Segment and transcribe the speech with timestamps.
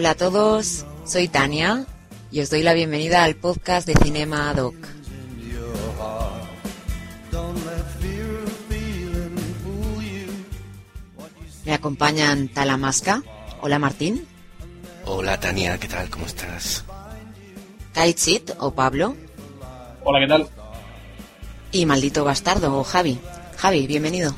[0.00, 1.84] Hola a todos, soy Tania
[2.32, 4.74] y os doy la bienvenida al podcast de Cinema Ad hoc.
[11.66, 13.22] Me acompañan Talamasca.
[13.60, 14.26] Hola Martín.
[15.04, 16.08] Hola Tania, ¿qué tal?
[16.08, 16.82] ¿Cómo estás?
[17.92, 19.14] Kaitzit o Pablo.
[20.02, 20.48] Hola, ¿qué tal?
[21.72, 23.18] Y Maldito Bastardo o Javi.
[23.58, 24.34] Javi, bienvenido.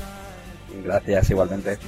[0.83, 1.79] Gracias, igualmente.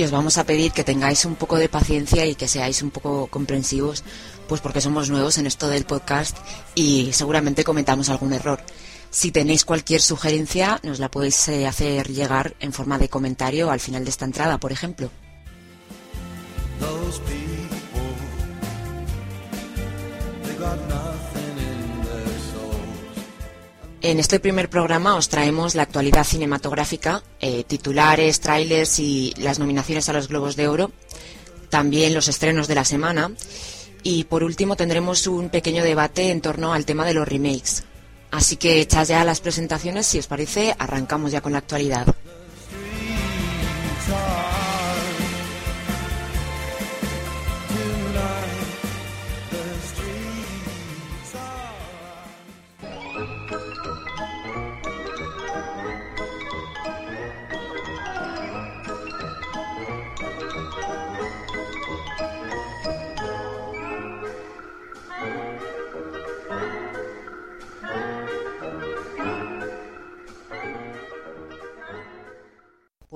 [0.00, 2.90] Y os vamos a pedir que tengáis un poco de paciencia y que seáis un
[2.90, 4.02] poco comprensivos,
[4.48, 6.38] pues porque somos nuevos en esto del podcast
[6.74, 8.62] y seguramente cometamos algún error.
[9.10, 13.78] Si tenéis cualquier sugerencia, nos la podéis eh, hacer llegar en forma de comentario al
[13.78, 15.10] final de esta entrada, por ejemplo.
[24.02, 30.08] En este primer programa os traemos la actualidad cinematográfica, eh, titulares, trailers y las nominaciones
[30.08, 30.90] a los Globos de Oro,
[31.68, 33.30] también los estrenos de la semana
[34.02, 37.84] y por último tendremos un pequeño debate en torno al tema de los remakes.
[38.30, 42.06] Así que echad ya las presentaciones, si os parece, arrancamos ya con la actualidad.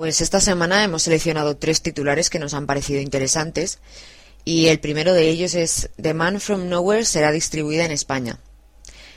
[0.05, 3.79] Pues esta semana hemos seleccionado tres titulares que nos han parecido interesantes
[4.43, 8.37] y el primero de ellos es The Man from Nowhere será distribuida en España.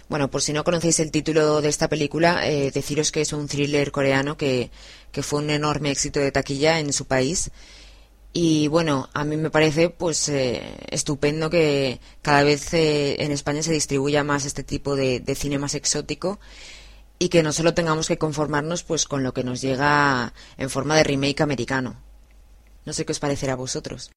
[0.08, 3.48] Bueno, por si no conocéis el título de esta película, eh, deciros que es un
[3.48, 4.70] thriller coreano que,
[5.20, 7.50] fue un enorme éxito de taquilla en su país.
[8.32, 13.62] Y bueno, a mí me parece pues eh, estupendo que cada vez eh, en España
[13.62, 16.40] se distribuya más este tipo de, de cine más exótico
[17.18, 20.96] y que no solo tengamos que conformarnos pues con lo que nos llega en forma
[20.96, 21.96] de remake americano.
[22.86, 24.10] No sé qué os parecerá a vosotros.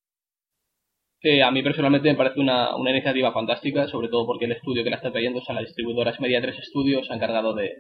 [1.24, 4.98] a mí personalmente me parece una, iniciativa fantástica, sobre todo porque el estudio que la
[4.98, 7.72] está trayendo, o sea, la distribuidora es Media 3 Studios, se ha encargado de,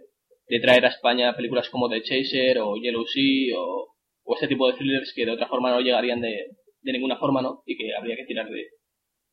[0.62, 4.74] traer a España películas como The Chaser o Yellow Sea o, o este tipo de
[4.74, 6.48] thrillers que de otra forma no llegarían de,
[6.82, 7.64] de ninguna forma, ¿no?
[7.66, 8.68] Y que habría que tirar de,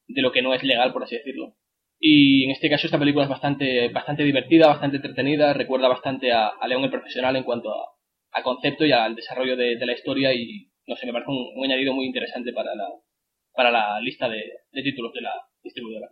[0.06, 1.54] de lo que no es legal, por así decirlo.
[2.00, 6.52] Y en este caso esta película es bastante, bastante divertida, bastante entretenida, recuerda bastante a,
[6.68, 10.94] León el Profesional en cuanto a, concepto y al desarrollo de, la historia y no
[10.94, 12.86] sé, me parece un, añadido muy interesante para la,
[13.52, 16.08] para la lista de, títulos de la distribuidora.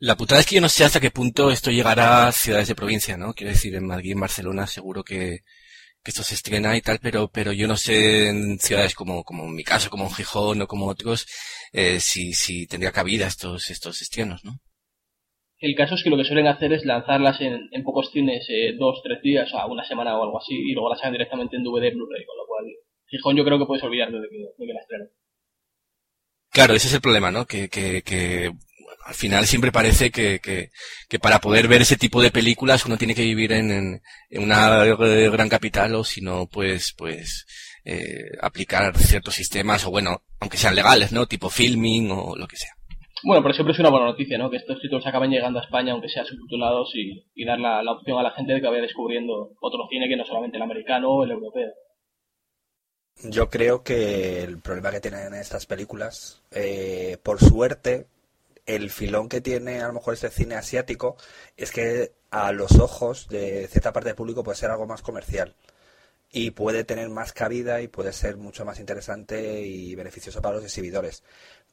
[0.00, 2.74] La putada es que yo no sé hasta qué punto esto llegará a ciudades de
[2.74, 3.32] provincia, ¿no?
[3.32, 5.40] Quiero decir, en Madrid, en Barcelona, seguro que,
[6.02, 9.44] que esto se estrena y tal, pero, pero yo no sé en ciudades como, como
[9.44, 11.26] en mi caso, como en Gijón o como otros,
[11.72, 14.52] eh, si, si tendría cabida estos, estos estrenos, ¿no?
[15.58, 18.74] El caso es que lo que suelen hacer es lanzarlas en, en pocos cines, eh,
[18.78, 21.62] dos, tres días, o una semana o algo así, y luego las sacan directamente en
[21.62, 22.64] DVD Blu-ray, con lo cual
[23.06, 25.08] Gijón yo creo que puedes olvidarte de que, de que la estrenen.
[26.50, 27.46] Claro, ese es el problema, ¿no?
[27.46, 28.50] Que, que, que
[29.04, 30.70] al final siempre parece que, que,
[31.08, 34.84] que, para poder ver ese tipo de películas uno tiene que vivir en, en, una
[34.84, 37.46] gran capital o si no, pues, pues,
[37.92, 41.26] eh, aplicar ciertos sistemas o bueno, aunque sean legales, ¿no?
[41.26, 42.70] Tipo filming o lo que sea.
[43.24, 44.48] Bueno, pero siempre es una buena noticia, ¿no?
[44.48, 47.92] Que estos títulos acaben llegando a España, aunque sean subtitulados, y, y dar la, la,
[47.92, 51.10] opción a la gente de que vaya descubriendo otro cine que no solamente el americano
[51.10, 51.72] o el europeo.
[53.24, 58.06] Yo creo que el problema que tienen estas películas, eh, por suerte,
[58.66, 61.16] el filón que tiene a lo mejor este cine asiático
[61.56, 65.56] es que a los ojos de cierta parte del público puede ser algo más comercial
[66.32, 70.64] y puede tener más cabida y puede ser mucho más interesante y beneficioso para los
[70.64, 71.24] exhibidores.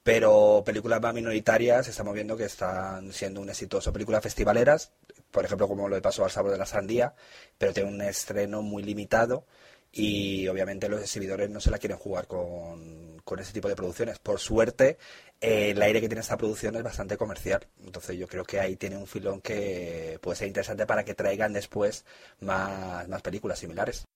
[0.03, 3.93] Pero películas más minoritarias estamos viendo que están siendo un exitoso.
[3.93, 4.93] Películas festivaleras,
[5.31, 7.13] por ejemplo, como lo de Paso al Sabor de la Sandía,
[7.57, 9.45] pero tiene un estreno muy limitado
[9.91, 14.19] y obviamente los exhibidores no se la quieren jugar con, con ese tipo de producciones.
[14.19, 14.97] Por suerte,
[15.41, 17.67] eh, el aire que tiene esta producción es bastante comercial.
[17.83, 21.53] Entonces yo creo que ahí tiene un filón que puede ser interesante para que traigan
[21.53, 22.05] después
[22.39, 24.07] más, más películas similares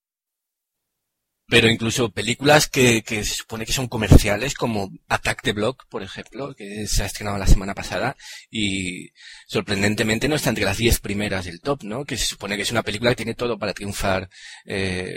[1.51, 6.01] pero incluso películas que, que, se supone que son comerciales, como Attack the Block, por
[6.01, 8.15] ejemplo, que se ha estrenado la semana pasada,
[8.49, 9.09] y
[9.47, 12.05] sorprendentemente no está entre las 10 primeras del top, ¿no?
[12.05, 14.29] Que se supone que es una película que tiene todo para triunfar,
[14.65, 15.13] eh,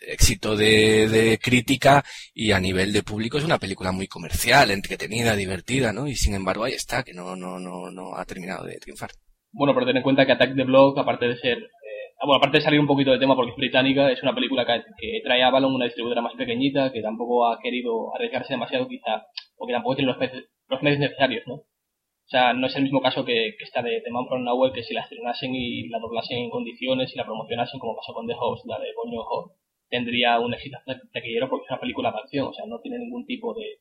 [0.00, 2.04] éxito de, de crítica,
[2.34, 6.08] y a nivel de público es una película muy comercial, entretenida, divertida, ¿no?
[6.08, 9.10] Y sin embargo ahí está, que no, no, no, no ha terminado de triunfar.
[9.52, 11.58] Bueno, pero ten en cuenta que Attack the Block, aparte de ser
[12.26, 15.20] bueno, aparte de salir un poquito de tema porque es británica, es una película que,
[15.22, 19.26] trae a Avalon, una distribuidora más pequeñita, que tampoco ha querido arriesgarse demasiado quizá,
[19.56, 20.18] o que tampoco tiene los,
[20.82, 21.54] medios necesarios, ¿no?
[21.54, 24.74] O sea, no es el mismo caso que, que esta de The Man from Nowhere,
[24.74, 28.26] que si la estrenasen y la doblasen en condiciones y la promocionasen, como pasó con
[28.26, 29.22] The Host, la de Coño
[29.88, 30.76] tendría un éxito
[31.12, 33.80] taquillero porque es una película de acción, o sea, no tiene ningún tipo de...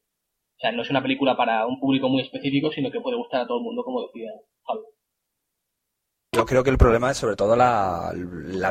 [0.58, 3.42] O sea, no es una película para un público muy específico, sino que puede gustar
[3.42, 4.32] a todo el mundo, como decía
[4.66, 4.86] Pablo.
[6.38, 8.14] Yo creo que el problema es sobre todo la,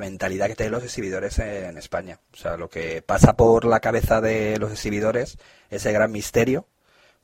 [0.01, 2.21] mentalidad que tienen los exhibidores en España.
[2.33, 5.37] O sea, lo que pasa por la cabeza de los exhibidores,
[5.69, 6.69] ese gran misterio,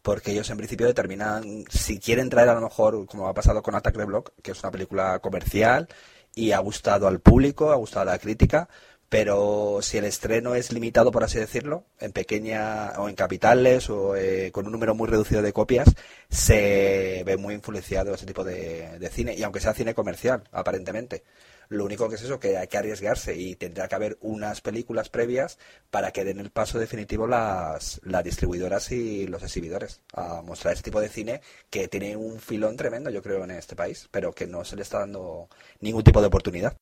[0.03, 3.77] porque ellos en principio determinan si quieren traer a lo mejor, como ha pasado con
[3.77, 5.89] Attack the Block, que es una película comercial
[6.35, 8.69] y ha gustado al público, ha gustado a la crítica,
[9.12, 14.17] pero si el estreno es limitado, por así decirlo, en pequeña o en capitales o
[14.17, 15.94] eh, con un número muy reducido de copias,
[16.31, 21.25] se ve muy influenciado ese tipo de, cine, y aunque sea cine comercial, aparentemente.
[21.69, 25.11] Lo único que es eso, que hay que arriesgarse y tendrá que haber unas películas
[25.11, 25.58] previas
[25.91, 30.85] para que den el paso definitivo las, las distribuidoras y los exhibidores a mostrar ese
[30.85, 34.47] tipo de cine que tiene un filón tremendo, yo creo, en este país, pero que
[34.47, 35.50] no se le está dando
[35.81, 36.75] ningún tipo de oportunidad.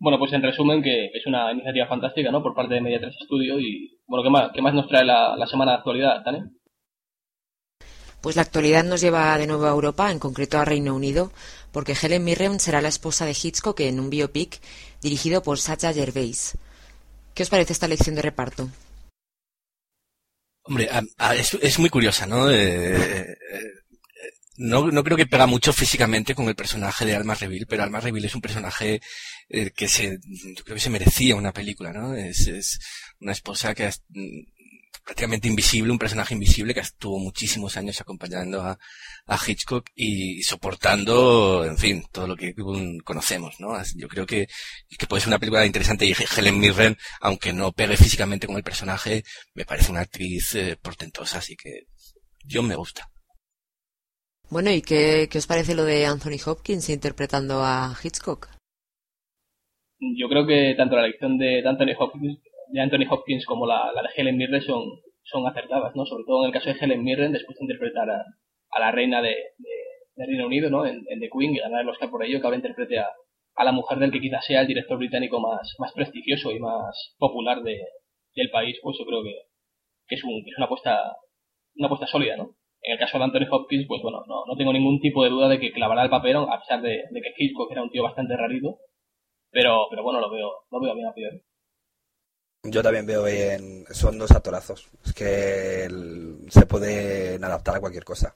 [0.00, 2.42] Bueno, pues en resumen que es una iniciativa fantástica, ¿no?
[2.42, 5.46] Por parte de Media 3 Studio y, bueno, ¿qué más, qué más nos trae la,
[5.50, 6.50] semana de actualidad, Tane?
[8.20, 11.32] Pues la actualidad nos lleva de nuevo a Europa, en concreto a Reino Unido,
[11.72, 14.60] porque Helen Mirren será la esposa de Hitchcock en un biopic
[15.02, 16.56] dirigido por Sacha Gervais.
[17.34, 18.68] ¿Qué os parece esta elección de reparto?
[20.62, 20.88] Hombre,
[21.62, 22.50] es, muy curiosa, ¿no?
[22.50, 23.36] Eh,
[24.58, 28.00] no, no creo que pega mucho físicamente con el personaje de Alma Reville, pero Alma
[28.00, 29.00] Reville es un personaje
[29.48, 32.14] eh, que se, yo creo que se merecía una película, ¿no?
[32.14, 32.78] Es, es
[33.20, 34.42] una esposa que es mm,
[35.04, 38.78] prácticamente invisible, un personaje invisible que estuvo muchísimos años acompañando a,
[39.26, 42.54] a Hitchcock y soportando, en fin, todo lo que
[43.04, 43.74] conocemos, ¿no?
[43.96, 44.48] Yo creo que,
[44.98, 48.62] que puede ser una película interesante y Helen Mirren, aunque no pegue físicamente con el
[48.62, 49.24] personaje,
[49.54, 51.86] me parece una actriz eh, portentosa, así que
[52.44, 53.10] yo me gusta.
[54.50, 58.57] Bueno, ¿y qué, os parece lo de Anthony Hopkins interpretando a Hitchcock?
[60.00, 64.08] Yo creo que tanto la elección de, Anthony Hopkins, de Anthony Hopkins como la, de
[64.20, 64.84] Helen Mirren son,
[65.24, 66.06] son acertadas, ¿no?
[66.06, 69.34] Sobre todo en el caso de Helen Mirren, después de interpretar a, la reina de,
[70.16, 70.86] Reino Unido, ¿no?
[70.86, 73.08] En, The Queen y ganar el Oscar por ello, que ahora interprete a,
[73.64, 77.62] la mujer del que quizás sea el director británico más, más prestigioso y más popular
[77.62, 79.34] del país, pues yo creo que,
[80.14, 81.16] es, es una apuesta
[81.78, 82.56] una apuesta sólida, ¿no?
[82.82, 85.48] En el caso de Anthony Hopkins, pues bueno, no, no tengo ningún tipo de duda
[85.48, 88.78] de que clavará el papel, a pesar de, que Hitchcock era un tío bastante rarito.
[89.50, 91.42] Pero, pero bueno, lo veo, lo veo bien a priori.
[92.64, 95.88] Yo también veo bien, son dos actorazos, es que
[96.50, 98.34] se pueden adaptar a cualquier cosa.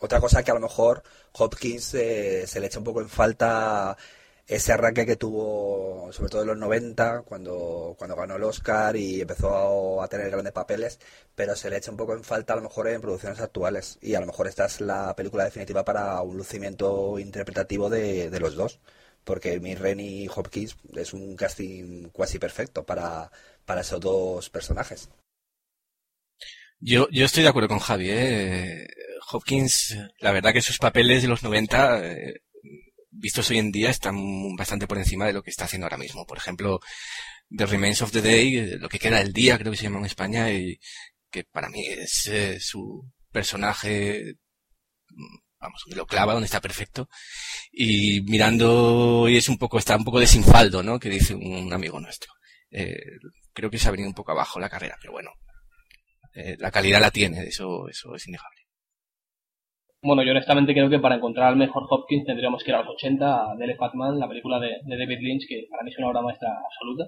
[0.00, 1.02] Otra cosa que a lo mejor
[1.32, 3.96] Hopkins eh, se le echa un poco en falta
[4.50, 9.20] ese arranque que tuvo, sobre todo en los 90, cuando, cuando ganó el Oscar y
[9.20, 10.98] empezó a, tener grandes papeles,
[11.36, 13.98] pero se le echa un poco en falta a lo mejor en producciones actuales.
[14.02, 18.56] Y a lo mejor esta es la película definitiva para un lucimiento interpretativo de, los
[18.56, 18.80] dos,
[19.24, 23.30] porque Mirren y Hopkins es un casting casi perfecto para,
[23.64, 25.08] para esos dos personajes.
[26.78, 28.10] Yo, yo estoy de acuerdo con Javi.
[28.10, 28.88] ¿eh?
[29.32, 32.02] Hopkins, la verdad que sus papeles de los 90
[33.10, 34.16] vistos hoy en día están
[34.56, 36.26] bastante por encima de lo que está haciendo ahora mismo.
[36.26, 36.80] Por ejemplo,
[37.54, 40.06] The Remains of the Day, lo que queda del día, creo que se llama en
[40.06, 40.78] España, y
[41.30, 44.36] que para mí es eh, su personaje,
[45.60, 47.08] vamos, lo clava donde está perfecto.
[47.72, 50.98] Y mirando, y es un poco, está un poco desinfaldo, ¿no?
[50.98, 52.32] Que dice un amigo nuestro.
[52.70, 53.18] Eh,
[53.52, 55.30] creo que se ha venido un poco abajo la carrera, pero bueno,
[56.34, 58.60] eh, la calidad la tiene, eso, eso es innegable.
[60.02, 62.94] Bueno, yo honestamente creo que para encontrar al mejor Hopkins tendríamos que ir a los
[62.94, 66.22] 80, a Dele Fatman, la película de, David Lynch, que para mí es una obra
[66.22, 67.04] maestra absoluta.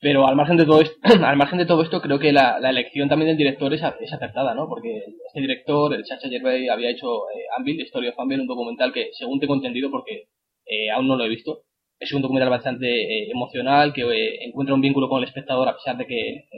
[0.00, 3.08] Pero al margen de todo esto, al margen de todo esto creo que la, elección
[3.08, 4.68] también del director es, acertada, ¿no?
[4.68, 8.92] Porque este director, el Chacha Gervais, había hecho eh, Anvil, Story of Anvil, un documental
[8.92, 10.28] que, según tengo entendido, porque
[10.66, 11.62] eh, aún no lo he visto,
[11.98, 15.74] es un documental bastante eh, emocional, que eh, encuentra un vínculo con el espectador a
[15.74, 16.48] pesar de que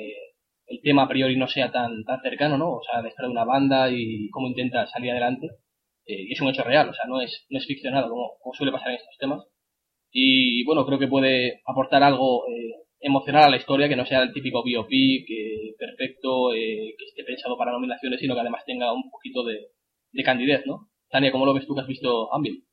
[0.67, 2.73] el tema a priori no sea tan, tan cercano, ¿no?
[2.75, 5.49] O sea, de estar de una banda y cómo intenta salir adelante.
[6.07, 8.73] Eh, y es un hecho real, o sea, no es, no es ficcionado como, suele
[8.73, 9.45] pasar en estos temas.
[10.11, 12.45] Y bueno, creo que puede aportar algo
[13.01, 17.57] emocional a la historia que no sea el típico biopic eh, perfecto, que esté pensado
[17.57, 19.59] para nominaciones, sino que además tenga un poquito de,
[20.13, 20.91] de candidez, ¿no?
[21.11, 22.65] Tania, ¿cómo lo ves tú que has visto Anvil?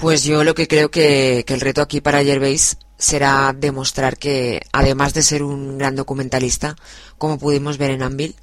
[0.00, 4.60] Pues yo lo que creo que, que el reto aquí para Gervais será demostrar que,
[4.72, 6.76] además de ser un gran documentalista,
[7.18, 8.34] como pudimos ver en Anvil,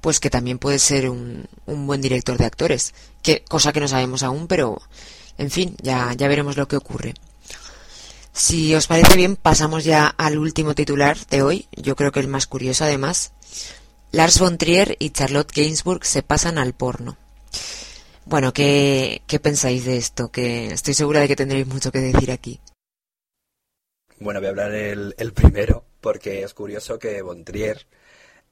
[0.00, 3.88] pues que también puede ser un, un buen director de actores, que cosa que no
[3.88, 4.78] sabemos aún, pero
[5.38, 7.14] En fin, ya, ya veremos lo que ocurre.
[8.36, 12.26] Si os parece bien, pasamos ya al último titular de hoy, yo creo que el
[12.26, 13.32] más curioso además.
[14.10, 17.16] Lars von Trier y Charlotte Gainsbourg se pasan al porno.
[18.24, 20.32] Bueno, ¿qué, qué pensáis de esto?
[20.32, 22.60] Que estoy segura de que tendréis mucho que decir aquí.
[24.18, 27.86] Bueno, voy a hablar el, el primero, porque es curioso que von Trier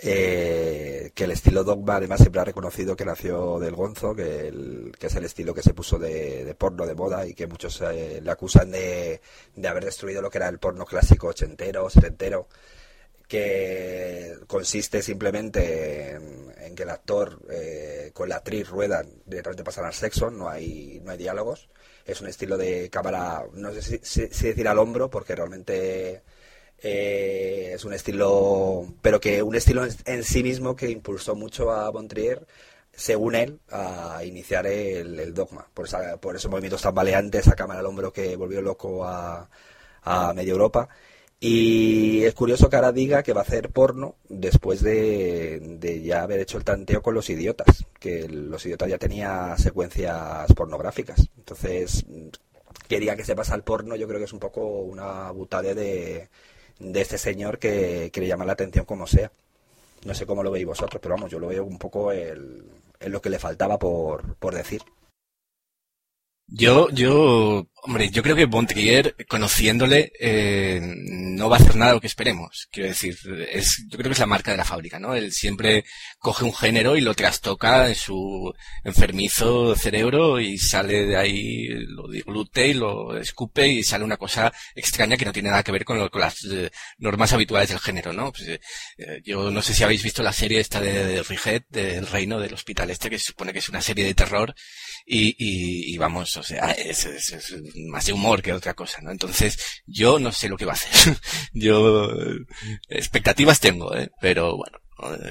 [0.04, 4.48] eh, que el estilo dogma además siempre ha reconocido que nació del gonzo, que,
[5.00, 8.30] es el estilo que se puso de, porno de moda y que muchos eh, le
[8.30, 9.20] acusan de,
[9.64, 12.48] haber destruido lo que era el porno clásico ochentero, setentero,
[13.28, 19.94] que consiste simplemente en, que el actor eh, con la actriz ruedan, directamente pasan al
[19.94, 21.68] sexo, no hay, no hay diálogos.
[22.04, 26.22] Es un estilo de cámara, no sé si decir al hombro, porque realmente
[26.82, 31.88] eh, es un estilo, pero que un estilo en, sí mismo que impulsó mucho a
[31.90, 32.46] Bontrier,
[32.92, 35.66] según él, a iniciar el, dogma.
[35.72, 35.88] Por,
[36.20, 39.48] por esos movimientos tan baleantes, esa cámara al hombro que volvió loco a,
[40.02, 40.88] a media Europa.
[41.40, 46.22] Y es curioso que ahora diga que va a hacer porno después de, de, ya
[46.22, 51.28] haber hecho el tanteo con los idiotas, que los idiotas ya tenía secuencias pornográficas.
[51.36, 52.04] Entonces,
[52.88, 55.74] que diga que se pasa al porno, yo creo que es un poco una butade
[55.74, 56.28] de,
[56.78, 59.30] de este señor que, quiere le llama la atención como sea.
[60.04, 62.64] No sé cómo lo veis vosotros, pero vamos, yo lo veo un poco el,
[63.00, 64.82] en lo que le faltaba por, por decir.
[66.54, 72.00] Yo, yo, hombre, yo creo que Bontrier, conociéndole, eh, no va a hacer nada lo
[72.02, 72.68] que esperemos.
[72.70, 73.16] Quiero decir,
[73.50, 75.14] es, yo creo que es la marca de la fábrica, ¿no?
[75.14, 75.86] Él siempre
[76.18, 78.52] coge un género y lo trastoca en su
[78.84, 84.52] enfermizo cerebro y sale de ahí, lo diglute y lo escupe y sale una cosa
[84.74, 87.80] extraña que no tiene nada que ver con, lo, con las eh, normas habituales del
[87.80, 88.30] género, ¿no?
[88.30, 88.60] Pues, eh,
[89.24, 92.52] yo no sé si habéis visto la serie esta de, de Riget, del reino del
[92.52, 94.54] hospital este, que se supone que es una serie de terror
[95.06, 97.56] y, y, vamos, o sea, es, es,
[97.88, 99.10] más de humor que otra cosa, ¿no?
[99.10, 101.16] Entonces, yo no sé lo que va a hacer.
[101.54, 102.08] yo,
[102.88, 104.10] expectativas tengo, ¿eh?
[104.20, 104.78] Pero bueno,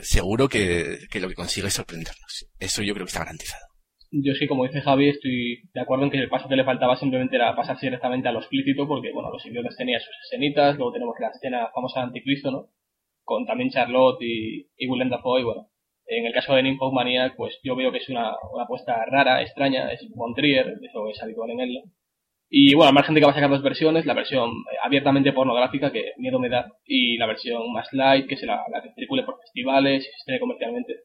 [0.04, 2.48] seguro que, que lo que consigue es sorprendernos.
[2.60, 3.72] Eso yo creo que está garantizado.
[4.14, 6.98] Yo sí, como dice Javi, estoy de acuerdo en que el paso que le faltaba
[6.98, 10.92] simplemente era pasarse directamente a lo explícito, porque, bueno, los idiotas tenían sus escenitas, luego
[10.92, 12.68] tenemos la escena famosa de Anticristo, ¿no?
[13.24, 15.71] Con también Charlotte y, y Willem Dafoe, y bueno,
[16.08, 19.42] en el caso de Nympho Maniac, pues yo veo que es una, una apuesta rara,
[19.42, 21.84] extraña, es Montrier, eso es habitual en él.
[22.50, 24.52] Y bueno, al margen de que va a sacar dos versiones, la versión
[24.84, 28.82] abiertamente pornográfica, que miedo me da, y la versión más light, que es la, la
[28.82, 30.96] que circule por festivales se estrene comercialmente.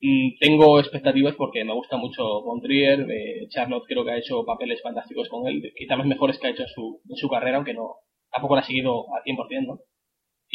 [0.00, 4.82] Mm, tengo expectativas porque me gusta mucho Montrier, eh, Charlotte creo que ha hecho papeles
[4.82, 7.74] fantásticos con él, quizá los mejores que ha hecho en su, en su carrera, aunque
[7.74, 7.96] no
[8.30, 9.80] tampoco la ha seguido al 100%, ¿no?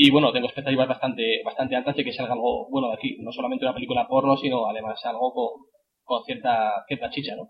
[0.04, 3.18] Y bueno, tengo expectativas bastante, bastante altas de que salga algo bueno de aquí.
[3.20, 5.32] No solamente una película porno, sino además algo
[6.04, 7.48] con, cierta, chicha, ¿no?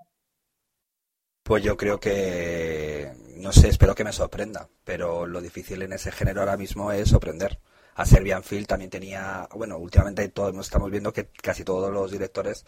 [1.44, 6.12] Pues yo creo que, no sé, espero que me sorprenda, pero lo difícil en ese
[6.12, 7.60] género ahora mismo es sorprender.
[7.96, 12.66] A Serbian Film también tenía, bueno, últimamente todos estamos viendo que casi todos los directores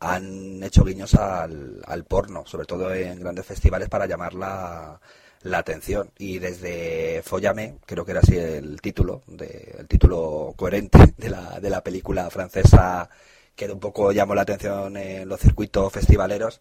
[0.00, 4.98] han hecho guiños al, al porno, sobre todo en grandes festivales para llamar la,
[5.42, 6.10] la atención.
[6.18, 11.60] Y desde Follame, creo que era así el título, de, el título coherente de la,
[11.60, 13.08] de la película francesa
[13.54, 16.60] que un poco llamó la atención en los circuitos festivaleros,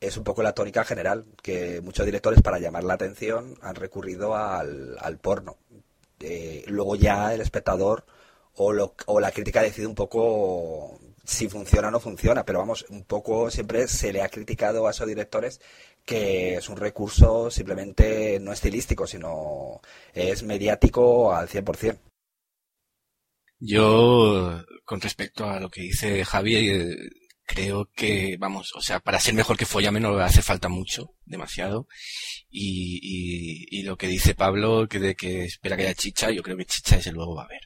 [0.00, 4.36] es un poco la tónica general, que muchos directores para llamar la atención han recurrido
[4.36, 5.56] al, al porno.
[6.20, 8.04] Eh, luego ya el espectador
[8.54, 12.86] o, lo, o la crítica decide un poco si funciona o no funciona, pero vamos,
[12.88, 15.60] un poco siempre se le ha criticado a esos directores
[16.04, 19.80] que es un recurso simplemente no estilístico, sino
[20.14, 21.98] es mediático al 100%.
[23.58, 26.96] Yo, con respecto a lo que dice Javi, eh,
[27.46, 31.88] creo que, vamos, o sea, para ser mejor que Follame no hace falta mucho, demasiado.
[32.50, 36.66] Y, lo que dice Pablo, que de que espera que haya chicha, yo creo que
[36.66, 37.60] chicha desde luego va a haber.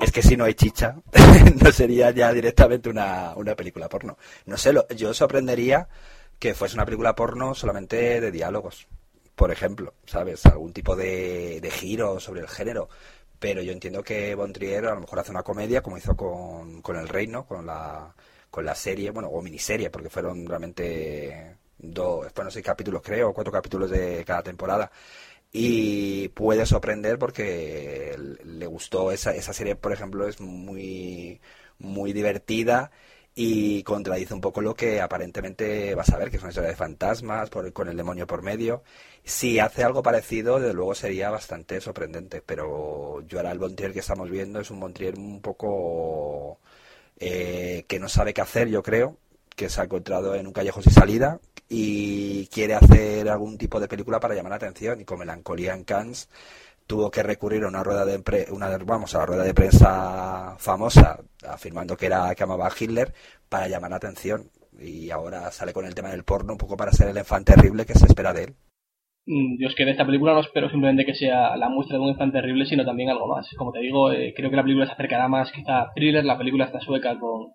[0.00, 0.96] Es que si no hay chicha,
[1.62, 4.16] no sería ya directamente una, una película porno.
[4.46, 5.88] No sé, lo, yo sorprendería
[6.38, 8.88] que fuese una película porno solamente de diálogos,
[9.34, 10.46] por ejemplo, ¿sabes?
[10.46, 12.88] Algún tipo de, de giro sobre el género.
[13.38, 16.96] Pero yo entiendo que Bontrier a lo mejor hace una comedia, como hizo con, con
[16.96, 18.14] El Reino, con la,
[18.50, 23.52] con la serie, bueno, o miniserie, porque fueron realmente dos, bueno, seis capítulos creo, cuatro
[23.52, 24.90] capítulos de cada temporada.
[25.52, 31.40] Y puede sorprender porque le gustó esa, esa serie, por ejemplo, es muy,
[31.78, 32.90] muy divertida
[33.34, 36.76] y contradice un poco lo que aparentemente vas a ver, que es una historia de
[36.76, 38.82] fantasmas con el demonio por medio.
[39.24, 44.00] Si hace algo parecido, desde luego sería bastante sorprendente, pero yo ahora el Montrier que
[44.00, 46.58] estamos viendo es un Montrier un poco
[47.18, 49.16] eh, que no sabe qué hacer, yo creo,
[49.56, 51.40] que se ha encontrado en un callejón sin salida
[51.72, 55.84] y quiere hacer algún tipo de película para llamar la atención y con Melancolía en
[55.84, 56.28] Cannes
[56.88, 61.20] tuvo que recurrir a una rueda de una vamos a la rueda de prensa famosa
[61.48, 63.14] afirmando que era que amaba a Hitler
[63.48, 64.50] para llamar la atención
[64.80, 67.86] y ahora sale con el tema del porno un poco para ser el infante terrible
[67.86, 68.54] que se espera de él.
[69.26, 72.02] Mm, yo es que de esta película no espero simplemente que sea la muestra de
[72.02, 73.48] un infante terrible, sino también algo más.
[73.56, 76.38] Como te digo, eh, creo que la película se acercará más quizá a thriller, la
[76.38, 77.52] película está sueca con,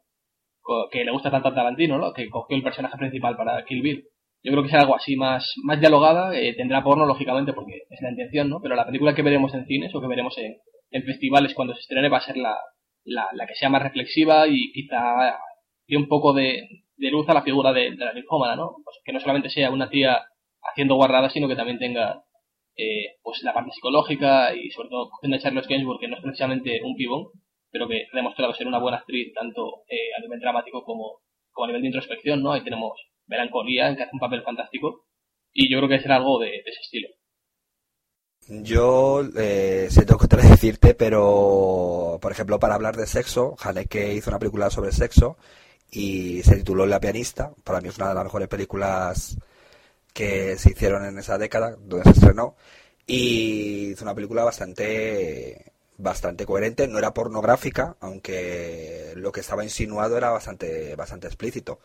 [0.92, 2.14] que le gusta tanto a Tarantino, ¿no?
[2.14, 4.06] que cogió el personaje principal para Kill Bill.
[4.44, 8.02] Yo creo que será algo así más, más dialogada, eh, tendrá porno lógicamente porque es
[8.02, 8.62] la intención, ¿no?
[8.62, 10.56] Pero la película que veremos en cines o que veremos en,
[11.04, 12.56] festivales cuando se estrene va a ser la,
[13.04, 15.36] la, la, que sea más reflexiva y quizá
[15.88, 18.76] dé un poco de, de, luz a la figura de, la linfómana, ¿no?
[18.84, 20.22] Pues que no solamente sea una tía
[20.62, 22.24] haciendo guarradas, sino que también tenga
[22.78, 26.22] eh, pues la parte psicológica y sobre todo cogiendo a Charles Gainsbourg, que no es
[26.22, 27.30] precisamente un pibón,
[27.76, 31.20] pero que ha demostrado ser una buena actriz tanto eh, a nivel dramático como,
[31.52, 32.54] como a nivel de introspección, ¿no?
[32.54, 32.94] Ahí tenemos
[33.28, 35.08] Melancolía, en que hace un papel fantástico,
[35.52, 37.10] y yo creo que será algo de, ese estilo.
[38.48, 44.30] Yo eh, sé tengo que decirte, pero por ejemplo, para hablar de sexo, Haneke hizo
[44.30, 45.36] una película sobre sexo
[45.92, 47.52] y se tituló La pianista.
[47.66, 49.38] Para mí es una de las mejores películas
[50.14, 52.56] que se hicieron en esa década, donde se estrenó.
[53.06, 60.18] Y hizo una película bastante bastante coherente, no era pornográfica, aunque lo que estaba insinuado
[60.18, 61.80] era bastante, bastante explícito.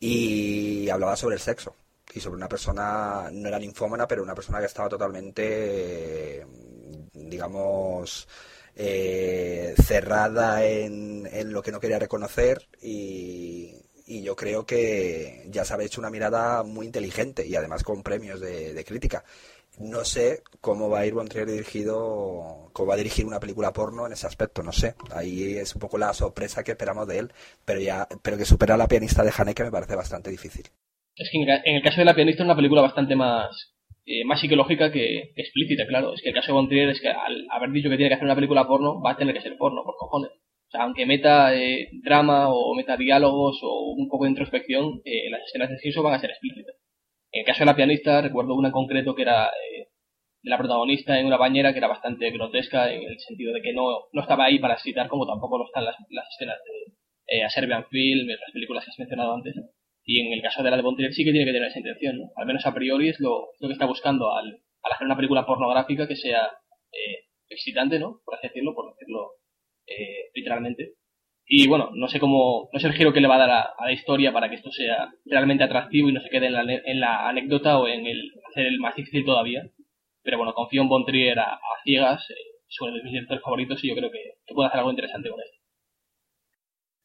[0.00, 1.76] Y hablaba sobre el sexo
[2.14, 6.46] y sobre una persona, no era ninfómana, pero una persona que estaba totalmente,
[7.12, 8.28] digamos,
[8.74, 12.68] eh, cerrada en, en, lo que no quería reconocer.
[12.80, 17.82] Y, y, yo creo que ya se había hecho una mirada muy inteligente y además
[17.82, 19.24] con premios de, de crítica
[19.78, 24.06] no sé cómo va a ir Bontrier dirigido, cómo va a dirigir una película porno
[24.06, 24.94] en ese aspecto, no sé.
[25.14, 27.32] Ahí es un poco la sorpresa que esperamos de él,
[27.64, 30.66] pero ya, pero que supera a la pianista de Haneke me parece bastante difícil.
[31.16, 34.40] Es que en el caso de la pianista es una película bastante más, eh, más
[34.40, 36.14] psicológica que, explícita, claro.
[36.14, 38.24] Es que el caso de Bontrier es que al haber dicho que tiene que hacer
[38.24, 40.30] una película porno, va a tener que ser porno, por cojones.
[40.30, 45.28] O sea, aunque meta eh, drama o meta diálogos o un poco de introspección, eh,
[45.30, 46.76] las escenas de sexo van a ser explícitas.
[47.32, 49.88] En el caso de la pianista, recuerdo una en concreto que era eh,
[50.42, 53.72] de la protagonista en una bañera que era bastante grotesca en el sentido de que
[53.72, 57.44] no, no estaba ahí para excitar como tampoco lo están las, las escenas de eh,
[57.44, 59.54] A Serbian Film, las películas que has mencionado antes.
[60.04, 62.18] Y en el caso de la de Bontrier sí que tiene que tener esa intención,
[62.18, 62.30] ¿no?
[62.36, 65.46] Al menos a priori es lo, lo que está buscando al, al, hacer una película
[65.46, 66.50] pornográfica que sea
[66.92, 68.20] eh, excitante, ¿no?
[68.24, 69.30] Por así decirlo, por decirlo
[69.86, 70.94] eh, literalmente.
[71.54, 73.74] Y bueno, no sé cómo, no sé el giro que le va a dar a,
[73.84, 76.98] la historia para que esto sea realmente atractivo y no se quede en la, en
[76.98, 79.62] la anécdota o en el hacer el más difícil todavía.
[80.22, 82.34] Pero bueno, confío en Bontrier a, ciegas, eh,
[82.80, 85.58] uno de mis directores favoritos y yo creo que, puede hacer algo interesante con esto.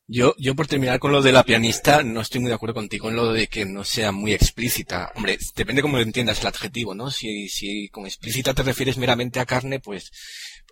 [0.07, 3.09] Yo, yo por terminar con lo de la pianista, no estoy muy de acuerdo contigo
[3.09, 5.11] en lo de que no sea muy explícita.
[5.17, 7.11] Hombre, depende cómo entiendas el adjetivo, ¿no?
[7.11, 10.09] Si, si con explícita te refieres meramente a carne, pues,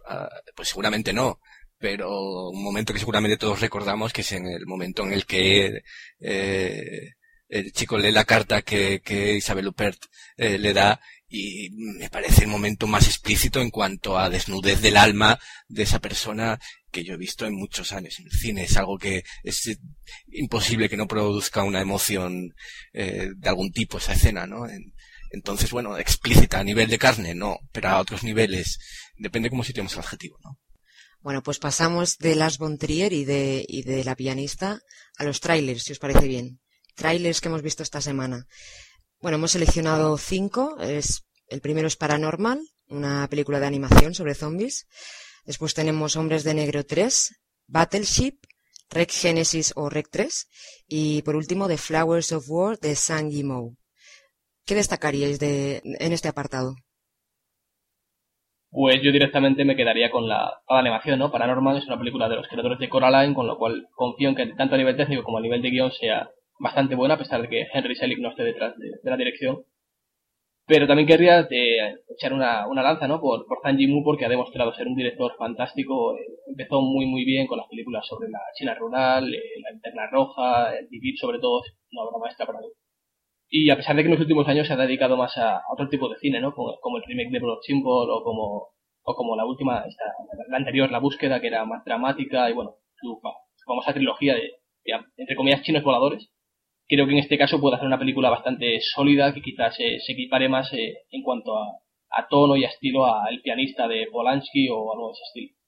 [0.10, 1.42] uh, pues seguramente no
[1.86, 5.84] pero un momento que seguramente todos recordamos, que es en el momento en el que
[6.20, 7.12] eh,
[7.48, 10.00] el chico lee la carta que, que Isabel Huppert
[10.36, 14.98] eh, le da y me parece el momento más explícito en cuanto a desnudez del
[14.98, 18.64] alma de esa persona que yo he visto en muchos años en el cine.
[18.64, 19.78] Es algo que es
[20.32, 22.56] imposible que no produzca una emoción
[22.94, 24.66] eh, de algún tipo esa escena, ¿no?
[25.30, 28.80] entonces, bueno, explícita a nivel de carne, no, pero a otros niveles,
[29.18, 30.58] depende cómo situemos el adjetivo, ¿no?
[31.26, 34.80] Bueno, pues pasamos de Las Bontrier y de, y de la pianista
[35.18, 36.60] a los trailers, si os parece bien.
[36.94, 38.46] Trailers que hemos visto esta semana.
[39.20, 40.80] Bueno, hemos seleccionado cinco.
[40.80, 44.86] Es, el primero es Paranormal, una película de animación sobre zombies.
[45.46, 47.34] Después tenemos Hombres de Negro 3,
[47.66, 48.38] Battleship,
[48.92, 50.48] Rec Genesis o Rec 3
[50.88, 53.76] y por último The Flowers of War de Sang Yimou.
[54.64, 56.76] ¿Qué destacaríais de, en este apartado?
[58.76, 61.32] Pues yo directamente me quedaría con la, animación, ¿no?
[61.32, 64.48] Paranormal es una película de los creadores de Coraline, con lo cual confío en que
[64.48, 67.48] tanto a nivel técnico como a nivel de guion sea bastante buena, a pesar de
[67.48, 69.64] que Henry Selick no esté detrás de, la dirección.
[70.68, 73.22] Pero también querría eh, echar una, lanza, ¿no?
[73.22, 76.18] Por, por Zhang Yimou, porque ha demostrado ser un director fantástico.
[76.18, 80.08] Eh, empezó muy, muy bien con las películas sobre la China rural, eh, la Interna
[80.12, 81.62] Roja, el Vivir, sobre todo,
[81.94, 82.68] una obra maestra para mí.
[83.50, 85.88] Y a pesar de que en los últimos años se ha dedicado más a, otro
[85.90, 86.54] tipo de cine, ¿no?
[86.54, 88.70] Como, el remake de Blood Simple o como,
[89.04, 90.04] o como la última, esta,
[90.50, 93.22] la anterior, La Búsqueda, que era más dramática y bueno, su
[93.66, 94.52] famosa trilogía de,
[95.18, 96.30] entre comillas, chinos voladores.
[96.88, 100.50] Creo que en este caso puede hacer una película bastante sólida que quizás se, equipare
[100.50, 101.80] más eh, en cuanto a,
[102.12, 105.65] a, tono y a estilo a El pianista de Polanski o algo de ese estilo.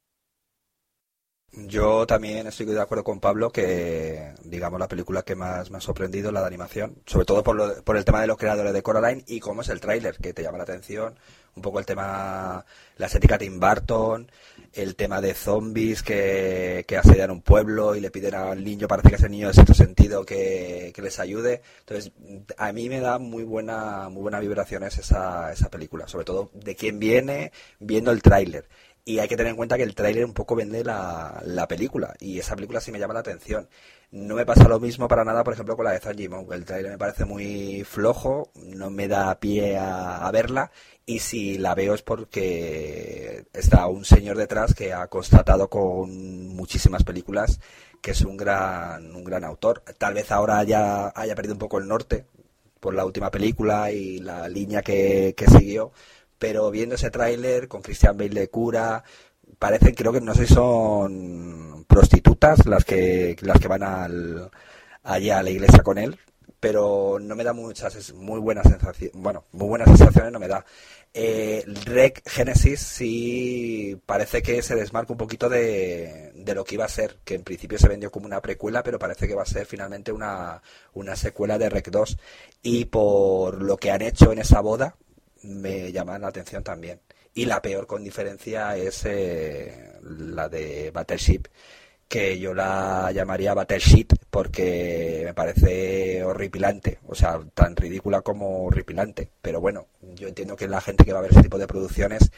[1.53, 5.81] Yo también estoy de acuerdo con Pablo que, digamos, la película que más me ha
[5.81, 8.83] sorprendido es la de animación, sobre todo por, por el tema de los creadores de
[8.83, 11.15] Coraline y cómo es el tráiler, que te llama la atención,
[11.55, 12.63] un poco el tema,
[12.97, 14.31] la estética de Tim Burton,
[14.73, 19.10] el tema de zombies que, que asedian un pueblo y le piden al niño, parece
[19.10, 21.62] que es el niño de cierto sentido, que, que, les ayude.
[21.79, 22.12] Entonces,
[22.57, 26.75] a mí me da muy buena, muy buena vibraciones esa, esa película, sobre todo de
[26.75, 28.69] quién viene viendo el tráiler.
[29.07, 32.13] Y hay que tener en cuenta que el tráiler un poco vende la, la, película.
[32.19, 33.69] Y esa película sí me llama la atención.
[34.11, 36.45] No me pasa lo mismo para nada, por ejemplo, con la de Zanjimon.
[36.51, 40.71] El tráiler me parece muy flojo, no me da pie a, a, verla.
[41.05, 47.05] Y si la veo es porque está un señor detrás que ha constatado con muchísimas
[47.05, 47.61] películas
[48.01, 49.83] que es un gran, un gran autor.
[49.97, 52.25] Tal vez ahora haya, haya perdido un poco el norte
[52.81, 55.93] por la última película y la línea que, que siguió
[56.39, 59.04] pero viendo ese tráiler con Christian Bale de cura,
[59.60, 64.52] parecen, creo que no sé si son prostitutas las que, las que van al,
[65.04, 66.17] allá a la iglesia con él,
[66.60, 70.65] pero no me da muchas, muy buenas sensaciones, bueno, muy buenas sensaciones no me da.
[71.13, 76.86] Eh, Rec Genesis sí parece que se desmarca un poquito de, de, lo que iba
[76.86, 79.45] a ser, que en principio se vendió como una precuela, pero parece que va a
[79.45, 80.62] ser finalmente una,
[80.93, 82.17] una secuela de Rec 2.
[82.62, 84.95] Y por lo que han hecho en esa boda,
[85.43, 87.00] me llaman la atención también.
[87.34, 91.43] Y la peor con diferencia es eh, la de Battleship,
[92.08, 99.30] que yo la llamaría Battleship porque me parece horripilante, o sea, tan ridícula como horripilante.
[99.41, 102.32] Pero bueno, yo entiendo que la gente que va a ver ese tipo de producciones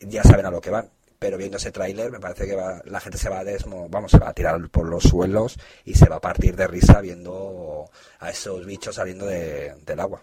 [0.00, 0.90] ya saben a lo que van.
[1.18, 4.10] Pero viendo ese tráiler me parece que va, la gente se va a desmo, vamos,
[4.10, 7.90] se va a tirar por los suelos y se va a partir de risa viendo
[8.20, 10.22] a esos bichos saliendo de, del agua.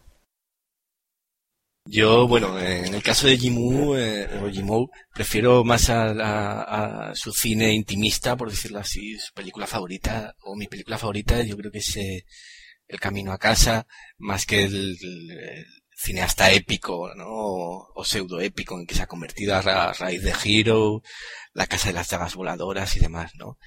[1.94, 7.34] Yo, bueno, en el caso de Jimu, eh, o Jimou, prefiero más a, a, su
[7.34, 11.80] cine intimista, por decirlo así, su película favorita, o mi película favorita, yo creo que
[11.80, 12.24] es eh,
[12.88, 17.28] El Camino a Casa, más que el, el cineasta épico, ¿no?
[17.28, 21.02] O, pseudo épico en que se ha convertido a, ra, a raíz de Hero,
[21.52, 23.58] La Casa de las Llagas Voladoras y demás, ¿no?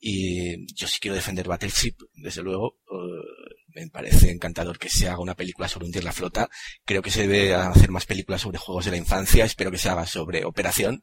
[0.00, 2.78] Y yo sí quiero defender Battleship, desde luego.
[2.90, 3.39] Uh,
[3.74, 6.48] me parece encantador que se haga una película sobre hundir la flota.
[6.84, 9.44] Creo que se debe hacer más películas sobre juegos de la infancia.
[9.44, 11.02] Espero que se haga sobre Operación.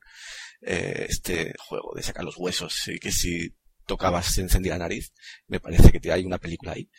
[0.61, 3.53] Eh, este juego de sacar los huesos y que si
[3.85, 5.13] tocabas se encendía la nariz.
[5.47, 6.89] Me parece que hay una película ahí.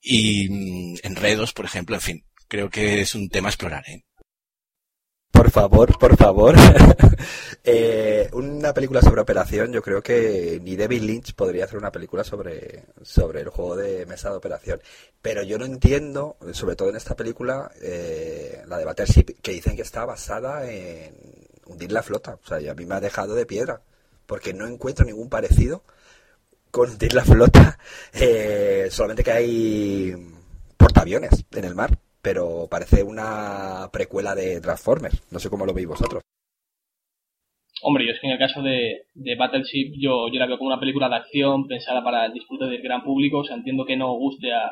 [0.00, 2.24] Y mm, Enredos, por ejemplo, en fin.
[2.48, 4.04] Creo que es un tema a explorar, ¿eh?
[5.48, 6.54] Por favor, por favor.
[7.64, 12.22] eh, una película sobre operación, yo creo que ni David Lynch podría hacer una película
[12.22, 14.82] sobre, sobre el juego de mesa de operación.
[15.22, 19.74] Pero yo no entiendo, sobre todo en esta película, eh, la de Battleship, que dicen
[19.74, 21.14] que está basada en
[21.64, 22.38] hundir la flota.
[22.44, 23.80] O sea, y a mí me ha dejado de piedra.
[24.26, 25.82] Porque no encuentro ningún parecido
[26.70, 27.78] con hundir la flota.
[28.12, 30.34] Eh, solamente que hay
[30.76, 35.22] portaaviones en el mar pero parece una precuela de Transformers.
[35.32, 36.22] No sé cómo lo veis vosotros.
[37.82, 40.68] Hombre, yo es que en el caso de, de Battleship yo, yo la veo como
[40.68, 43.38] una película de acción pensada para el disfrute del gran público.
[43.38, 44.68] O sea, entiendo que no guste a,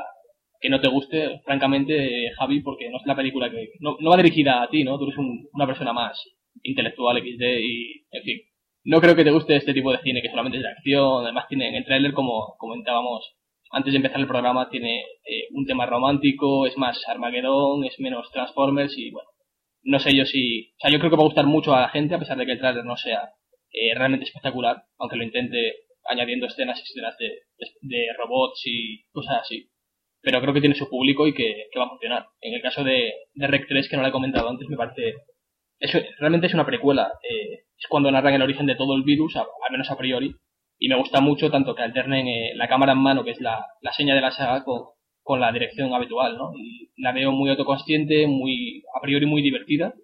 [0.61, 3.71] que no te guste, francamente, Javi, porque no es la película que...
[3.81, 4.99] No, no va dirigida a ti, ¿no?
[4.99, 6.21] Tú eres un, una persona más
[6.63, 8.41] intelectual XD y, en fin.
[8.85, 11.25] No creo que te guste este tipo de cine que solamente es de acción.
[11.25, 13.36] Además tiene en el tráiler, como comentábamos
[13.71, 18.31] antes de empezar el programa, tiene eh, un tema romántico, es más Armageddon, es menos
[18.31, 19.29] Transformers y bueno,
[19.83, 20.73] no sé yo si...
[20.77, 22.47] O sea, yo creo que va a gustar mucho a la gente a pesar de
[22.47, 23.31] que el trailer no sea
[23.73, 25.75] eh, realmente espectacular, aunque lo intente
[26.09, 27.43] añadiendo escenas y escenas de,
[27.83, 29.69] de, robots y cosas así.
[30.23, 32.27] Pero creo que tiene su público y que, va a funcionar.
[32.41, 35.15] En el caso de, de Rec 3, que no lo he comentado antes, me parece...
[35.79, 37.13] Eso, realmente es una precuela.
[37.29, 40.35] Eh, es cuando narran el origen de todo el virus, al menos a priori,
[40.79, 43.67] y me gusta mucho tanto que alternen eh, la cámara en mano, que es la,
[43.81, 44.83] la seña de la saga, con,
[45.23, 46.53] con la dirección habitual, ¿no?
[46.57, 49.95] Y la veo muy autoconsciente, muy, a priori muy divertida,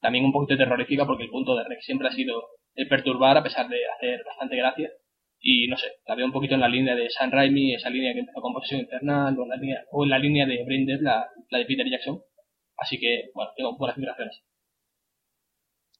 [0.00, 2.42] también un poquito terrorífica porque el punto de Rex siempre ha sido
[2.74, 4.90] el perturbar a pesar de hacer bastante gracia.
[5.40, 8.12] Y no sé, la veo un poquito en la línea de San Raimi, esa línea
[8.12, 10.86] que empezó con Posesión Infernal, o en la línea, o en la línea de Brain
[10.86, 12.20] Dead, la, la de Peter Jackson.
[12.76, 14.42] Así que, bueno, tengo buenas vibraciones.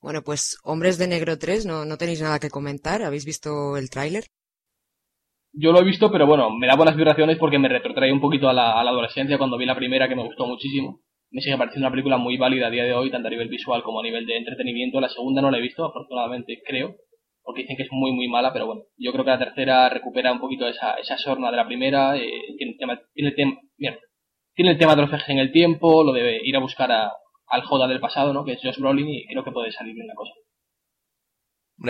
[0.02, 3.02] Bueno, pues Hombres de Negro 3, no, no tenéis nada que comentar.
[3.02, 4.24] ¿Habéis visto el tráiler?
[5.52, 8.48] Yo lo he visto, pero bueno, me da buenas vibraciones porque me retrotrae un poquito
[8.48, 11.02] a la, adolescencia cuando vi la primera que me gustó muchísimo.
[11.30, 13.84] Me sigue pareciendo una película muy válida a día de hoy, tanto a nivel visual
[13.84, 15.00] como a nivel de entretenimiento.
[15.00, 16.96] La segunda no la he visto, afortunadamente creo,
[17.44, 20.32] porque dicen que es muy muy mala, pero bueno, yo creo que la tercera recupera
[20.32, 23.56] un poquito esa, esa sorna de la primera, eh, tiene, el tema, tiene, el tema,
[24.54, 27.12] tiene el tema de los viajes en el tiempo, lo de ir a buscar a,
[27.52, 28.44] al Joda del pasado, ¿no?
[28.44, 30.32] Que es Josh Brolin y creo que puede salir bien la cosa.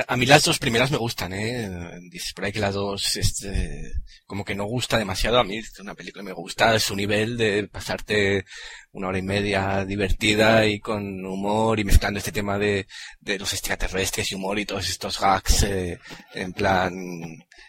[0.09, 1.69] A mí las dos primeras me gustan, ¿eh?
[2.11, 3.93] Dices por ahí que las dos, este,
[4.27, 5.39] como que no gusta demasiado.
[5.39, 8.45] A mí una película me gusta su nivel de pasarte
[8.93, 12.87] una hora y media divertida y con humor y mezclando este tema de,
[13.21, 15.99] de los extraterrestres y humor y todos estos gags eh,
[16.35, 16.93] en plan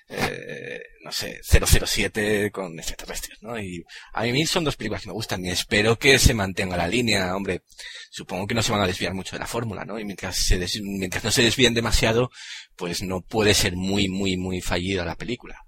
[0.10, 3.60] eh, no sé, 007 con extraterrestres, ¿no?
[3.60, 3.84] Y
[4.14, 7.36] a mí son dos películas que me gustan y espero que se mantenga la línea,
[7.36, 7.64] hombre.
[8.12, 10.00] Supongo que no se van a desviar mucho de la fórmula, ¿no?
[10.00, 12.32] Y mientras se mientras no se desvíen demasiado,
[12.76, 15.60] pues no puede ser muy, muy, muy fallida la película.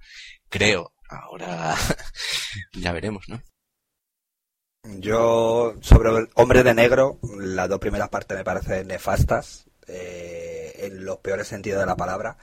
[0.49, 0.93] Creo.
[1.07, 1.75] Ahora
[2.73, 3.41] ya veremos, ¿no?
[4.99, 11.17] Yo, sobre Hombre de Negro, las dos primeras partes me parecen nefastas, eh, en los
[11.17, 12.37] peores sentidos de la palabra.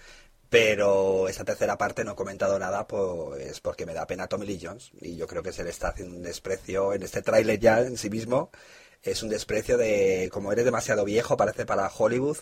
[0.48, 4.60] Pero esa tercera parte no he comentado nada, pues porque me da pena Tommy Lee
[4.62, 4.92] Jones.
[5.00, 7.96] Y yo creo que se le está haciendo un desprecio en este tráiler ya en
[7.96, 8.50] sí mismo.
[9.02, 12.36] Es un desprecio de, como eres demasiado viejo, parece para Hollywood,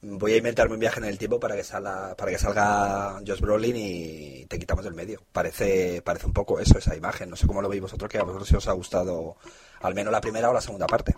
[0.00, 3.40] voy a inventarme un viaje en el tiempo para que salga, para que salga Josh
[3.40, 5.20] Brolin y te quitamos del medio.
[5.32, 7.30] Parece, parece un poco eso, esa imagen.
[7.30, 9.36] No sé cómo lo veis vosotros, que a vosotros si os ha gustado
[9.80, 11.14] al menos la primera o la segunda parte.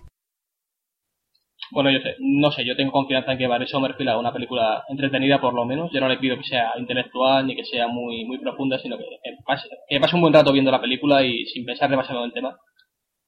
[1.72, 4.84] Bueno, yo sé, no sé, yo tengo confianza en que Barry Sommerfield haga una película
[4.88, 5.90] entretenida por lo menos.
[5.92, 9.04] Yo no le pido que sea intelectual ni que sea muy, muy profunda, sino que,
[9.44, 12.32] pase, que pase un buen rato viendo la película y sin pensar demasiado en el
[12.32, 12.56] tema.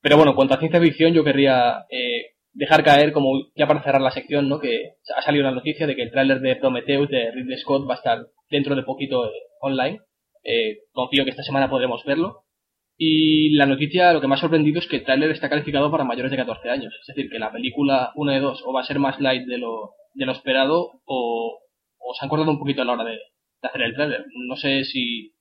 [0.09, 3.83] Pero bueno, en cuanto a ciencia ficción, yo querría eh, dejar caer, como ya para
[3.83, 4.59] cerrar la sección, ¿no?
[4.59, 7.92] que ha salido una noticia de que el tráiler de Prometheus de Ridley Scott va
[7.92, 10.01] a estar dentro de poquito eh, online.
[10.44, 12.44] Eh, confío que esta semana podremos verlo.
[12.97, 16.31] Y la noticia, lo que ha sorprendido es que el tráiler está calificado para mayores
[16.31, 16.94] de 14 años.
[17.03, 19.59] Es decir, que la película 1 de 2 o va a ser más light de
[19.59, 21.61] lo, de lo esperado o,
[21.99, 23.18] o se han cortado un poquito a la hora de,
[23.61, 24.25] hacer el tráiler.
[24.49, 25.35] No sé si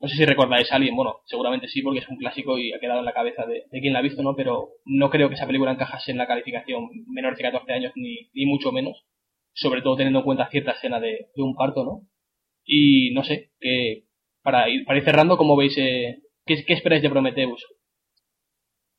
[0.00, 2.80] no sé si recordáis a alguien, bueno, seguramente sí, porque es un clásico y ha
[2.80, 4.34] quedado en la cabeza de, quien la ha visto, ¿no?
[4.36, 8.30] Pero no creo que esa película encajase en la calificación menores de 14 años, ni,
[8.34, 9.04] ni mucho menos.
[9.54, 12.02] Sobre todo teniendo en cuenta cierta escena de, de un parto, ¿no?
[12.64, 14.04] Y no sé, que
[14.42, 17.66] para ir, para ir cerrando, ¿cómo veis eh, ¿Qué, esperáis de Prometheus?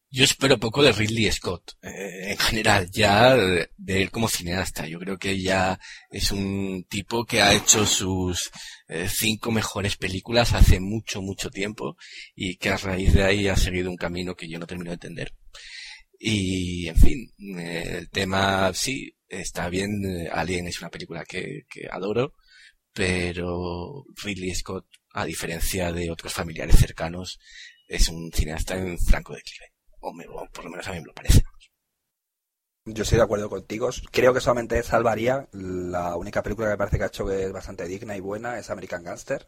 [0.10, 3.70] Yo espero poco de Ridley Scott, eh, en general, ya de,
[4.02, 4.88] él como cineasta.
[4.88, 8.50] Yo creo que ya es un tipo que ha hecho sus
[8.88, 11.98] eh, cinco mejores películas hace mucho, mucho tiempo
[12.36, 14.96] y que a raíz de ahí ha seguido un camino que yo no termino de
[14.96, 15.34] entender.
[16.20, 19.90] Y, en fin, eh, el tema sí, está bien.
[20.32, 22.34] Alien es una película que, que adoro,
[22.94, 24.86] pero Ridley Scott
[25.18, 27.40] a diferencia de otros familiares cercanos,
[27.88, 29.74] es un cineasta en franco declive.
[30.08, 31.44] O, por lo menos a mí me lo parece.
[32.86, 33.90] Yo estoy de acuerdo contigo.
[34.12, 37.52] Creo que solamente salvaría la única película que me parece que ha hecho que es
[37.52, 39.48] bastante digna y buena es American Gangster.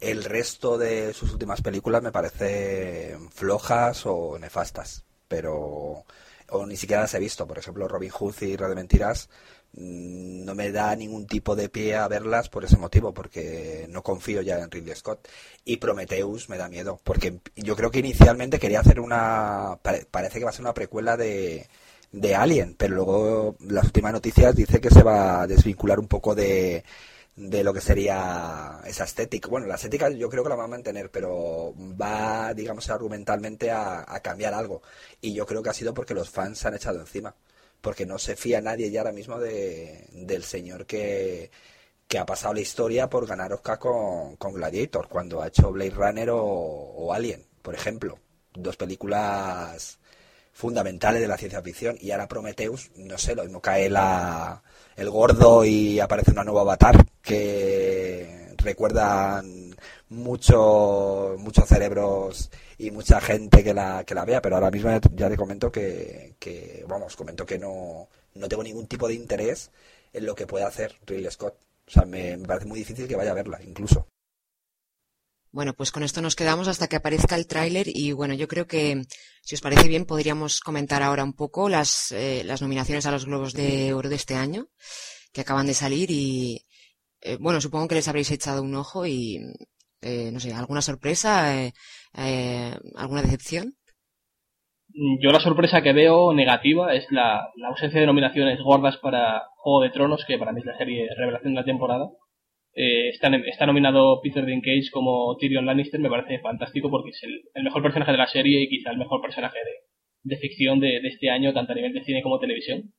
[0.00, 6.04] El resto de sus últimas películas me parecen flojas o nefastas, pero
[6.50, 7.46] o ni siquiera las he visto.
[7.46, 9.28] Por ejemplo, Robin Hood y Radio Mentiras
[9.76, 14.40] no me da ningún tipo de pie a verlas por ese motivo, porque no confío
[14.42, 15.28] ya en Ridley Scott.
[15.64, 19.78] Y Prometheus me da miedo, porque yo creo que inicialmente quería hacer una.
[20.10, 21.68] Parece que va a ser una precuela de,
[22.12, 26.34] de Alien, pero luego las últimas noticias dice que se va a desvincular un poco
[26.34, 26.84] de,
[27.36, 29.48] de lo que sería esa estética.
[29.48, 34.04] Bueno, la estética yo creo que la va a mantener, pero va, digamos, argumentalmente a,
[34.06, 34.82] a cambiar algo.
[35.20, 37.34] Y yo creo que ha sido porque los fans se han echado encima
[37.84, 41.50] porque no se fía nadie ya ahora mismo de, del señor que,
[42.18, 46.28] ha pasado la historia por ganar Oscar con, con Gladiator, cuando ha hecho Blade Runner
[46.32, 48.18] o, Alien, por ejemplo.
[48.54, 49.98] Dos películas
[50.52, 51.96] fundamentales de la ciencia ficción.
[52.00, 54.62] Y ahora Prometheus, no sé, lo mismo cae la,
[54.96, 59.76] el gordo y aparece una nueva avatar que recuerdan
[60.08, 65.28] mucho, muchos cerebros y mucha gente que la, que la vea, pero ahora mismo ya
[65.28, 69.70] te comento que, que, vamos, comento que no, no tengo ningún tipo de interés
[70.12, 71.54] en lo que pueda hacer Ridley Scott.
[71.86, 74.08] O sea, me, parece muy difícil que vaya a verla, incluso.
[75.52, 78.66] Bueno, pues con esto nos quedamos hasta que aparezca el tráiler y bueno, yo creo
[78.66, 79.04] que
[79.40, 83.24] si os parece bien podríamos comentar ahora un poco las, eh, las nominaciones a los
[83.24, 84.68] Globos de Oro de este año
[85.32, 86.66] que acaban de salir y
[87.20, 89.40] eh, bueno, supongo que les habréis echado un ojo y
[90.04, 91.72] eh, no sé, alguna sorpresa, eh,
[92.16, 93.72] eh, alguna decepción.
[95.20, 99.90] Yo la sorpresa que veo negativa es la, ausencia de nominaciones gordas para Juego de
[99.90, 102.10] Tronos, que para mí es la serie revelación de la temporada.
[102.74, 107.82] está, está, nominado Peter Dinklage como Tyrion Lannister, me parece fantástico porque es el, mejor
[107.82, 109.58] personaje de la serie y quizá el mejor personaje
[110.22, 112.92] de, ficción de, este año, tanto a nivel de cine como televisión.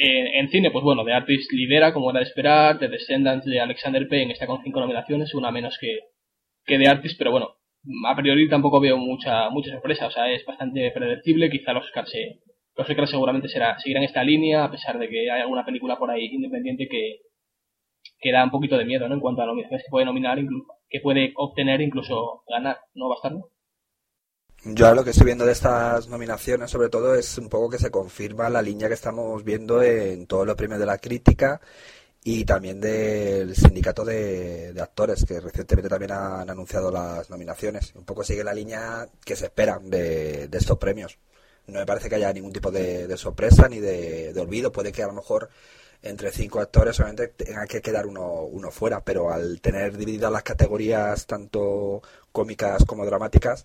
[0.00, 4.06] En, cine, pues bueno, The Artist lidera, como era de esperar, The Descendants de Alexander
[4.08, 5.98] Payne está con cinco nominaciones, una menos que,
[6.64, 7.56] que The Artist, pero bueno,
[8.06, 12.12] a priori tampoco veo mucha mucha sorpresa, o sea, es bastante predecible, quizá los Oscars,
[12.76, 16.10] los Oscars seguramente será, seguirán esta línea, a pesar de que hay alguna película por
[16.12, 17.16] ahí independiente que,
[18.20, 19.14] que da un poquito de miedo, ¿no?
[19.14, 20.38] En cuanto a nominaciones que puede nominar,
[20.88, 23.50] que puede obtener, incluso ganar, ¿no, Bastardo?
[24.74, 27.90] Yo lo que estoy viendo de estas nominaciones, sobre todo, es un poco que se
[27.90, 31.60] confirma la línea que estamos viendo en todos los premios de la crítica
[32.22, 37.94] y también del sindicato de, actores, que recientemente también han anunciado las nominaciones.
[37.94, 41.18] Un poco sigue la línea que se espera de, estos premios.
[41.66, 44.70] No me parece que haya ningún tipo de, sorpresa ni de, olvido.
[44.72, 45.48] Puede que a lo mejor
[46.02, 50.42] entre cinco actores solamente tenga que quedar uno, uno fuera, pero al tener divididas las
[50.42, 52.02] categorías tanto
[52.32, 53.64] cómicas como dramáticas,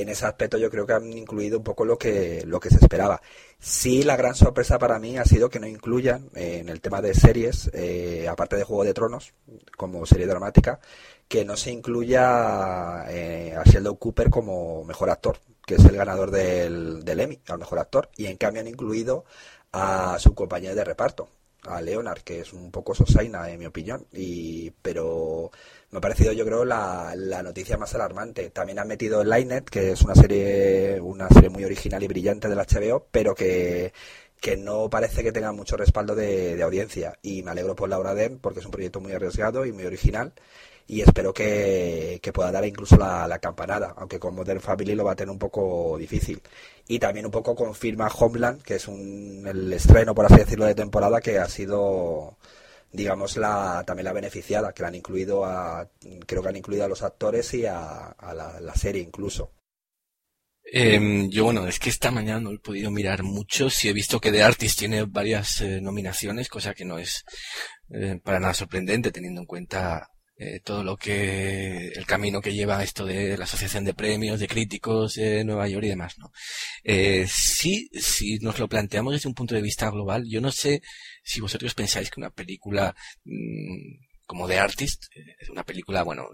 [0.00, 2.76] en ese aspecto yo creo que han incluido un poco lo que, lo que se
[2.76, 3.20] esperaba.
[3.58, 7.00] Sí, la gran sorpresa para mí ha sido que no incluyan eh, en el tema
[7.00, 9.32] de series, eh, aparte de Juego de Tronos,
[9.76, 10.80] como serie dramática,
[11.28, 16.30] que no se incluya eh, a Sheldon Cooper como mejor actor, que es el ganador
[16.30, 19.24] del, del Emmy, al mejor actor, y en cambio han incluido
[19.72, 21.28] a su compañero de reparto,
[21.68, 25.50] a Leonard, que es un poco sosaina en mi opinión, y pero
[25.90, 28.50] me ha parecido yo creo la, la noticia más alarmante.
[28.50, 32.58] También han metido Linet, que es una serie una serie muy original y brillante del
[32.58, 33.92] HBO, pero que
[34.40, 38.38] que no parece que tenga mucho respaldo de, audiencia y me alegro por Laura Den
[38.38, 40.34] porque es un proyecto muy arriesgado y muy original
[40.88, 45.16] y espero que, pueda dar incluso la, campanada, aunque con Modern Family lo va a
[45.16, 46.40] tener un poco difícil.
[46.86, 50.74] Y también un poco confirma Homeland, que es un, el estreno, por así decirlo, de
[50.74, 52.36] temporada que ha sido
[52.92, 55.90] digamos la también la beneficiada que la han incluido a
[56.24, 59.52] creo que han incluido a los actores y a, la, serie incluso
[60.64, 64.20] em, yo bueno es que esta mañana no he podido mirar mucho si he visto
[64.20, 67.24] que The Artist tiene varias eh, nominaciones cosa que no es
[67.90, 72.82] eh, para nada sorprendente teniendo en cuenta eh, todo lo que el camino que lleva
[72.82, 76.30] esto de la asociación de premios de críticos de Nueva York y demás no
[76.84, 80.82] eh, sí si nos lo planteamos desde un punto de vista global yo no sé
[81.22, 82.94] si vosotros pensáis que una película
[83.24, 85.04] mmm, como The Artist,
[85.38, 86.26] es una película, bueno,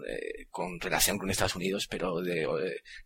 [0.49, 2.47] con relación con Estados Unidos, pero de,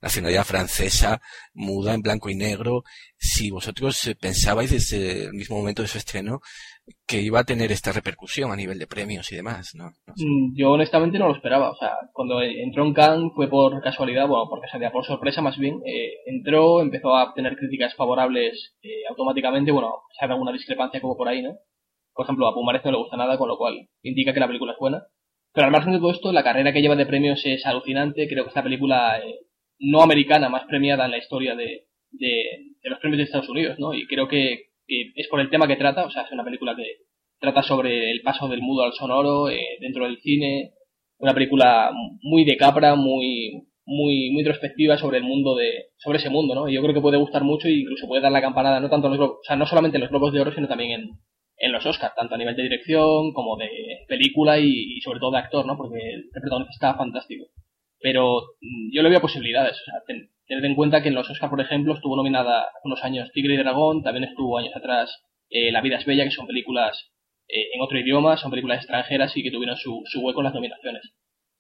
[0.02, 1.22] nacionalidad francesa,
[1.54, 2.84] muda, en blanco y negro.
[3.18, 6.40] Si vosotros eh, pensabais desde el mismo momento de su estreno
[7.06, 9.92] que iba a tener esta repercusión a nivel de premios y demás, ¿no?
[10.16, 11.72] Mm, yo honestamente no lo esperaba.
[11.72, 15.58] O sea, cuando entró en Cannes fue por casualidad, bueno, por casualidad, por sorpresa más
[15.58, 15.82] bien.
[15.86, 21.18] Eh, entró, empezó a obtener críticas favorables eh, automáticamente, bueno, se ha alguna discrepancia como
[21.18, 21.58] por ahí, ¿no?
[22.14, 24.74] Por ejemplo, a Pumares no le gusta nada, con lo cual indica que la película
[24.74, 25.04] es buena.
[25.54, 28.28] Pero al margen de todo esto, la carrera que lleva de premios es alucinante.
[28.28, 29.40] Creo que es la película eh,
[29.80, 33.94] no americana más premiada en la historia de, de, los premios de Estados Unidos, ¿no?
[33.94, 36.86] Y creo que, es por el tema que trata, o sea, es una película que
[37.40, 40.72] trata sobre el paso del mudo al sonoro eh, dentro del cine.
[41.20, 46.30] Una película muy de capra, muy, muy, muy introspectiva sobre el mundo de, sobre ese
[46.30, 46.70] mundo, ¿no?
[46.70, 49.08] Y yo creo que puede gustar mucho e incluso puede dar la campanada, no tanto
[49.08, 51.10] en los globos, o sea, no solamente en los globos de oro, sino también en,
[51.58, 55.40] en los Oscars, tanto a nivel de dirección como de película y, sobre todo de
[55.40, 55.76] actor, ¿no?
[55.76, 57.48] Porque el protagonista está fantástico.
[58.00, 59.74] Pero mm, yo le veo posibilidades.
[59.82, 60.02] O sea,
[60.48, 63.58] tened en cuenta que en los Oscars, por ejemplo, estuvo nominada unos años Tigre y
[63.58, 67.12] Dragón, también estuvo años atrás eh, La vida es bella, que son películas
[67.48, 71.14] eh, en otro idioma, son películas extranjeras y que tuvieron su, hueco en las nominaciones.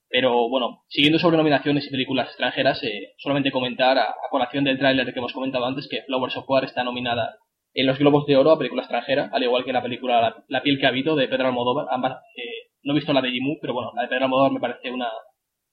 [0.10, 5.12] Pero bueno, siguiendo sobre nominaciones y películas extranjeras, eh, solamente comentar a, colación del tráiler
[5.14, 7.36] que hemos comentado antes que Flowers of War está nominada
[7.74, 10.80] en los Globos de Oro a película extranjera, al igual que la película La, piel
[10.80, 11.88] que habito de Pedro Almodóvar.
[11.92, 14.60] Ambas, eh, no he visto la de Jimu, pero bueno, la de Pedro Almodóvar me
[14.60, 15.10] parece una,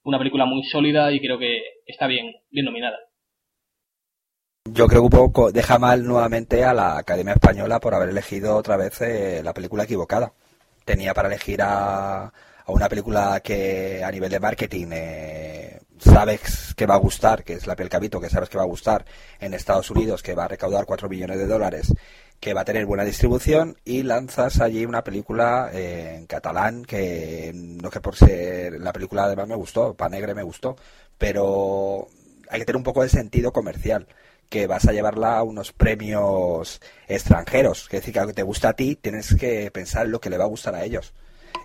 [0.04, 2.96] una película muy sólida y creo que está bien, bien nominada.
[4.66, 8.56] Yo creo que un poco deja mal nuevamente a la Academia Española por haber elegido
[8.56, 10.32] otra vez eh, la película equivocada.
[10.84, 12.32] Tenía para elegir a,
[12.66, 17.54] a una película que a nivel de marketing eh, sabes que va a gustar, que
[17.54, 19.04] es La piel cabito, que sabes que va a gustar
[19.38, 21.92] en Estados Unidos, que va a recaudar 4 millones de dólares,
[22.44, 27.52] que va a tener buena distribución y lanzas allí una película eh, en catalán que
[27.54, 30.76] no que por ser la película además me gustó, Panegre me gustó,
[31.16, 32.06] pero
[32.50, 34.08] hay que tener un poco de sentido comercial
[34.50, 38.68] que vas a llevarla a unos premios extranjeros, que decir que algo que te gusta
[38.68, 41.14] a ti, tienes que pensar en lo que le va a gustar a ellos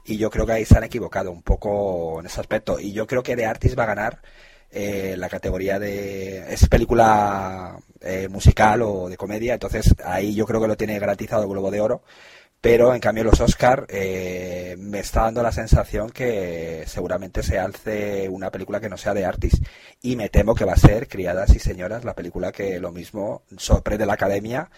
[0.06, 2.80] y yo creo que ahí se han equivocado un poco en ese aspecto.
[2.80, 4.22] Y yo creo que The Artist va a ganar
[4.72, 10.62] eh, la categoría de es película eh, musical o de comedia, entonces ahí yo creo
[10.62, 12.04] que lo tiene garantizado el Globo de Oro.
[12.62, 18.28] Pero en cambio los Oscar eh, me está dando la sensación que seguramente se alce
[18.28, 19.64] una película que no sea de Artist.
[20.02, 23.44] Y me temo que va a ser Criadas y Señoras, la película que lo mismo
[23.58, 24.70] sorprende la academia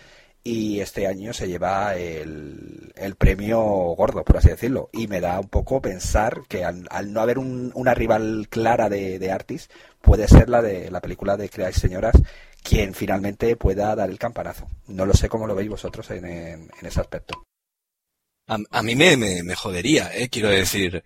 [0.44, 4.90] y este año se lleva el, el, premio gordo, por así decirlo.
[4.92, 9.70] Y me da un poco pensar que al, no haber una rival clara de, Artis,
[10.02, 12.16] puede ser la de la película de Creáis Señoras
[12.64, 14.68] quien finalmente pueda dar el campanazo.
[14.88, 17.44] No lo sé cómo lo veis vosotros en, en, ese aspecto.
[18.48, 20.30] A, mí me, me, jodería, ¿eh?
[20.30, 21.04] quiero decir,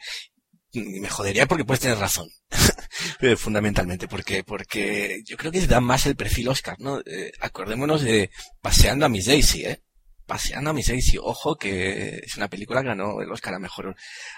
[0.74, 2.28] me jodería porque puedes tener razón.
[3.38, 7.00] Fundamentalmente, porque, porque yo creo que da más el perfil Oscar, ¿no?
[7.00, 8.30] Eh, acordémonos de
[8.62, 9.82] Paseando a Miss Daisy, ¿eh?
[10.26, 13.96] Paseando a Miss Daisy, ojo que es una película que ganó el Oscar a mejor,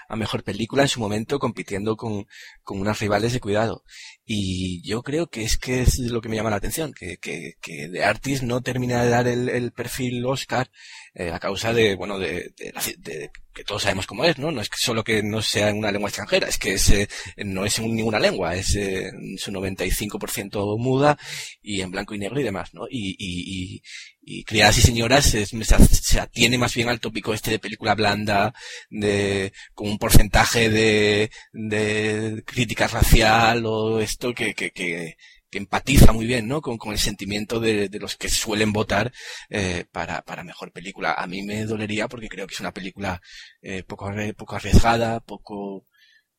[0.08, 2.26] a mejor película en su momento compitiendo con,
[2.62, 3.84] con unas rivales de cuidado.
[4.24, 7.54] Y yo creo que es que es lo que me llama la atención, que, que,
[7.62, 10.70] que The Artist no termina de dar el, el perfil Oscar
[11.14, 14.52] eh, a causa de, bueno, de, de, de, que todos sabemos cómo es, ¿no?
[14.52, 17.64] No es solo que no sea en una lengua extranjera, es que es, eh, no
[17.64, 21.18] es en ninguna lengua, es eh, su 95% muda
[21.60, 22.86] y en blanco y negro y demás, ¿no?
[22.88, 23.82] Y, y, y,
[24.20, 28.54] y Criadas y Señoras se, se, atiene más bien al tópico este de película blanda,
[28.90, 35.16] de, con un porcentaje de, de crítica racial o esto que, que, que,
[35.50, 36.60] que empatiza muy bien, ¿no?
[36.60, 39.12] Con, el sentimiento de, los que suelen votar
[39.50, 41.14] eh, para, mejor película.
[41.14, 43.20] A mí me dolería porque creo que es una película
[43.62, 44.06] eh, poco,
[44.54, 45.86] arriesgada, poco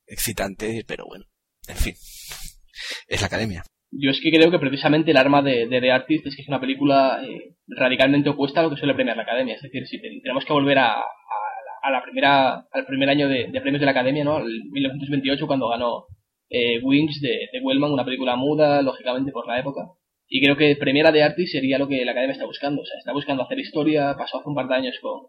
[0.05, 1.25] excitante, pero bueno,
[1.67, 1.93] en fin,
[3.07, 3.63] es la academia.
[3.91, 6.47] Yo es que creo que precisamente el arma de, de The Artist es que es
[6.47, 9.55] una película eh, radicalmente opuesta a lo que suele premiar la academia.
[9.55, 10.97] Es decir, si tenemos que volver a,
[11.91, 14.37] la primera, al primer año de, de premios de la academia, ¿no?
[14.37, 16.05] El 1928 cuando ganó
[16.49, 19.81] eh, Wings de, de Wellman, una película muda, lógicamente por la época.
[20.27, 22.81] Y creo que Premiera de Artist sería lo que la Academia está buscando.
[22.81, 24.15] O sea, está buscando hacer historia.
[24.17, 25.21] Pasó hace un par de años con,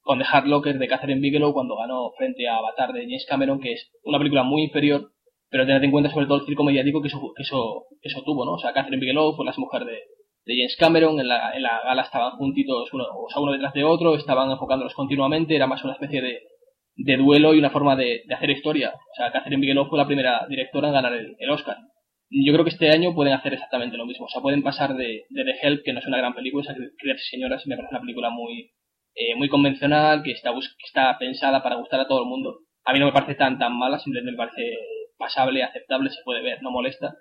[0.00, 3.60] con The Hard Locker de Catherine Bigelow cuando ganó frente a Avatar de James Cameron,
[3.60, 5.10] que es una película muy inferior,
[5.50, 8.22] pero tened en cuenta sobre todo el circo mediático que eso, que eso, que eso
[8.22, 8.52] tuvo, ¿no?
[8.52, 9.98] O sea, Catherine Bigelow fue la mujer de,
[10.46, 13.74] de James Cameron, en la, en la gala estaban juntitos uno, o sea, uno detrás
[13.74, 16.40] de otro, estaban enfocándolos continuamente, era más una especie de,
[16.96, 18.92] de duelo y una forma de, de, hacer historia.
[18.94, 21.76] O sea, Catherine Bigelow fue la primera directora en ganar el, Oscar.
[22.30, 24.26] Yo creo que este año pueden hacer exactamente lo mismo.
[24.26, 26.74] O sea, pueden pasar de, de The Help, que no es una gran película, esa
[26.98, 28.72] Criadas Señoras me parece una película muy,
[29.14, 32.60] eh, muy convencional, que está, que está pensada para gustar a todo el mundo.
[32.84, 34.76] A mí no me parece tan tan mala, simplemente me parece
[35.18, 37.14] pasable, aceptable, se puede ver, no molesta.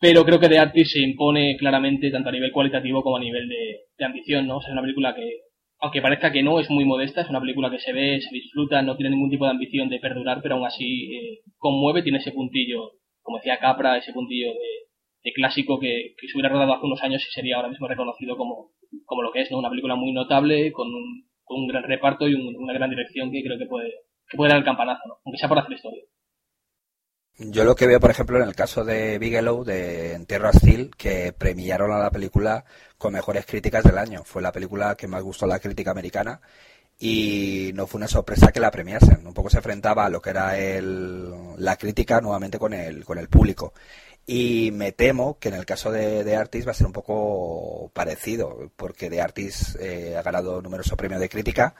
[0.00, 3.48] Pero creo que The Artist se impone claramente tanto a nivel cualitativo como a nivel
[3.48, 4.58] de, de ambición, ¿no?
[4.58, 5.43] O sea, es una película que
[5.84, 8.80] aunque parezca que no, es muy modesta, es una película que se ve, se disfruta,
[8.80, 12.32] no tiene ningún tipo de ambición de perdurar, pero aún así eh, conmueve, tiene ese
[12.32, 17.02] puntillo, como decía Capra, ese puntillo de, clásico que, que, se hubiera rodado hace unos
[17.02, 18.70] años y sería ahora mismo reconocido como,
[19.04, 19.58] como lo que es, ¿no?
[19.58, 23.30] Una película muy notable, con un, con un gran reparto y un, una gran dirección
[23.30, 23.92] que creo que puede,
[24.30, 25.16] que puede dar el campanazo, ¿no?
[25.26, 26.02] Aunque sea por hacer historia.
[27.36, 31.32] Yo lo que veo, por ejemplo, en el caso de Bigelow, de Tierra Steel, que
[31.32, 32.64] premiaron a la película
[32.96, 34.22] con mejores críticas del año.
[34.24, 36.40] Fue la película que más gustó a la crítica americana
[36.98, 39.26] y no fue una sorpresa que la premiasen.
[39.26, 43.18] Un poco se enfrentaba a lo que era el, la crítica nuevamente con el, con
[43.18, 43.74] el público.
[44.26, 47.90] Y me temo que en el caso de, de Artis va a ser un poco
[47.92, 51.74] parecido, porque de Artis eh, ha ganado numerosos premios de crítica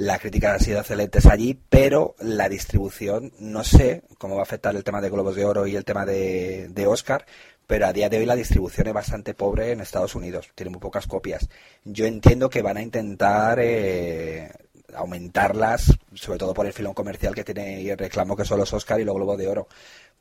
[0.00, 4.74] la crítica ha sido excelente allí, pero la distribución, no sé cómo va a afectar
[4.74, 7.26] el tema de Globos de Oro y el tema de, de Oscar,
[7.66, 10.80] pero a día de hoy la distribución es bastante pobre en Estados Unidos, tiene muy
[10.80, 11.50] pocas copias.
[11.84, 14.50] Yo entiendo que van a intentar eh,
[14.94, 18.72] aumentarlas, sobre todo por el filón comercial que tiene y el reclamo que son los
[18.72, 19.68] Oscar y los Globos de Oro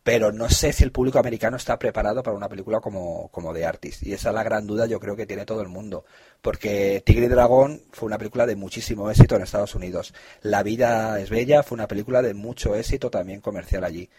[0.10, 3.64] pero no sé si el público americano está preparado para una película como, como The
[3.64, 4.02] Artist.
[4.02, 6.04] Y esa es la gran duda, yo creo que tiene todo el mundo.
[6.42, 10.16] Porque Tigre y Dragón fue una película de muchísimo éxito en Estados Unidos.
[10.42, 14.10] La vida es bella fue una película de mucho éxito también comercial allí.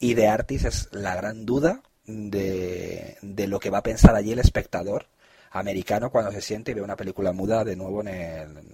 [0.00, 4.32] Y The Artist es la gran duda de, de lo que va a pensar allí
[4.32, 5.06] el espectador
[5.52, 8.08] americano cuando se siente y ve una película muda de nuevo en,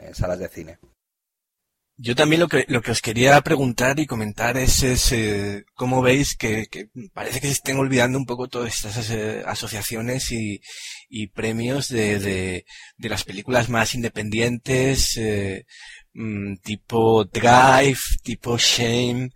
[0.00, 0.78] en salas de cine.
[1.96, 6.02] Yo también lo que, lo que os quería preguntar y comentar es, es eh, cómo
[6.02, 6.66] veis que,
[7.12, 10.60] parece que se estén olvidando un poco todas estas eh, asociaciones y,
[11.28, 12.64] premios de,
[12.98, 15.66] las películas más independientes, eh,
[16.14, 19.30] mm, tipo Drive, tipo Shame,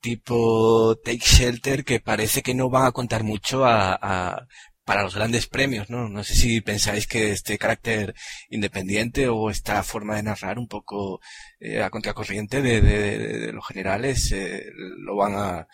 [0.00, 4.46] tipo Take Shelter, que parece que no van a contar mucho a
[4.84, 6.08] para los grandes premios, ¿no?
[6.08, 8.14] No sé si pensáis que este carácter
[8.50, 11.20] independiente o esta forma de narrar un poco
[11.60, 14.64] eh, a contracorriente de, de, los generales eh,
[14.98, 15.66] lo van a,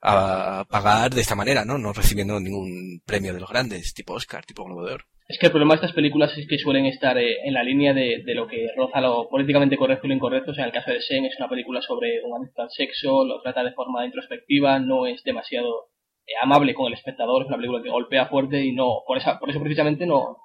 [0.00, 1.78] a, pagar de esta manera, ¿no?
[1.78, 5.04] No recibiendo ningún premio de los grandes, tipo Oscar, tipo Globo de Oro.
[5.28, 7.92] Es que el problema de estas películas es que suelen estar eh, en la línea
[7.92, 10.52] de, de, lo que roza lo políticamente correcto y lo incorrecto.
[10.52, 13.24] O sea, en el caso de Sen es una película sobre un adicto al sexo,
[13.24, 15.90] lo trata de forma introspectiva, no es demasiado
[16.42, 19.50] amable con el espectador, es una película que golpea fuerte y no, por, esa, por
[19.50, 20.36] eso precisamente no,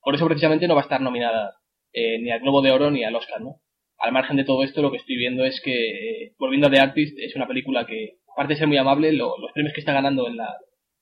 [0.00, 1.54] por eso precisamente no va a estar nominada
[1.92, 3.56] eh, ni al Globo de Oro ni al Oscar, ¿no?
[3.98, 6.80] Al margen de todo esto, lo que estoy viendo es que, eh, volviendo a The
[6.80, 9.92] Artist, es una película que, aparte de ser muy amable, lo, los premios que está
[9.92, 10.54] ganando en la,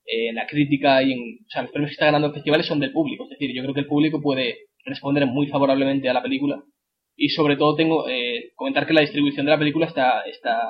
[0.05, 2.67] eh, en la crítica y en, o sea, los premios que está ganando en festivales
[2.67, 3.25] son del público.
[3.25, 6.63] Es decir, yo creo que el público puede responder muy favorablemente a la película
[7.15, 10.61] Y sobre todo tengo eh, comentar que la distribución de la película está está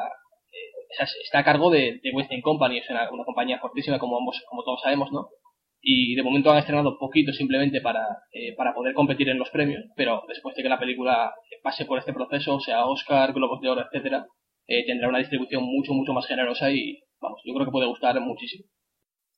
[1.24, 4.20] está a cargo de, de Western Company, es una, compañía fortísima como,
[4.50, 5.30] como todos sabemos, ¿no?
[5.88, 9.84] y de momento han estrenado poquito simplemente para, eh, para poder competir en los premios,
[9.96, 11.32] pero después de que la película
[11.62, 14.26] pase por este proceso, sea Oscar, Globos de Oro, etcétera,
[14.68, 18.20] eh, tendrá una distribución mucho, mucho más generosa y, vamos, yo creo que puede gustar
[18.20, 18.66] muchísimo.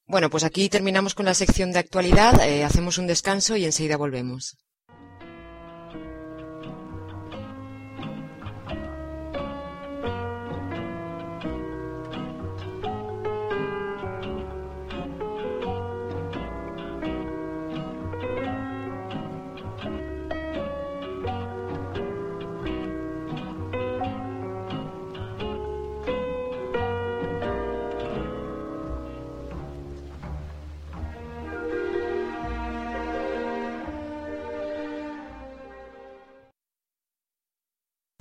[0.06, 3.98] Bueno, pues aquí terminamos con la sección de actualidad, eh, hacemos un descanso y enseguida
[3.98, 4.56] volvemos.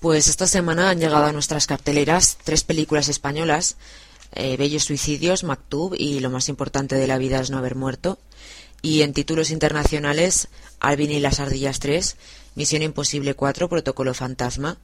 [0.07, 3.77] Pues esta semana han llegado a nuestras carteleras tres películas españolas,
[4.37, 8.17] eh, Bellos Suicidios, Maktub y Lo más importante de la vida es no haber muerto.
[8.83, 10.47] Y en títulos internacionales,
[10.79, 12.17] Alvin y las ardillas 3,
[12.55, 14.79] Misión Imposible 4, Protocolo Fantasma,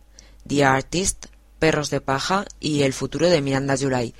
[0.49, 1.27] The Artist,
[1.61, 4.15] Perros de Paja y El futuro de Miranda July.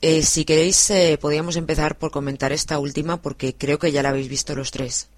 [0.00, 4.08] Eh, si queréis, eh, podríamos empezar por comentar esta última porque creo que ya la
[4.08, 5.08] habéis visto los tres.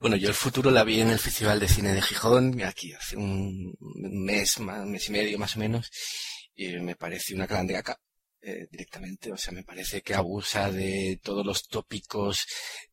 [0.00, 3.18] Bueno, yo el futuro la vi en el Festival de Cine de Gijón, aquí hace
[3.18, 5.90] un mes, un mes y medio más o menos,
[6.54, 7.78] y me parece una grande
[8.40, 9.30] eh, directamente.
[9.30, 12.46] O sea, me parece que abusa de todos los tópicos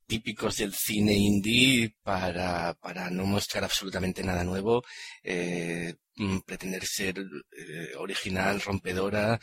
[0.05, 4.83] típicos del cine indie para, para no mostrar absolutamente nada nuevo,
[5.23, 9.39] eh, mm, pretender ser eh, original, rompedora.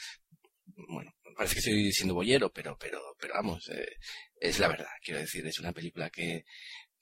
[0.66, 3.96] Bueno, parece que estoy siendo boyero, pero, pero, pero vamos, eh,
[4.40, 4.88] es la verdad.
[5.02, 6.44] Quiero decir, es una película que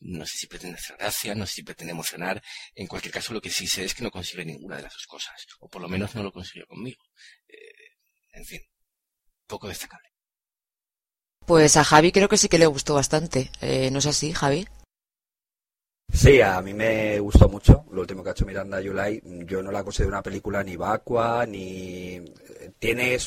[0.02, 2.42] no sé si pretende hacer gracia, no sé si pretende emocionar.
[2.74, 5.06] En cualquier caso, lo que sí sé es que no consigue ninguna de las dos
[5.06, 5.46] cosas.
[5.60, 7.02] O por lo menos no lo consiguió conmigo.
[7.48, 7.96] Eh,
[8.32, 8.60] en fin,
[9.46, 10.08] poco destacable.
[11.46, 13.50] Pues a Javi creo que sí que le gustó bastante.
[13.60, 14.66] Eh, ¿No es así, Javi?
[16.12, 19.22] Sí, a mí me gustó mucho lo último que ha hecho Miranda July.
[19.46, 22.22] Yo no la considero una película ni vacua, ni...
[22.78, 23.18] Tiene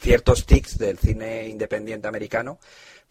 [0.00, 2.60] ciertos tics del cine independiente americano,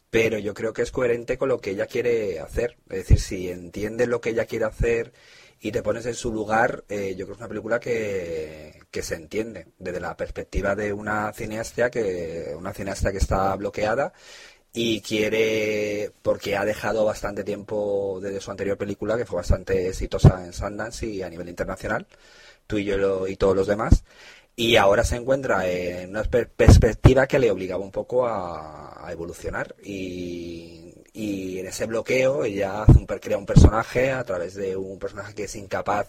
[0.10, 2.78] pero yo creo que es coherente con lo que ella quiere hacer.
[2.90, 5.14] Es decir, si entiendes lo que ella quiere hacer
[5.60, 9.02] y te pones en su lugar, eh, yo creo que es una película que, que,
[9.04, 14.14] se entiende desde la perspectiva de una cineasta que una cineasta que está bloqueada
[14.74, 20.46] y quiere porque ha dejado bastante tiempo desde su anterior película que fue bastante exitosa
[20.46, 22.06] en Sundance y a nivel internacional
[22.68, 24.04] tú y yo y todos los demás
[24.60, 30.94] y ahora se encuentra en una perspectiva que le obligaba un poco a, evolucionar y,
[31.14, 35.44] en ese bloqueo ella hace un, crea un personaje a través de un personaje que
[35.46, 36.08] es incapaz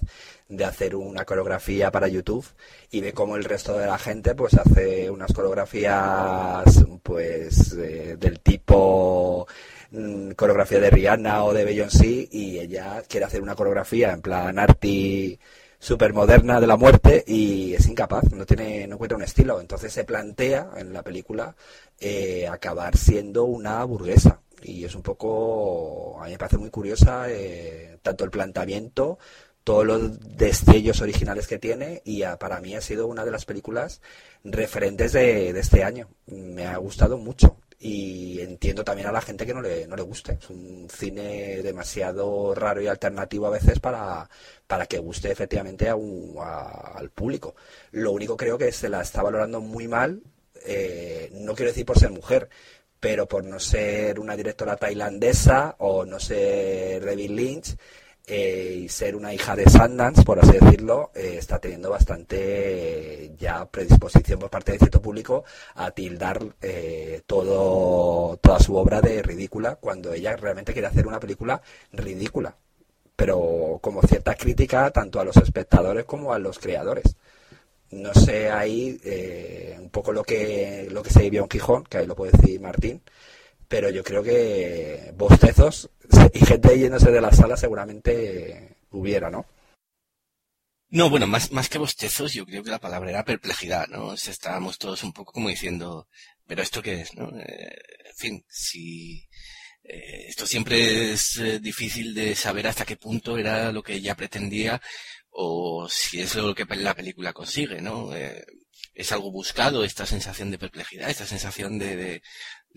[0.48, 2.44] de hacer una coreografía para YouTube
[2.90, 8.40] y ve cómo el resto de la gente pues hace unas coreografías pues eh, del
[8.40, 9.46] tipo
[9.92, 14.58] mm, coreografía de Rihanna o de Beyoncé y ella quiere hacer una coreografía en plan
[14.58, 15.38] arty
[15.78, 19.60] super moderna de la muerte y es incapaz, no tiene, no encuentra un estilo.
[19.60, 21.54] Entonces se plantea en la película
[22.00, 24.40] eh, acabar siendo una burguesa.
[24.62, 29.18] Y es un poco, a mí me parece muy curiosa eh, tanto el planteamiento,
[29.62, 34.00] todos los destellos originales que tiene y para mí ha sido una de las películas
[34.42, 36.08] referentes de este año.
[36.26, 40.02] Me ha gustado mucho y entiendo también a la gente que no le, no le
[40.02, 40.38] guste.
[40.40, 44.28] Es un cine demasiado raro y alternativo a veces para,
[44.66, 45.94] para que guste efectivamente a
[46.94, 47.54] al público.
[47.92, 50.22] Lo único creo que se la está valorando muy mal,
[50.66, 52.48] eh, no quiero decir por ser mujer,
[53.00, 57.76] pero por no ser una directora tailandesa o no ser David Lynch
[58.30, 63.64] eh, y ser una hija de Sundance, por así decirlo, eh, está teniendo bastante ya
[63.64, 69.76] predisposición por parte de cierto público a tildar eh, todo, toda su obra de ridícula
[69.76, 71.62] cuando ella realmente quiere hacer una película
[71.92, 72.54] ridícula,
[73.16, 77.16] pero como cierta crítica tanto a los espectadores como a los creadores.
[77.90, 79.00] No sé ahí
[79.80, 82.60] un poco lo que, lo que se vivió en Gijón, que ahí lo puede decir
[82.60, 83.00] Martín,
[83.68, 85.90] pero yo creo que bostezos
[86.32, 89.46] y gente yéndose de la sala seguramente hubiera, ¿no?
[90.90, 94.14] No, bueno, más, que bostezos, yo creo que la palabra era perplejidad, ¿no?
[94.14, 96.08] Estábamos todos un poco como diciendo,
[96.46, 97.28] ¿pero esto qué es, no?
[97.38, 99.28] Eh, en fin, si...
[99.84, 104.16] Eh, esto siempre es eh, difícil de saber hasta qué punto era lo que ella
[104.16, 104.80] pretendía
[105.30, 108.10] o si es lo que la película consigue, ¿no?
[108.94, 112.22] es algo buscado esta sensación de perplejidad, esta sensación de, de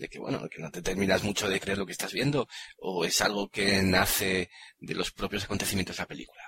[0.08, 2.48] que bueno, que no te terminas mucho de creer lo que estás viendo,
[2.78, 6.42] o es algo que nace de los propios acontecimientos de la película.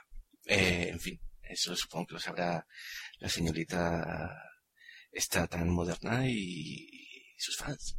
[0.46, 2.66] Eh, en fin, eso supongo que lo sabrá
[3.18, 4.30] la señorita
[5.10, 6.88] esta tan moderna y,
[7.38, 7.96] sus fans.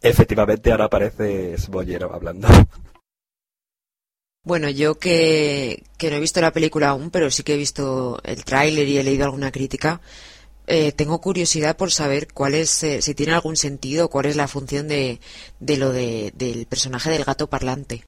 [0.00, 2.48] Efectivamente, ahora aparece Bollero hablando.
[4.42, 8.20] Bueno, yo que, que no he visto la película aún, pero sí que he visto
[8.24, 10.00] el tráiler y he leído alguna crítica,
[10.68, 14.48] eh, tengo curiosidad por saber cuál es, eh, si tiene algún sentido, cuál es la
[14.48, 15.18] función de,
[15.60, 18.02] de lo de, del personaje del gato parlante.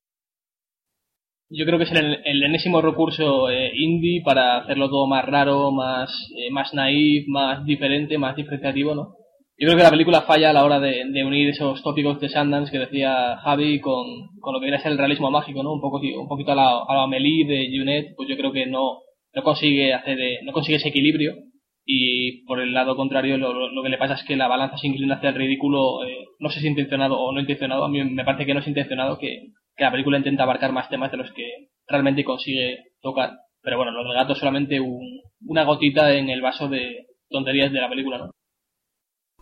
[1.49, 6.11] Yo creo que es el, enésimo recurso eh, indie para hacerlo todo más raro, más,
[6.51, 9.17] más naif, más diferente, más diferenciativo, ¿no?
[9.59, 12.71] Yo creo que la película falla a la hora de, unir esos tópicos de Sundance
[12.71, 14.07] que decía Javi con,
[14.39, 15.73] con, lo que viene a ser el realismo mágico, ¿no?
[15.73, 18.67] Un, poco, un poquito a la, a la Amélie de Junet, pues yo creo que
[18.67, 19.01] no,
[19.35, 21.50] no consigue hacer no consigue ese equilibrio
[21.93, 24.87] y por el lado contrario lo, lo, que le pasa es que la balanza se
[24.87, 28.25] inclina hacia el ridículo, eh, no sé si intencionado o no intencionado, a mí me
[28.25, 31.33] parece que no es intencionado, que, que la película intenta abarcar más temas de los
[31.33, 33.33] que realmente consigue tocar.
[33.61, 37.73] Pero bueno, lo del gato es solamente un, una gotita en el vaso de tonterías
[37.73, 38.31] de la película, ¿no?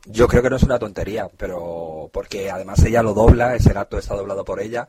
[0.06, 3.98] Yo creo que no es una tontería, pero porque además ella lo dobla, ese gato
[3.98, 4.88] está doblado por ella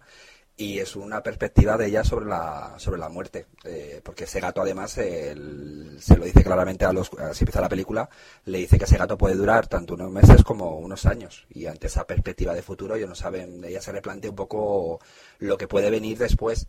[0.60, 4.62] y es una perspectiva de ella sobre la sobre la muerte, eh, porque ese gato
[4.62, 8.10] además se lo dice claramente a los si empieza la película,
[8.44, 11.48] le dice que ese gato puede durar tanto unos meses como unos años.
[11.50, 15.00] Y ante esa perspectiva de futuro ellos no saben, ella se replantea un poco
[15.38, 16.68] lo que puede venir después.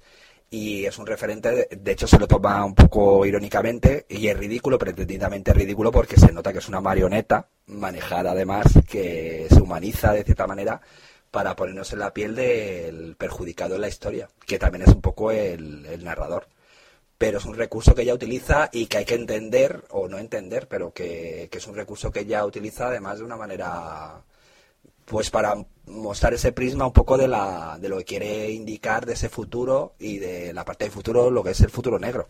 [0.51, 4.79] Y es un referente, de hecho se lo toma un poco irónicamente y es ridículo,
[4.79, 10.25] pretendidamente ridículo porque se nota que es una marioneta manejada además que se humaniza de
[10.25, 10.81] cierta manera
[11.31, 15.31] para ponernos en la piel del perjudicado en la historia, que también es un poco
[15.31, 16.49] el, narrador.
[17.19, 20.69] Pero es un recurso que ella utiliza y que hay que entender, o no entender,
[20.69, 24.25] pero que, es un recurso que ella utiliza además de una manera
[25.05, 25.57] pues para
[25.87, 29.95] mostrar ese prisma un poco de, la, de lo que quiere indicar de ese futuro
[29.99, 32.29] y de la parte del futuro, lo que es el futuro negro.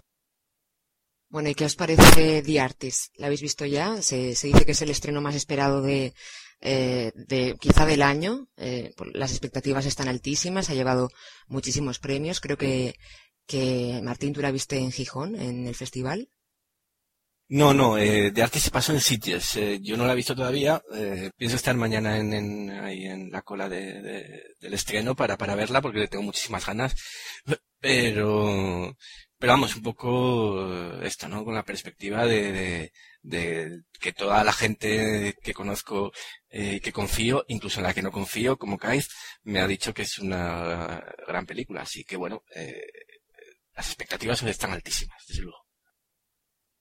[1.28, 3.14] Bueno, ¿y qué os parece The Artist?
[3.16, 4.00] ¿La habéis visto ya?
[4.02, 6.14] Se dice que es el estreno más esperado de,
[6.60, 8.48] eh, de quizá del año.
[8.56, 11.10] Eh, las expectativas están altísimas, ha llevado
[11.46, 12.40] muchísimos premios.
[12.40, 12.94] Creo que,
[13.46, 16.30] que Martín, tú la viste en Gijón, en el festival.
[17.52, 19.56] No, no, eh, de arte se pasó en Sitges.
[19.56, 20.80] Eh, yo no la he visto todavía.
[20.94, 25.56] Eh, pienso estar mañana en, en, ahí en la cola de, del estreno para, para
[25.56, 26.94] verla porque le tengo muchísimas ganas.
[27.80, 28.94] Pero,
[29.38, 31.44] pero vamos, un poco esto, ¿no?
[31.44, 32.92] Con la perspectiva de,
[33.22, 36.12] de que toda la gente que conozco,
[36.48, 39.08] eh, que confío, incluso en la que no confío, como Kaiz,
[39.42, 41.82] me ha dicho que es una gran película.
[41.82, 42.82] Así que bueno, eh,
[43.76, 45.58] las expectativas están altísimas, desde luego.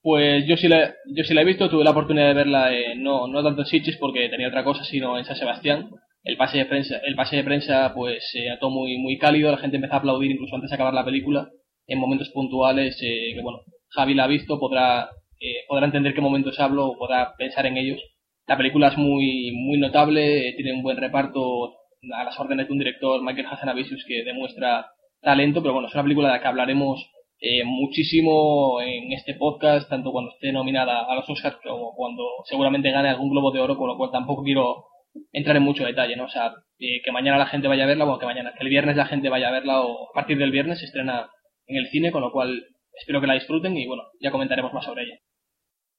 [0.01, 3.43] Pues yo sí la, yo la he visto, tuve la oportunidad de verla no, no
[3.43, 5.89] tanto en Sitges porque tenía otra cosa, sino en San Sebastián.
[6.23, 9.57] El pase de prensa, el pase de prensa pues se ató muy, muy cálido, la
[9.57, 11.49] gente empezó a aplaudir incluso antes de acabar la película,
[11.87, 13.59] en momentos puntuales, eh, que bueno,
[13.89, 15.09] Javi la ha visto, podrá,
[15.39, 18.01] eh, podrá entender qué momentos hablo o podrá pensar en ellos.
[18.47, 21.75] La película es muy, muy notable, tiene un buen reparto
[22.13, 24.87] a las órdenes de un director, Michael Hassanavicius, que demuestra
[25.21, 27.11] talento, pero bueno, es una película de la que hablaremos
[27.41, 32.91] eh, muchísimo en este podcast, tanto cuando esté nominada a los Oscars como cuando seguramente
[32.91, 34.85] gane algún Globo de Oro, con lo cual tampoco quiero
[35.31, 36.25] entrar en mucho detalle, ¿no?
[36.25, 38.69] O sea, eh, que mañana la gente vaya a verla, o que mañana, que el
[38.69, 41.29] viernes la gente vaya a verla, o a partir del viernes se estrena
[41.67, 42.63] en el cine, con lo cual
[42.93, 45.19] espero que la disfruten y bueno, ya comentaremos más sobre ella.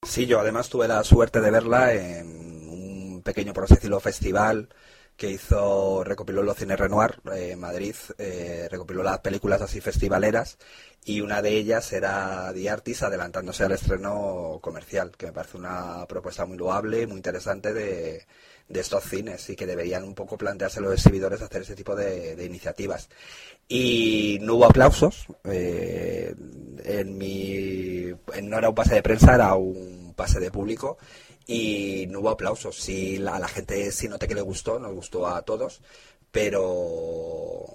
[0.02, 4.68] Sí, yo además tuve la suerte de verla en un pequeño, por así decirlo, festival
[5.16, 10.58] que hizo, recopiló los cines Renoir en Madrid, eh, recopiló las películas así festivaleras
[11.04, 16.06] y una de ellas era The Artist adelantándose al estreno comercial, que me parece una
[16.08, 18.26] propuesta muy loable, muy interesante de,
[18.70, 22.42] de estos cines y que deberían un poco plantearse los exhibidores hacer ese tipo de,
[22.44, 23.08] iniciativas.
[23.68, 26.34] Y no hubo aplausos, eh,
[26.84, 28.06] en mi,
[28.42, 30.98] no era un pase de prensa, era un pase de público
[31.46, 32.76] y no hubo aplausos.
[32.76, 35.80] Sí, a la gente sí noté que le gustó, nos gustó a todos,
[36.30, 37.66] pero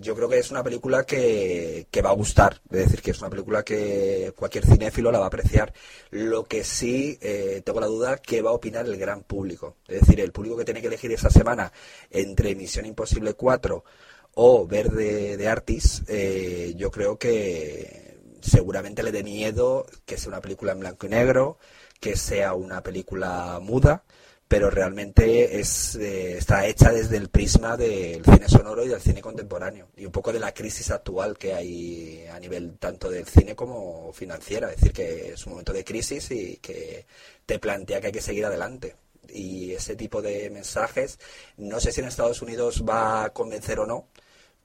[0.00, 3.20] yo creo que es una película que, que, va a gustar, es decir, que es
[3.20, 5.72] una película que cualquier cinéfilo la va a apreciar.
[6.10, 10.00] Lo que sí eh, tengo la duda que va a opinar el gran público, es
[10.00, 11.72] decir, el público que tiene que elegir esa semana
[12.10, 13.84] entre Misión Imposible 4
[14.34, 20.40] o Verde de Artis, eh, yo creo que seguramente le dé miedo que sea una
[20.40, 21.58] película en blanco y negro,
[22.00, 24.04] que sea una película muda,
[24.48, 29.20] pero realmente es, eh, está hecha desde el prisma del cine sonoro y del cine
[29.20, 33.56] contemporáneo y un poco de la crisis actual que hay a nivel tanto del cine
[33.56, 37.06] como financiera, es decir, que es un momento de crisis y que
[37.44, 38.96] te plantea que hay que seguir adelante.
[39.28, 41.18] Y ese tipo de mensajes,
[41.56, 44.06] no sé si en Estados Unidos va a convencer o no,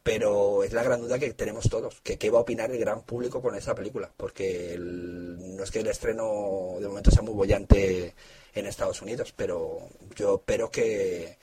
[0.04, 3.04] pero es la gran duda que tenemos todos, que qué va a opinar el gran
[3.04, 8.16] público con esa película, porque no es que el estreno de momento sea muy bollante
[8.54, 9.80] en Estados Unidos, pero
[10.16, 11.38] yo espero que,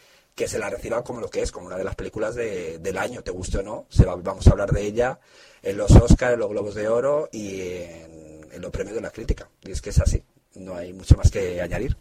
[0.47, 3.31] se la reciba como lo que es, como una de las películas del año, te
[3.31, 5.19] guste o no, se vamos a hablar de ella
[5.63, 9.11] en los Oscars, en los Globos de Oro y en, en los premios de la
[9.11, 10.23] crítica, y es que es así,
[10.55, 11.97] no hay mucho más que añadir.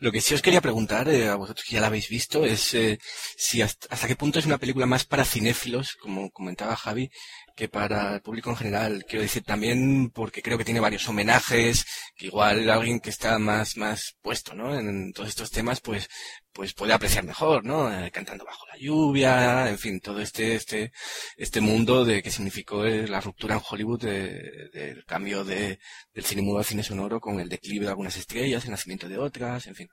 [0.00, 2.72] Lo que sí os quería preguntar, eh, a vosotros que ya la habéis visto, es
[2.74, 2.98] eh,
[3.36, 7.10] si hasta, qué punto es una película más para cinéfilos, como comentaba Javi,
[7.58, 9.04] que para el público en general.
[9.04, 11.84] Quiero decir también porque creo que tiene varios homenajes,
[12.16, 14.78] que igual alguien que está más, más puesto, ¿no?
[14.78, 16.08] En, todos estos temas, pues,
[16.52, 17.92] pues puede apreciar mejor, ¿no?
[17.92, 20.92] Eh, cantando bajo la lluvia, en fin, todo este, este,
[21.36, 25.80] este mundo de que significó la ruptura en Hollywood del cambio de,
[26.14, 29.18] del cine mudo al cine sonoro con el declive de algunas estrellas, el nacimiento de
[29.18, 29.88] otras, en fin.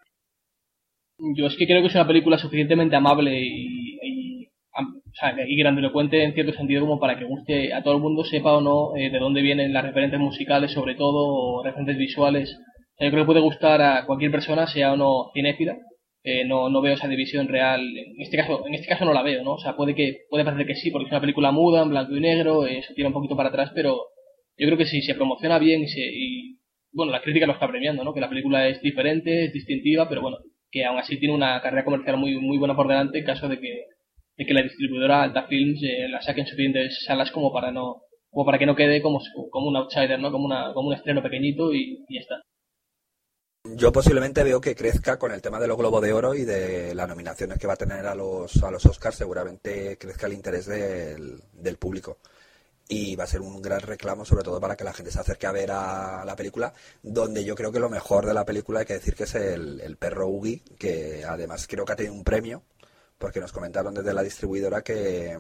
[1.18, 3.85] Yo es que creo que es una película suficientemente amable y,
[5.48, 8.62] y grandilocuente en cierto sentido como para que guste a todo el mundo, sepa o
[8.62, 12.58] no eh, de dónde vienen las referentes musicales, sobre todo, o referentes visuales.
[13.00, 15.78] yo creo que puede gustar a cualquier persona, sea o no cinéfila.
[16.24, 17.82] Eh, no, no veo esa división real.
[17.98, 19.54] En este caso, en este caso no la veo, ¿no?
[19.54, 22.16] O sea, puede que puede parecer que sí, porque es una película muda, en blanco
[22.16, 24.08] y negro, eso tira un poquito para atrás, pero
[24.58, 26.58] yo creo que si se promociona bien y, se, y
[26.92, 28.14] bueno, la crítica lo está premiando, ¿no?
[28.14, 30.38] Que la película es diferente, es distintiva, pero bueno,
[30.72, 33.60] que aún así tiene una carrera comercial muy, muy buena por delante en caso de
[33.60, 33.86] que,
[34.38, 38.02] de que la distribuidora Alta Films eh, la saque en suficientes salas como para no
[38.30, 40.30] como para que no quede como, como un outsider, ¿no?
[40.30, 42.42] Como, una, como un estreno pequeñito y, y ya está.
[43.64, 46.94] Yo posiblemente veo que crezca con el tema de los Globo de Oro y de
[46.94, 50.66] las nominaciones que va a tener a los, a los Oscars, seguramente crezca el interés
[50.68, 52.18] del, del público
[52.88, 55.48] y va a ser un gran reclamo sobre todo para que la gente se acerque
[55.48, 58.86] a ver a la película donde yo creo que lo mejor de la película hay
[58.86, 62.64] que decir que es el, perro Ugi que además creo que ha tenido un premio
[63.18, 65.38] porque nos comentaron desde la distribuidora que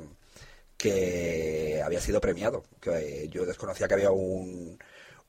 [0.78, 4.78] que había sido premiado que yo desconocía que había un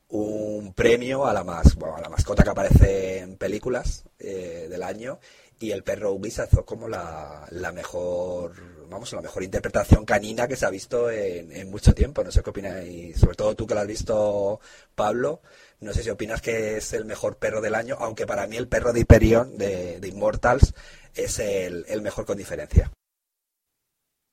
[0.09, 5.19] un premio a la más a la mascota que aparece en películas eh, del año
[5.59, 10.57] y el perro Ugi se como la, la mejor vamos, la mejor interpretación canina que
[10.57, 12.23] se ha visto en, mucho tiempo.
[12.25, 14.61] No sé qué opinas, y sobre todo tú que lo has visto,
[14.95, 15.41] Pablo,
[15.81, 18.69] no sé si opinas que es el mejor perro del año, aunque para mí el
[18.69, 20.75] perro de Hyperion, de, Immortals,
[21.17, 22.91] es el, mejor con diferencia.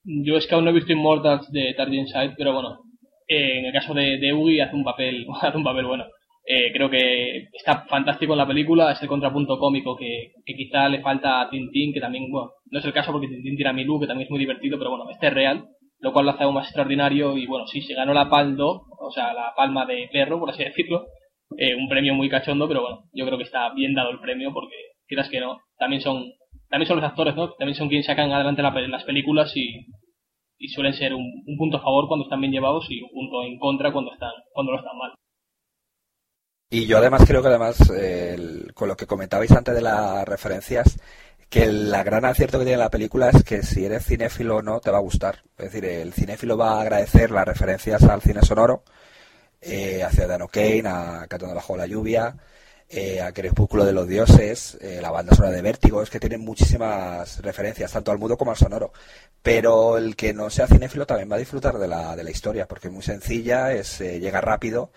[0.04, 2.80] Yo es que aún no he visto Immortals de Target Side, pero bueno,
[3.28, 6.06] eh, en el caso de, de Ugi hace un papel, hace un papel bueno.
[6.46, 11.02] Eh, creo que está fantástico en la película, es el contrapunto cómico que, quizá le
[11.02, 14.00] falta a Tintín, que también, bueno, no es el caso porque Tintín tiene a Milú,
[14.00, 15.70] que también es muy divertido, pero bueno, este es real,
[16.00, 19.12] lo cual lo hace aún más extraordinario y bueno, sí, se ganó la Paldo, o
[19.12, 21.06] sea, la palma de perro, por así decirlo,
[21.58, 24.52] eh, un premio muy cachondo, pero bueno, yo creo que está bien dado el premio
[24.54, 24.76] porque,
[25.08, 26.26] quieras que no, también son,
[26.74, 27.54] también son los actores, ¿no?
[27.54, 29.86] También son quienes sacan adelante las películas y,
[30.74, 33.60] suelen ser un, un punto a favor cuando están bien llevados y un punto en
[33.60, 35.14] contra cuando están, cuando lo están mal.
[36.72, 37.78] Y yo además creo que además,
[38.74, 40.98] con lo que comentabais antes de las referencias,
[41.48, 44.80] que la gran acierto que tiene la película es que si eres cinéfilo o no,
[44.80, 45.44] te va a gustar.
[45.56, 48.84] Es decir, el cinéfilo va a agradecer las referencias al cine sonoro,
[49.62, 52.36] eh, a Ciudadano Kane, a Cantando bajo la lluvia,
[52.90, 56.42] eh, a Crepúsculo de los Dioses, eh, la banda sonora de Vértigo, es que tienen
[56.42, 58.94] muchísimas referencias, tanto al mudo como al sonoro.
[59.42, 62.68] Pero el que no sea cinéfilo también va a disfrutar de la, de la historia,
[62.68, 64.92] porque es muy sencilla, es llega rápido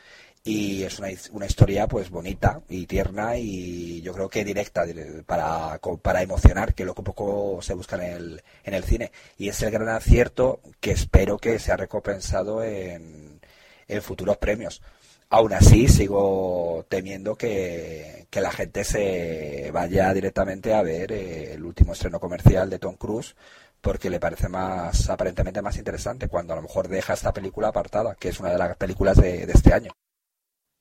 [0.46, 4.84] y es una, una, historia pues bonita y tierna y yo creo que directa
[5.26, 9.10] para, para emocionar, que lo que poco se busca en el, en el cine.
[9.38, 13.40] Y es el gran acierto que espero que sea recompensado en,
[13.88, 14.82] en futuros premios.
[15.28, 21.64] Aún así, sigo temiendo que, que, la gente se vaya directamente a ver eh, el
[21.64, 23.34] último estreno comercial de Tom Cruise
[23.80, 28.16] porque le parece más aparentemente más interesante cuando a lo mejor deja esta película apartada,
[28.18, 29.92] que es una de las películas de este año.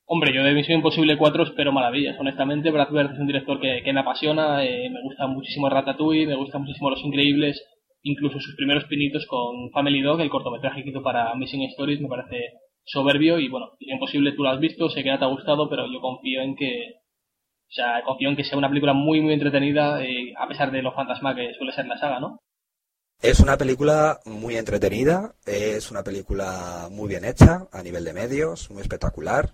[0.08, 2.70] Hombre, yo de Misión Imposible 4 espero maravillas, honestamente.
[2.70, 6.58] Brad Bird es un director que, me apasiona, eh, me gusta muchísimo Ratatouille, me gusta
[6.58, 7.60] muchísimo Los Increíbles,
[8.02, 12.06] incluso sus primeros pinitos con Family Dog, el cortometraje que hizo para Missing Stories, me
[12.06, 12.52] parece
[12.86, 15.86] soberbio y bueno, Imposible tú lo has visto, sé que no te ha gustado, pero
[15.92, 16.94] yo confío en que,
[17.68, 20.82] o sea, confío en que sea una película muy muy entretenida, eh, a pesar de
[20.82, 22.40] lo fantasma que suele ser la saga, ¿no?
[23.20, 28.70] Es una película muy entretenida, es una película muy bien hecha a nivel de medios,
[28.70, 29.50] muy espectacular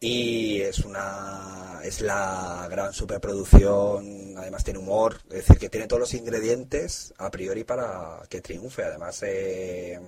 [0.00, 6.00] y es una es la gran superproducción además tiene humor es decir que tiene todos
[6.00, 9.98] los ingredientes a priori para que triunfe además eh,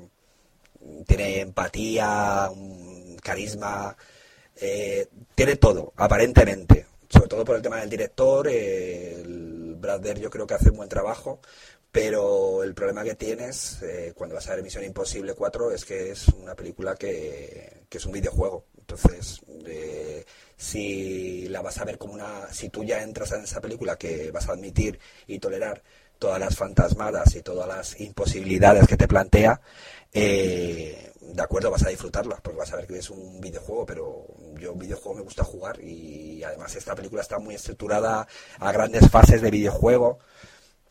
[1.07, 2.51] tiene empatía
[3.23, 3.97] carisma
[4.57, 10.47] eh, tiene todo aparentemente sobre todo por el tema del director el Brad yo creo
[10.47, 11.41] que hace un buen trabajo
[11.91, 16.11] Pero el problema que tienes eh, cuando vas a ver Misión Imposible 4 es que
[16.11, 18.67] es una película que, que es un videojuego.
[18.79, 20.25] Entonces, eh,
[20.57, 22.53] si la vas a ver como una...
[22.53, 25.83] Si tú ya entras en esa película que vas a admitir y tolerar
[26.19, 29.61] todas las fantasmadas y todas las imposibilidades que te plantea,
[30.19, 34.27] eh, de acuerdo, vas a disfrutarla, porque vas a ver que es un videojuego, pero
[34.59, 38.27] yo videojuego me gusta jugar y además esta película está muy estructurada
[38.59, 40.19] a grandes fases de videojuego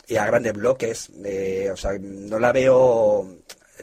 [0.07, 3.27] y a grandes bloques, o sea, no la veo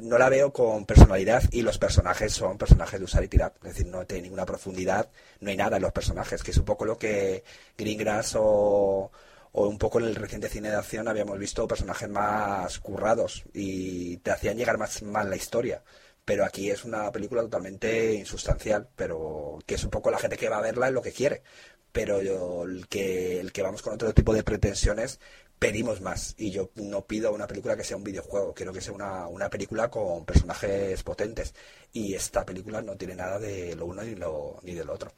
[0.03, 3.75] no la veo con personalidad y los personajes son personajes de usar y tirar, es
[3.75, 5.09] decir, no tiene ninguna profundidad,
[5.41, 7.45] no hay nada en los personajes, que es un poco lo que
[7.77, 9.11] Greengrass o,
[9.57, 14.17] o un poco en el reciente cine de acción habíamos visto personajes más currados y
[14.19, 15.85] te hacían llegar más mal la historia.
[16.25, 20.49] Pero aquí es una película totalmente insustancial, pero que es un poco la gente que
[20.49, 21.43] va a verla es lo que quiere.
[21.93, 25.21] Pero yo, el, que, el que vamos con otro tipo de pretensiones
[25.59, 26.35] pedimos más.
[26.39, 29.51] Y yo no pido una película que sea un videojuego, quiero que sea una, una
[29.51, 31.55] película con personajes potentes.
[31.93, 35.13] Y esta película no tiene nada de lo uno ni, lo, ni del otro.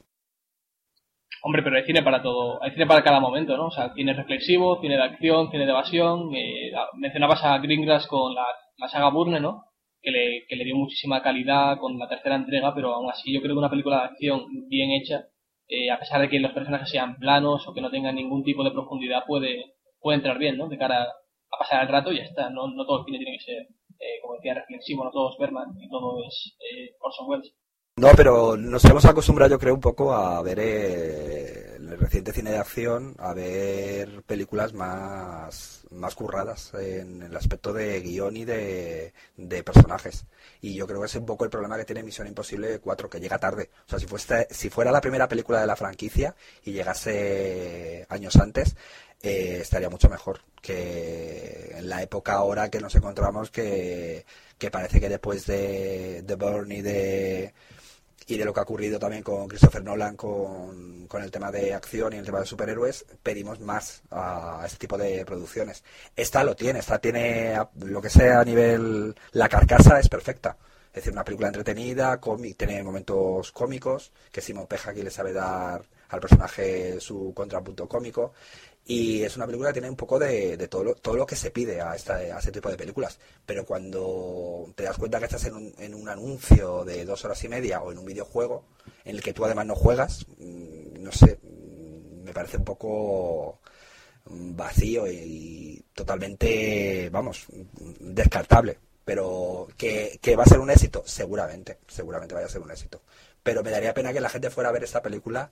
[1.47, 3.67] Hombre, pero hay cine para todo, hay cine para cada momento, ¿no?
[3.67, 6.35] O sea, cine reflexivo, cine de acción, cine de evasión.
[6.35, 8.45] Eh, mencionabas a Greengrass con la,
[8.89, 9.63] saga Burne, ¿no?
[10.01, 13.39] Que le, que le dio muchísima calidad con la tercera entrega, pero aún así yo
[13.41, 15.23] creo que una película de acción bien hecha,
[15.69, 18.65] eh, a pesar de que los personajes sean planos o que no tengan ningún tipo
[18.65, 20.67] de profundidad, puede, puede entrar bien, ¿no?
[20.67, 22.49] De cara a pasar el rato y ya está.
[22.49, 23.61] No, no todo el cine tiene que ser,
[24.01, 27.55] eh, como decía, reflexivo, no todo es Berman y todo es eh, Orson Welles.
[27.97, 32.51] No, pero nos hemos acostumbrado, yo creo, un poco a ver eh, el reciente cine
[32.51, 39.13] de acción, a ver películas más, más curradas en el aspecto de guion y de,
[39.65, 40.25] personajes.
[40.61, 43.19] Y yo creo que es un poco el problema que tiene Misión Imposible 4, que
[43.19, 43.71] llega tarde.
[43.87, 48.35] O sea, si, fuese, si fuera la primera película de la franquicia y llegase años
[48.35, 48.75] antes,
[49.23, 54.23] eh, estaría mucho mejor que en la época ahora que nos encontramos que,
[54.59, 57.53] que parece que después de, de Burn y de
[58.27, 61.73] y de lo que ha ocurrido también con Christopher Nolan con, con, el tema de
[61.73, 65.83] acción y el tema de superhéroes, pedimos más a este tipo de producciones.
[66.15, 70.57] Esta lo tiene, esta tiene lo que sea a nivel, la carcasa es perfecta.
[70.89, 75.31] Es decir, una película entretenida, cómic, tiene momentos cómicos, que Simon Peja aquí le sabe
[75.31, 78.33] dar al personaje su contrapunto cómico.
[78.89, 81.51] Y es una película que tiene un poco de, todo, lo, todo lo que se
[81.51, 83.19] pide a, esta, a este tipo de películas.
[83.45, 87.43] Pero cuando te das cuenta que estás en un, en un anuncio de dos horas
[87.43, 88.63] y media o en un videojuego
[89.03, 93.59] en el que tú además no juegas, mm, no sé, mm, me parece un poco
[94.29, 97.45] vacío y, totalmente, vamos,
[97.99, 98.79] descartable.
[99.03, 103.01] Pero que, que va a ser un éxito, seguramente, seguramente vaya a ser un éxito.
[103.43, 105.51] Pero me daría pena que la gente fuera a ver esta película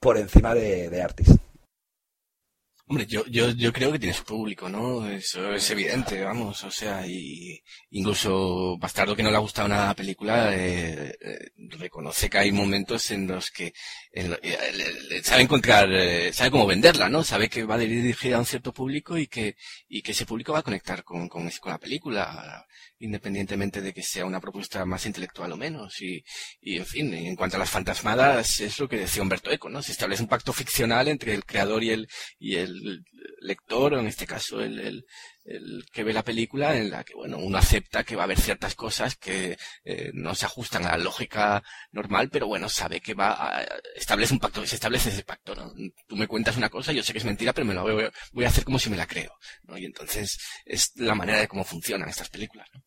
[0.00, 1.28] por encima de, de Artis.
[2.88, 5.08] Hombre, yo, yo, yo creo que tiene su público, ¿no?
[5.08, 7.60] Eso es evidente, vamos, o sea, y
[7.90, 12.52] incluso Bastardo que no le ha gustado nada la película, eh, eh, reconoce que hay
[12.52, 13.72] momentos en los que
[14.12, 15.88] eh, sabe encontrar,
[16.32, 17.24] sabe cómo venderla, ¿no?
[17.24, 19.56] Sabe que va dirigida a un cierto público y que,
[19.88, 22.64] y que ese público va a conectar con, con, con la película
[22.98, 26.00] independientemente de que sea una propuesta más intelectual o menos.
[26.00, 26.22] Y,
[26.62, 29.82] en fin, en cuanto a las fantasmadas, es lo que decía Humberto Eco, ¿no?
[29.82, 33.04] Se establece un pacto ficcional entre el creador y el, y el
[33.40, 35.04] lector, o en este caso el, el,
[35.44, 38.40] el que ve la película, en la que, bueno, uno acepta que va a haber
[38.40, 43.14] ciertas cosas que eh, no se ajustan a la lógica normal, pero bueno, sabe que
[43.14, 45.72] va a, establece un pacto, se establece ese pacto, ¿no?
[46.06, 48.44] Tú me cuentas una cosa, yo sé que es mentira, pero me lo voy, voy
[48.44, 49.32] a hacer como si me la creo,
[49.64, 49.78] ¿no?
[49.78, 52.85] Y entonces es la manera de cómo funcionan estas películas, ¿no?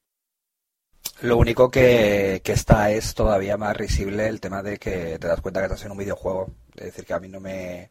[1.22, 5.42] Lo único que, que está es todavía más risible el tema de que te das
[5.42, 6.52] cuenta que estás en un videojuego.
[6.76, 7.90] Es decir, que a mí no me,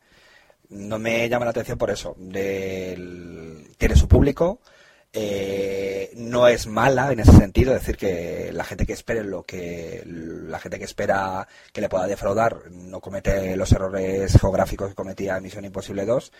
[0.71, 2.15] no me llama la atención por eso.
[2.19, 4.61] Del, tiene su público,
[5.13, 9.43] eh, no es mala en ese sentido, es decir, que la gente que espere lo
[9.43, 14.95] que la gente que espera que le pueda defraudar no comete los errores geográficos que
[14.95, 16.33] cometía Misión Imposible 2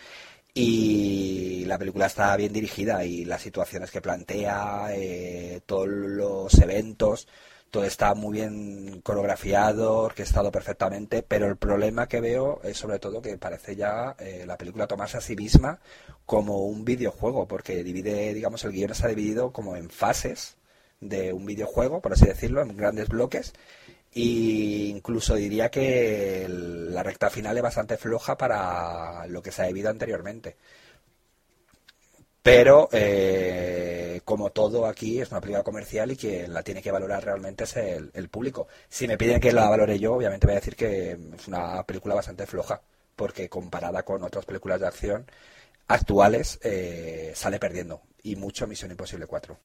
[0.53, 7.27] y la película está bien dirigida y las situaciones que plantea, eh, todos los eventos,
[7.69, 13.21] todo está muy bien coreografiado, orquestado perfectamente, pero el problema que veo es sobre todo
[13.21, 15.79] que parece ya eh, la película tomarse a sí misma
[16.25, 20.57] como un videojuego, porque divide, digamos, el guion está dividido como en fases
[20.99, 23.53] de un videojuego, por así decirlo, en grandes bloques,
[24.13, 29.67] y incluso diría que la recta final es bastante floja para lo que se ha
[29.67, 30.57] vivido anteriormente.
[32.41, 37.23] Pero, eh, como todo aquí, es una película comercial y quien la tiene que valorar
[37.23, 38.67] realmente es el, el, público.
[38.87, 42.15] Si me piden que la valore yo, obviamente voy a decir que es una película
[42.15, 42.81] bastante floja,
[43.15, 45.25] porque comparada con otras películas de acción,
[45.87, 48.01] actuales eh, sale perdiendo.
[48.23, 49.59] Y mucho Misión Imposible 4.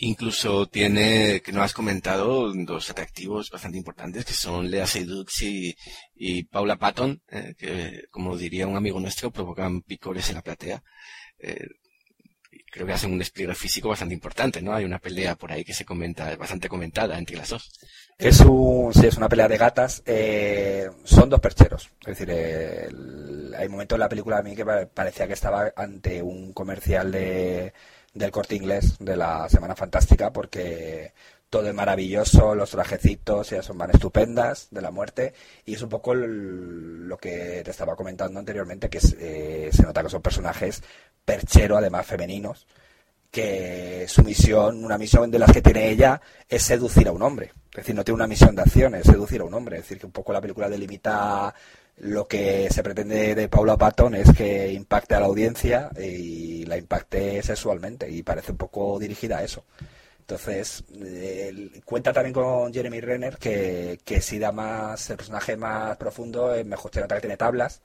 [0.00, 5.76] Incluso tiene, que no has comentado, dos atractivos bastante importantes, que son Lea Seydoux y,
[6.14, 10.84] y Paula Patton, eh, que, como diría un amigo nuestro, provocan picores en la platea.
[11.40, 11.66] Eh,
[12.70, 14.72] creo que hacen un despliegue físico bastante importante, ¿no?
[14.72, 17.68] Hay una pelea por ahí que se comenta, bastante comentada entre las dos.
[18.16, 20.04] Es un, sí, es una pelea de gatas.
[20.06, 21.90] Eh, son dos percheros.
[22.02, 26.22] Es decir, el, hay momentos en la película a mí que parecía que estaba ante
[26.22, 27.72] un comercial de
[28.14, 31.12] del corte inglés de la Semana Fantástica porque
[31.50, 35.32] todo es maravilloso, los trajecitos ya son van estupendas de la muerte
[35.64, 40.10] y es un poco lo que te estaba comentando anteriormente que eh, se nota que
[40.10, 40.82] son personajes
[41.24, 42.66] perchero además femeninos
[43.30, 47.52] que su misión, una misión de las que tiene ella es seducir a un hombre.
[47.70, 49.76] Es decir, no tiene una misión de acción, es seducir a un hombre.
[49.76, 51.54] Es decir, que un poco la película delimita
[52.00, 56.76] lo que se pretende de Paula Patton es que impacte a la audiencia y la
[56.76, 59.64] impacte sexualmente y parece un poco dirigida a eso.
[60.20, 60.84] Entonces,
[61.84, 66.66] cuenta también con Jeremy Renner que, que si da más, el personaje más profundo, es
[66.66, 67.80] mejor se nota que tiene tablas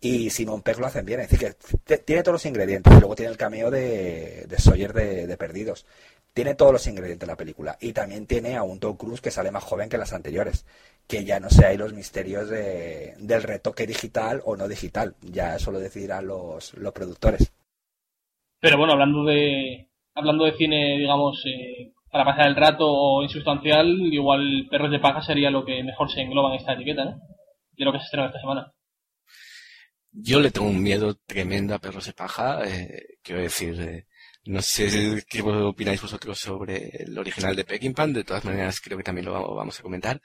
[0.00, 3.16] y Simon Pegg lo hacen bien, es decir, que tiene todos los ingredientes y luego
[3.16, 5.86] tiene el cameo de, de Sawyer de, Perdidos.
[6.32, 9.30] Tiene todos los ingredientes de la película y también tiene a un Tom Cruise que
[9.30, 10.66] sale más joven que las anteriores
[11.06, 15.14] que ya no sé hay los misterios de, del retoque digital o no digital.
[15.22, 17.52] Ya eso lo decidirán los, los productores.
[18.60, 23.86] Pero bueno, hablando de hablando de cine, digamos, eh, para pasar el rato o insustancial,
[24.12, 27.20] igual Perros de Paja sería lo que mejor se engloba en esta etiqueta, ¿no?
[27.72, 28.72] De lo que se estrena esta semana.
[30.10, 32.62] Yo le tengo un miedo tremendo a Perros de Paja.
[32.64, 34.06] Eh, quiero decir, eh,
[34.46, 38.06] no sé qué opináis vosotros sobre el original de Peckinpah.
[38.06, 40.18] De todas maneras, creo que también lo vamos a comentar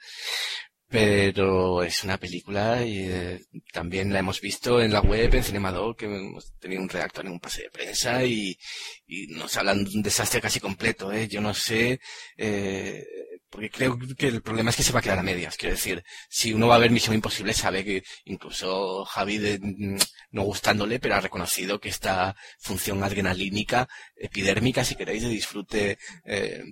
[0.92, 3.40] pero es una película y eh,
[3.72, 7.32] también la hemos visto en la web, en Cinemador, que hemos tenido un redactor en
[7.32, 8.58] un pase de prensa y,
[9.30, 11.28] nos hablan de un desastre casi completo, ¿eh?
[11.28, 11.98] Yo no sé,
[12.36, 13.04] eh,
[13.50, 15.56] porque creo que el problema es que se va a quedar a medias.
[15.56, 19.96] Quiero decir, si uno va a ver Misión Imposible, sabe que incluso Javi, mm,
[20.32, 26.62] no gustándole, pero ha reconocido que esta función adrenalínica, epidérmica, si queréis, de disfrute eh,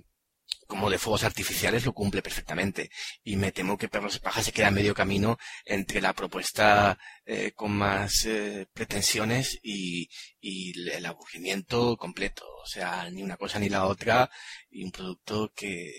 [0.71, 2.91] como de fuegos artificiales lo cumple perfectamente.
[3.25, 7.51] Y me temo que Perros de Paja se queda medio camino entre la propuesta eh,
[7.51, 10.07] con más eh, pretensiones y,
[10.41, 12.45] el aburrimiento completo.
[12.63, 14.29] O sea, ni una cosa ni la otra
[14.69, 15.91] y un producto que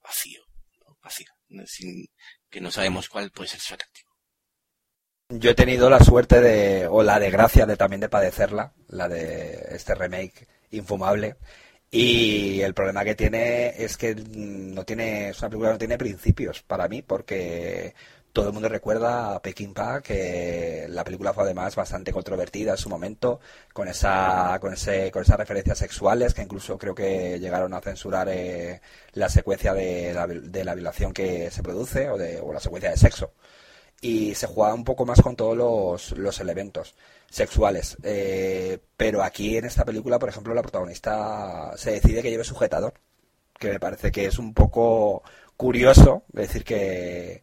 [0.00, 0.44] vacío,
[1.02, 1.32] vacío,
[1.66, 2.06] sin,
[2.48, 4.12] que no sabemos cuál puede ser su atractivo.
[5.30, 9.74] Yo he tenido la suerte de, o la desgracia de también de padecerla, la de
[9.74, 11.38] este remake infumable.
[11.94, 15.98] Y el problema que tiene es que no tiene, es una película que no tiene
[15.98, 17.94] principios para mí, porque
[18.32, 22.88] todo el mundo recuerda a Peckinpah, que la película fue además bastante controvertida en su
[22.88, 23.40] momento,
[23.74, 28.26] con esa, con ese, con esas referencias sexuales, que incluso creo que llegaron a censurar
[28.30, 28.80] eh,
[29.12, 32.90] la secuencia de la, de la violación que se produce, o, de, o la secuencia
[32.90, 33.34] de sexo.
[34.02, 36.94] Y se juega un poco más con todos los, los elementos
[37.30, 37.96] sexuales.
[38.02, 42.94] Eh, pero aquí en esta película, por ejemplo, la protagonista se decide que lleve sujetador,
[43.58, 45.22] que me parece que es un poco
[45.56, 47.42] curioso, decir que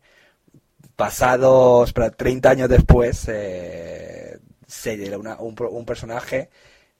[0.95, 4.37] pasados 30 años después eh,
[4.67, 6.49] se lleva un, un, personaje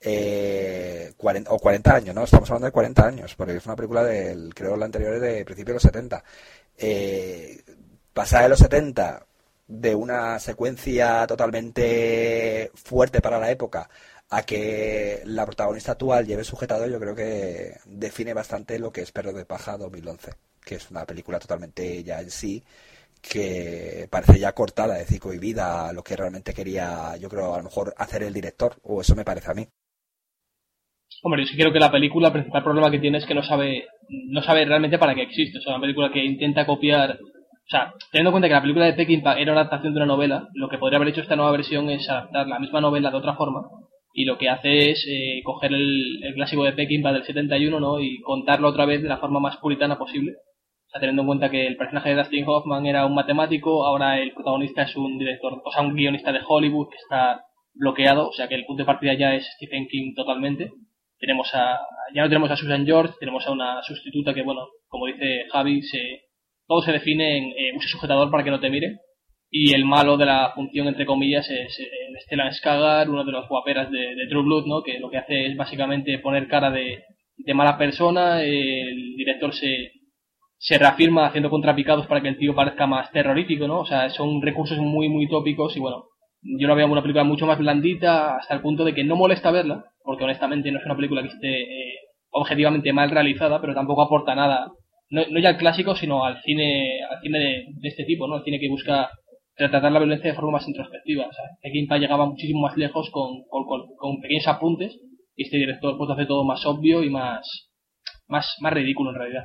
[0.00, 2.24] eh, 40, o 40 años, ¿no?
[2.24, 5.44] Estamos hablando de 40 años, porque es una película del, creo, la anterior es de
[5.44, 6.24] principios de los 70.
[6.78, 7.62] Eh,
[8.14, 9.26] pasada de los 70,
[9.70, 13.88] de una secuencia totalmente fuerte para la época
[14.28, 19.12] a que la protagonista actual lleve sujetado, yo creo que define bastante lo que es
[19.12, 20.32] Perro de Paja 2011,
[20.64, 22.62] que es una película totalmente ya en sí
[23.22, 27.64] que parece ya cortada, es decir, cohibida lo que realmente quería, yo creo, a lo
[27.64, 29.68] mejor hacer el director, o eso me parece a mí.
[31.22, 33.42] Hombre, yo sí creo que la película, el principal problema que tiene es que no
[33.42, 35.58] sabe, no sabe realmente para qué existe.
[35.58, 37.18] Es una película que intenta copiar
[37.70, 40.06] o sea, teniendo en cuenta que la película de Peckinpah era una adaptación de una
[40.06, 43.16] novela, lo que podría haber hecho esta nueva versión es adaptar la misma novela de
[43.16, 43.62] otra forma
[44.12, 48.00] y lo que hace es eh, coger el, clásico de Peckinpah del 71 ¿no?
[48.00, 50.32] y contarlo otra vez de la forma más puritana posible.
[50.32, 54.18] O sea, teniendo en cuenta que el personaje de Dustin Hoffman era un matemático, ahora
[54.18, 57.44] el protagonista es un director, o sea, un guionista de Hollywood que está
[57.74, 60.72] bloqueado, o sea que el punto de partida ya es Stephen King totalmente.
[61.20, 61.78] Tenemos a,
[62.12, 65.82] ya no tenemos a Susan George, tenemos a una sustituta que, bueno, como dice Javi,
[65.82, 66.22] se,
[66.70, 69.00] todo se define en eh, un sujetador para que no te mire.
[69.50, 71.90] Y el malo de la función, entre comillas, es eh,
[72.20, 74.80] Stellan Skagar, uno de los guaperas de, True Blood, ¿no?
[74.80, 77.02] que lo que hace es básicamente poner cara de,
[77.54, 78.40] mala persona.
[78.40, 79.90] el director se,
[80.58, 83.80] se reafirma haciendo contrapicados para que el tío parezca más terrorífico, ¿no?
[83.80, 86.04] O sea, son recursos muy, muy tópicos y bueno,
[86.42, 89.50] yo la veo una película mucho más blandita, hasta el punto de que no molesta
[89.50, 91.94] verla, porque honestamente no es una película que esté eh,
[92.30, 94.70] objetivamente mal realizada, pero tampoco aporta nada,
[95.10, 98.38] no, ya al clásico, sino al cine, al cine de, este tipo, ¿no?
[98.38, 99.10] El cine que busca
[99.56, 101.26] tratar la violencia de forma más introspectiva.
[101.26, 104.96] O sea, llegaba muchísimo más lejos con, con, pequeños apuntes
[105.36, 107.70] y este director pues hace todo más obvio y más,
[108.28, 109.44] más, más ridículo en realidad.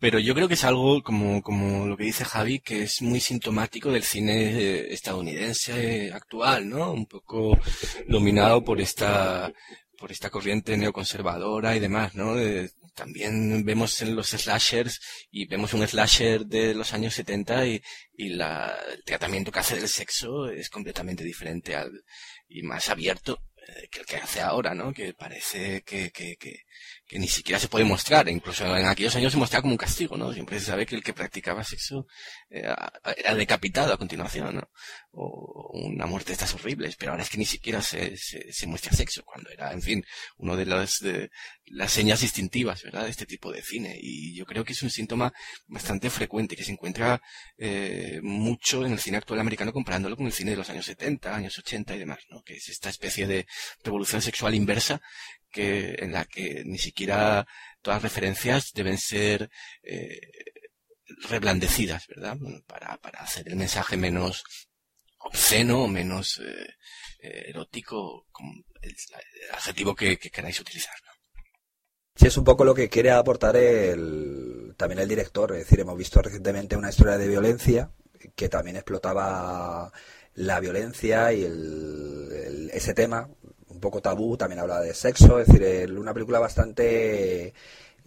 [0.00, 3.18] Pero yo creo que es algo como, como lo que dice Javi, que es muy
[3.18, 6.92] sintomático del cine eh, estadounidense actual, ¿no?
[6.92, 7.58] Un poco
[8.06, 9.52] dominado por esta,
[9.98, 12.36] por esta corriente neoconservadora y demás, ¿no?
[12.98, 17.82] También vemos en los slashers y vemos un slasher de los años 70 y,
[18.12, 22.04] y la, el tratamiento que hace del sexo es completamente diferente al,
[22.48, 24.92] y más abierto eh, que el que hace ahora, ¿no?
[24.92, 26.64] Que parece que, que, que,
[27.06, 28.28] que, ni siquiera se puede mostrar.
[28.28, 30.32] Incluso en aquellos años se mostraba como un castigo, ¿no?
[30.32, 32.06] Siempre se sabe que el que practicaba sexo
[32.50, 32.66] eh,
[33.16, 34.70] era decapitado a continuación, ¿no?
[35.12, 36.96] O una muerte de estas horribles.
[36.96, 40.04] Pero ahora es que ni siquiera se, se, muestra sexo, cuando era, en fin,
[40.36, 41.30] uno de las, de,
[41.66, 43.04] las señas distintivas, ¿verdad?
[43.04, 43.96] De este tipo de cine.
[44.00, 45.32] Y yo creo que es un síntoma
[45.66, 47.20] bastante frecuente que se encuentra
[47.56, 51.34] eh, mucho en el cine actual americano comparándolo con el cine de los años 70,
[51.34, 52.42] años 80 y demás, ¿no?
[52.42, 53.46] Que es esta especie de
[53.82, 55.00] revolución sexual inversa
[55.50, 57.46] que en la que ni siquiera
[57.82, 59.50] todas las referencias deben ser
[59.82, 60.20] eh,
[61.28, 62.36] reblandecidas, ¿verdad?
[62.66, 64.44] Para, para hacer el mensaje menos
[65.28, 66.74] obsceno, menos eh,
[67.20, 68.26] eh, erótico,
[68.82, 68.94] el,
[69.52, 70.94] adjetivo que, queráis utilizar.
[71.06, 71.42] ¿no?
[72.14, 75.52] Sí, es un poco lo que quiere aportar el, también el director.
[75.52, 77.92] Es decir, hemos visto recientemente una historia de violencia
[78.34, 79.92] que también explotaba
[80.34, 83.28] la violencia y el, ese tema
[83.68, 87.54] un poco tabú, también habla de sexo, es decir, una película bastante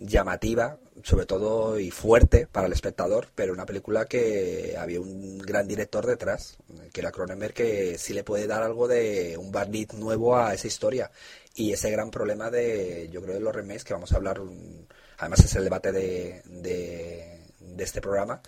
[0.01, 5.67] llamativa, sobre todo y fuerte para el espectador, pero una película que había un gran
[5.67, 6.57] director detrás,
[6.91, 10.67] que era Cronenberg, que sí le puede dar algo de un barniz nuevo a esa
[10.67, 11.11] historia.
[11.53, 14.41] Y ese gran problema de, yo creo, de los remakes, que vamos a hablar,
[15.17, 16.41] además es el debate de,
[17.59, 18.41] de este programa,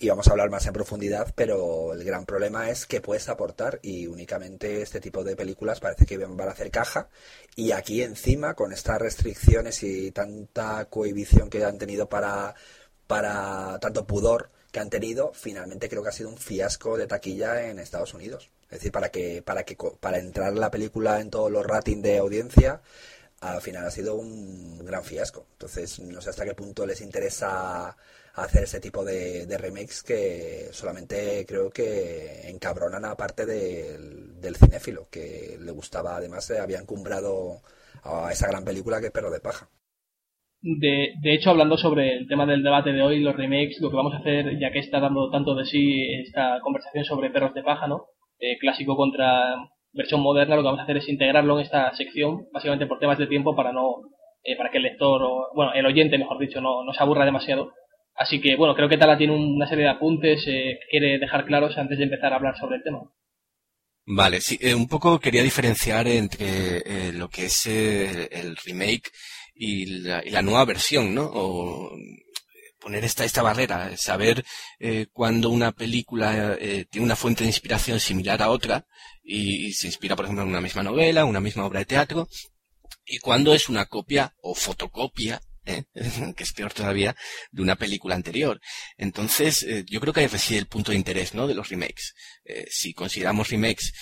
[0.00, 3.78] y vamos a hablar más en profundidad, pero el gran problema es que puedes aportar
[3.82, 7.10] y únicamente este tipo de películas parece que van a hacer caja
[7.54, 12.54] y aquí encima con estas restricciones y tanta cohibición que han tenido para,
[13.06, 17.68] para tanto pudor que han tenido, finalmente creo que ha sido un fiasco de taquilla
[17.68, 18.50] en Estados Unidos.
[18.64, 22.18] Es decir, para que para que para entrar la película en todos los ratings de
[22.18, 22.80] audiencia,
[23.40, 25.46] al final ha sido un gran fiasco.
[25.52, 27.96] Entonces, no sé hasta qué punto les interesa
[28.34, 35.08] hacer ese tipo de, remakes que solamente creo que encabronan a parte del, del cinéfilo,
[35.10, 37.60] que le gustaba, además, se había encumbrado
[38.02, 39.68] a esa gran película que es Perro de Paja.
[40.62, 43.96] De, de, hecho, hablando sobre el tema del debate de hoy, los remakes, lo que
[43.96, 47.62] vamos a hacer, ya que está dando tanto de sí esta conversación sobre Perros de
[47.62, 48.06] Paja, ¿no?
[48.38, 49.56] Eh, clásico contra
[49.92, 53.18] versión moderna, lo que vamos a hacer es integrarlo en esta sección, básicamente por temas
[53.18, 54.02] de tiempo para no
[54.42, 57.24] eh, para que el lector, o, bueno, el oyente, mejor dicho, no, no se aburra
[57.24, 57.72] demasiado
[58.14, 61.76] Así que, bueno, creo que Tala tiene una serie de apuntes eh, quiere dejar claros
[61.78, 63.00] antes de empezar a hablar sobre el tema.
[64.06, 69.10] Vale, sí, eh, un poco quería diferenciar entre eh, lo que es el remake
[69.54, 71.30] y la, nueva versión, ¿no?
[71.32, 71.96] O
[72.80, 74.42] poner esta, esta barrera, saber
[75.12, 76.56] cuando una película
[76.90, 78.86] tiene una fuente de inspiración similar a otra
[79.22, 82.26] y, se inspira, por ejemplo, en una misma novela, una misma obra de teatro,
[83.04, 85.40] y cuando es una copia o fotocopia
[85.70, 85.84] ¿eh?
[86.36, 87.14] que es peor todavía,
[87.50, 88.60] de una película anterior.
[88.96, 91.46] Entonces, eh, yo creo que ahí reside el punto de interés, ¿no?
[91.46, 92.14] De los remakes.
[92.44, 93.92] Eh, si consideramos remakes,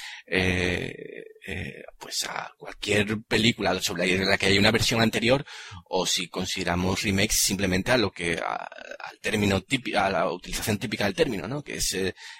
[1.98, 5.44] pues a cualquier película sobre la que hay una versión anterior,
[5.84, 11.04] o si consideramos remakes simplemente a lo que, al término típico, a la utilización típica
[11.04, 11.62] del término, ¿no?
[11.62, 11.96] Que es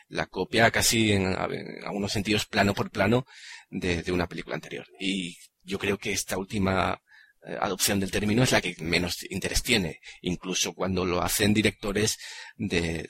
[0.09, 3.27] la copia casi en, algunos sentidos plano por plano
[3.71, 4.87] de, de una película anterior.
[5.01, 7.08] Y yo creo que esta última eh,
[7.61, 12.19] adopción del término es la que menos interés tiene, incluso cuando lo hacen directores
[12.57, 13.09] del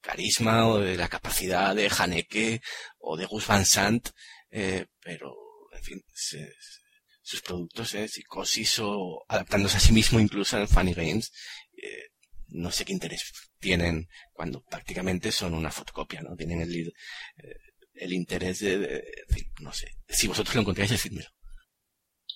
[0.00, 2.60] carisma o de la capacidad de Haneke
[2.98, 4.08] o de Gus Van Sant,
[4.50, 5.34] eh, pero,
[5.72, 6.04] en fin,
[7.22, 11.30] sus productos, eh, Psicosis o adaptándose a sí mismo incluso en Funny Games,
[11.76, 12.08] eh,
[12.48, 16.34] no sé qué interés tienen cuando prácticamente son una fotocopia, ¿no?
[16.34, 16.94] Tienen el,
[17.92, 19.04] el interés de,
[19.60, 21.28] no sé, si vosotros lo encontráis, decídmelo.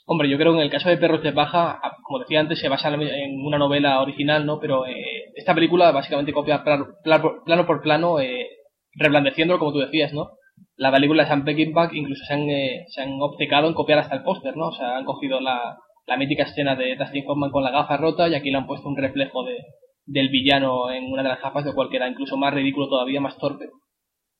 [0.04, 2.68] Hombre, yo creo que en el caso de Perros de Paja, como decía antes, se
[2.68, 4.58] basa en una novela original, ¿no?
[4.58, 8.48] Pero eh, esta película básicamente copia plano, por plano, eh,
[8.94, 10.30] reblandeciéndolo, como tú decías, ¿no?
[10.76, 14.16] La película de Sam Peckinpah incluso se han, eh, se han obcecado en copiar hasta
[14.16, 14.68] el póster, ¿no?
[14.68, 18.28] O sea, han cogido la, la mítica escena de Dustin Hoffman con la gafa rota
[18.28, 19.58] y aquí le han puesto un reflejo de,
[20.06, 23.66] del villano en una de las gafas, de cualquiera incluso más ridículo todavía, más torpe.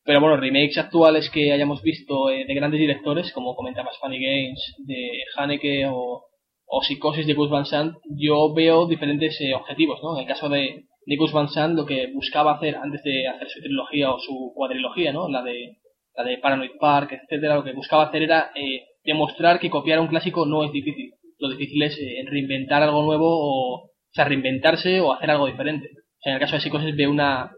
[0.05, 4.75] Pero bueno, remakes actuales que hayamos visto eh, de grandes directores, como comentabas Funny Games,
[4.79, 6.25] de Haneke o,
[6.67, 10.17] o Psicosis de Gus Van Sant, yo veo diferentes eh, objetivos, ¿no?
[10.17, 13.49] En el caso de, de Gus Van Sant, lo que buscaba hacer antes de hacer
[13.49, 15.29] su trilogía o su cuadrilogía, ¿no?
[15.29, 15.77] La de,
[16.17, 20.09] la de Paranoid Park, etcétera, lo que buscaba hacer era eh, demostrar que copiar un
[20.09, 21.13] clásico no es difícil.
[21.39, 21.97] Lo difícil es
[22.29, 25.89] reinventar algo nuevo o, o sea, reinventarse o hacer algo diferente.
[25.89, 27.53] O sea, en el caso de Psicosis veo una,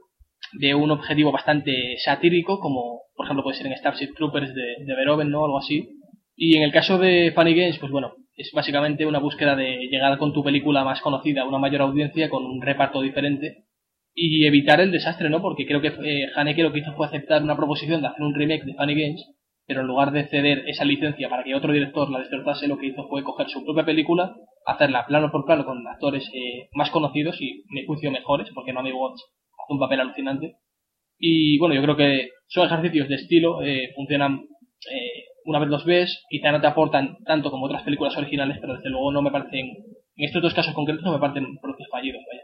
[0.59, 4.95] de un objetivo bastante satírico, como por ejemplo puede ser en Starship Troopers de, de
[4.95, 5.45] Verhoeven, ¿no?
[5.45, 5.89] Algo así.
[6.37, 10.19] Y en el caso de Funny Games, pues bueno, es básicamente una búsqueda de llegar
[10.19, 13.65] con tu película más conocida a una mayor audiencia con un reparto diferente
[14.15, 15.43] y evitar el desastre, ¿no?
[15.43, 18.35] Porque creo que eh, Haneke lo que hizo fue aceptar una proposición de hacer un
[18.35, 19.27] remake de Funny Games,
[19.67, 22.87] pero en lugar de ceder esa licencia para que otro director la destrozase, lo que
[22.87, 24.35] hizo fue coger su propia película,
[24.67, 28.81] hacerla plano por plano con actores eh, más conocidos y, me juicio, mejores, porque no
[28.81, 28.93] hay
[29.65, 30.57] Watts un papel alucinante.
[31.19, 34.47] Y bueno, yo creo que son ejercicios de estilo, eh, funcionan
[34.91, 38.75] eh, una vez los ves, quizá no te aportan tanto como otras películas originales, pero
[38.75, 39.67] desde luego no me parecen,
[40.17, 42.43] en estos dos casos concretos no me parecen productos fallidos, vaya.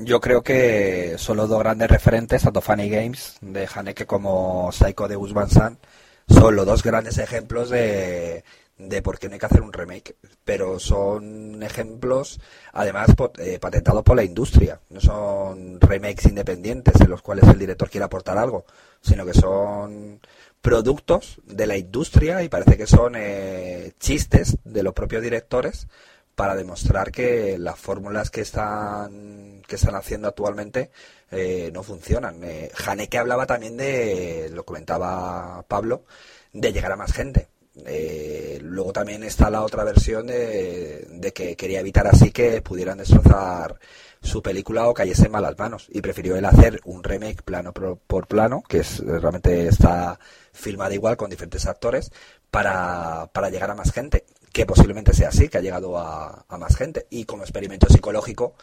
[0.00, 5.08] Yo creo que son los dos grandes referentes, tanto Funny Games de Haneke como Psycho
[5.08, 5.80] de Gus Van Sant,
[6.28, 8.44] son los dos grandes ejemplos de,
[8.78, 12.40] de por qué no hay que hacer un remake, pero son ejemplos
[12.72, 17.90] además eh, patentados por la industria, no son remakes independientes en los cuales el director
[17.90, 18.64] quiere aportar algo,
[19.00, 20.20] sino que son
[20.60, 25.88] productos de la industria y parece que son eh, chistes de los propios directores
[26.34, 30.90] para demostrar que las fórmulas que están que están haciendo actualmente
[31.30, 32.42] eh, no funcionan.
[32.44, 36.04] Eh, Haneke hablaba también de, lo comentaba Pablo,
[36.52, 37.48] de llegar a más gente
[37.86, 43.78] eh, luego también está la otra versión de, que quería evitar así que pudieran destrozar
[44.20, 45.86] su película o cayese mal las manos.
[45.90, 50.18] Y prefirió él hacer un remake plano por, plano que es realmente está
[50.52, 52.10] filmada igual con diferentes actores
[52.50, 56.76] para, para llegar a más gente que posiblemente sea así que ha llegado a más
[56.76, 57.06] gente.
[57.10, 58.54] Y como experimento psicológico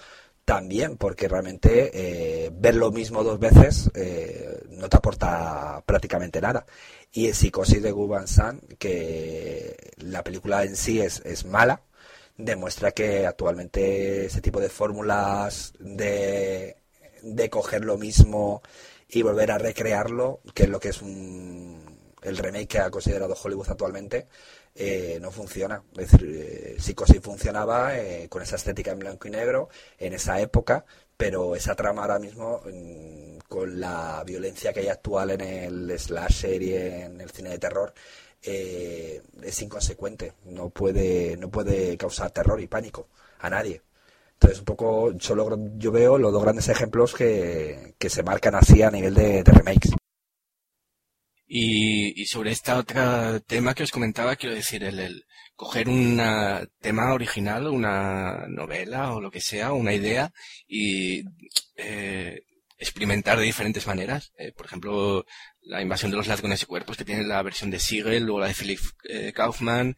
[0.46, 6.66] también, porque realmente eh, ver lo mismo dos veces eh, no te aporta prácticamente nada.
[7.12, 11.82] Y en Psicosis de Guban San, que la película en sí es, es mala,
[12.38, 16.78] demuestra que actualmente ese tipo de fórmulas de,
[17.24, 18.62] de coger lo mismo
[19.10, 23.36] y volver a recrearlo, que es lo que es un, el remake que ha considerado
[23.42, 24.28] Hollywood actualmente,
[24.76, 25.82] eh, no funciona.
[25.98, 30.40] Es decir, eh, Psicosis funcionaba eh, con esa estética en blanco y negro en esa
[30.42, 30.86] época,
[31.16, 36.62] pero esa trama ahora mismo, mm, con la violencia que hay actual en el slasher
[36.62, 37.94] y en el cine de terror,
[38.42, 40.34] es inconsecuente.
[40.46, 43.08] No puede, no puede causar terror y pánico
[43.40, 43.82] a nadie.
[44.34, 48.84] Entonces, un poco, yo, yo veo los dos grandes ejemplos que, que se marcan así
[48.84, 49.92] a nivel de remakes.
[51.48, 56.22] Y, y sobre este otro tema que os comentaba, quiero decir, el, coger un
[56.80, 60.32] tema original, una novela o lo que sea, una idea
[60.68, 61.24] y
[61.78, 62.42] eh,
[62.78, 64.32] experimentar de diferentes maneras.
[64.38, 65.26] Eh, por ejemplo,
[65.62, 68.48] la invasión de los ladrones y cuerpos que tiene la versión de Siegel, luego la
[68.48, 69.96] de Philip eh, Kaufman,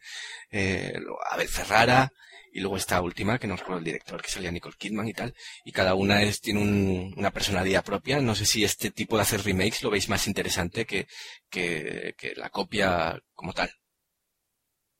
[0.50, 0.94] eh,
[1.30, 2.12] Abel Ferrara,
[2.52, 5.34] y luego esta última, que no recuerdo el director, que salía Nicole Kidman y tal,
[5.64, 8.20] y cada una es, tiene un, una personalidad propia.
[8.20, 11.06] No sé si este tipo de hacer remakes lo veis más interesante que,
[11.50, 13.70] que, que la copia como tal.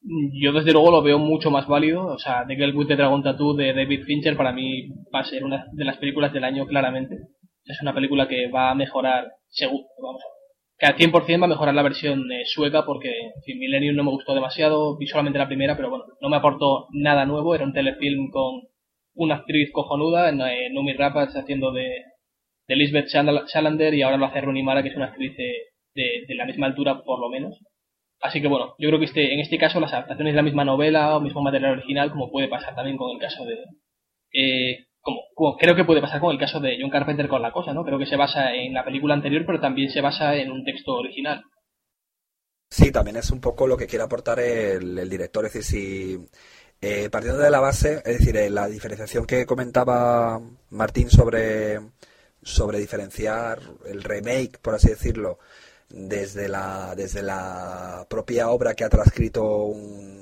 [0.01, 3.23] Yo desde luego lo veo mucho más válido, o sea, The Girl with the Dragon
[3.23, 6.67] Tattoo de David Fincher para mí va a ser una de las películas del año
[6.67, 7.17] claramente.
[7.65, 10.23] Es una película que va a mejorar, seguro, vamos,
[10.79, 13.13] que al 100% va a mejorar la versión eh, sueca porque
[13.47, 17.27] en Millennium no me gustó demasiado, visualmente la primera, pero bueno, no me aportó nada
[17.27, 18.63] nuevo, era un telefilm con
[19.15, 22.05] una actriz cojonuda, eh, Numi Rapace haciendo de,
[22.69, 25.55] de Lisbeth Salander y ahora lo hace Rooney Mara que es una actriz de,
[25.95, 27.59] de, la misma altura por lo menos.
[28.21, 30.65] Así que bueno, yo creo que este, en este caso las adaptaciones de la misma
[30.65, 33.57] novela o mismo material original, como puede pasar también con el caso de,
[34.33, 34.88] eh,
[35.35, 37.85] como, creo que puede pasar con el caso de John Carpenter con la cosa, ¿no?
[37.85, 40.93] Creo que se basa en la película anterior, pero también se basa en un texto
[40.93, 41.43] original.
[42.71, 46.29] Sí, también es un poco lo que quiere aportar el, director, es decir, si
[46.81, 50.41] eh, partiendo de la base, es decir, eh, la diferenciación que comentaba
[50.71, 51.81] Martín sobre,
[52.43, 55.39] sobre diferenciar el remake, por así decirlo,
[55.89, 60.19] desde la, desde la propia obra que ha transcrito un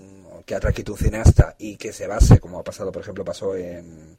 [0.47, 3.57] que ha transcrito un cineasta y que se base, como ha pasado, por ejemplo, pasó
[3.57, 4.17] en,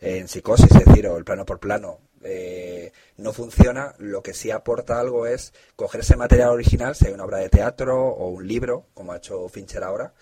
[0.00, 4.50] en psicosis, es decir, o el plano por plano, eh, no funciona, lo que sí
[4.50, 8.86] aporta algo es coger ese material original, sea una obra de teatro o un libro,
[8.94, 10.12] como ha hecho Fincher ahora,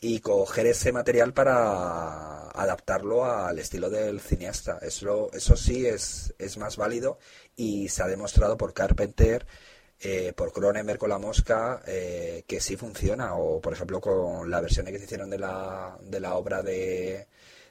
[0.00, 4.78] y coger ese material para adaptarlo al estilo del cineasta.
[4.82, 7.18] Eso, eso sí es, es más válido
[7.56, 9.46] y se ha demostrado por Carpenter,
[10.00, 13.34] eh, por Cronenberg con La Mosca, eh, que sí funciona.
[13.34, 17.26] O, por ejemplo, con la versión que se hicieron de la, de la obra de,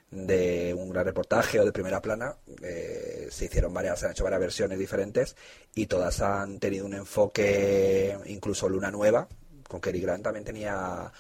[0.09, 2.35] de un gran reportaje o de primera plana.
[2.61, 5.35] Eh, se hicieron varias, se han hecho varias versiones diferentes
[5.75, 9.27] y todas han tenido un enfoque, incluso Luna Nueva,
[9.67, 11.11] con Kerry Grant también tenía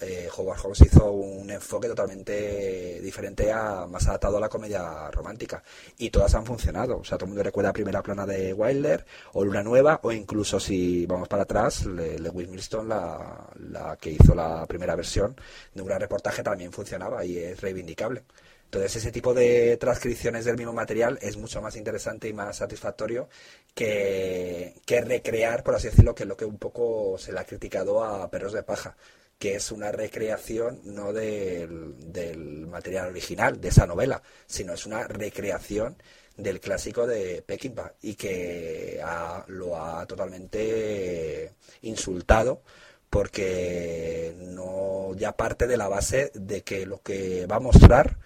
[0.00, 5.62] eh, Howard Hawks hizo un enfoque totalmente diferente a más adaptado a la comedia romántica.
[5.98, 6.98] Y todas han funcionado.
[6.98, 10.58] O sea todo el mundo recuerda primera plana de Wilder o Luna Nueva o incluso
[10.60, 15.36] si vamos para atrás Lewis Milestone la, la que hizo la primera versión
[15.74, 18.22] de un gran reportaje también funcionaba y es reivindicable.
[18.70, 23.28] Entonces ese tipo de transcripciones del mismo material es mucho más interesante y más satisfactorio
[23.74, 27.44] que, que recrear, por así decirlo, que es lo que un poco se le ha
[27.44, 28.94] criticado a Perros de Paja,
[29.40, 35.96] que es una recreación no del, material original, de esa novela, sino es una recreación
[36.36, 39.02] del clásico de Peckinpah y que
[39.48, 42.62] lo ha totalmente insultado
[43.08, 48.18] porque no ya parte de la base de que lo que va a mostrar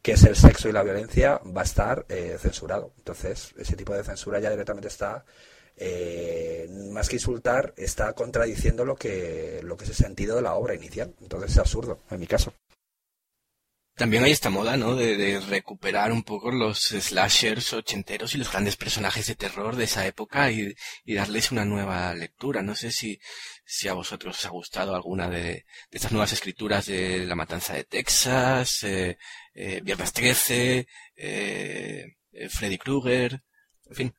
[0.00, 2.92] que es el sexo y la violencia va a estar eh, censurado.
[2.98, 5.24] Entonces ese tipo de censura ya directamente está
[5.76, 10.54] eh, más que insultar, está contradiciendo lo que, lo que es el sentido de la
[10.54, 11.14] obra inicial.
[11.20, 12.52] Entonces es absurdo, en mi caso.
[13.96, 14.96] También hay esta moda, ¿no?
[14.96, 20.04] De, recuperar un poco los slashers ochenteros y los grandes personajes de terror de esa
[20.04, 20.74] época y,
[21.06, 22.60] darles una nueva lectura.
[22.62, 23.20] No sé si,
[23.64, 27.84] si a vosotros os ha gustado alguna de, estas nuevas escrituras de La Matanza de
[27.84, 29.16] Texas, eh,
[29.54, 32.16] eh, Viernes 13, eh,
[32.50, 33.44] Freddy Krueger,
[33.90, 34.14] en fin.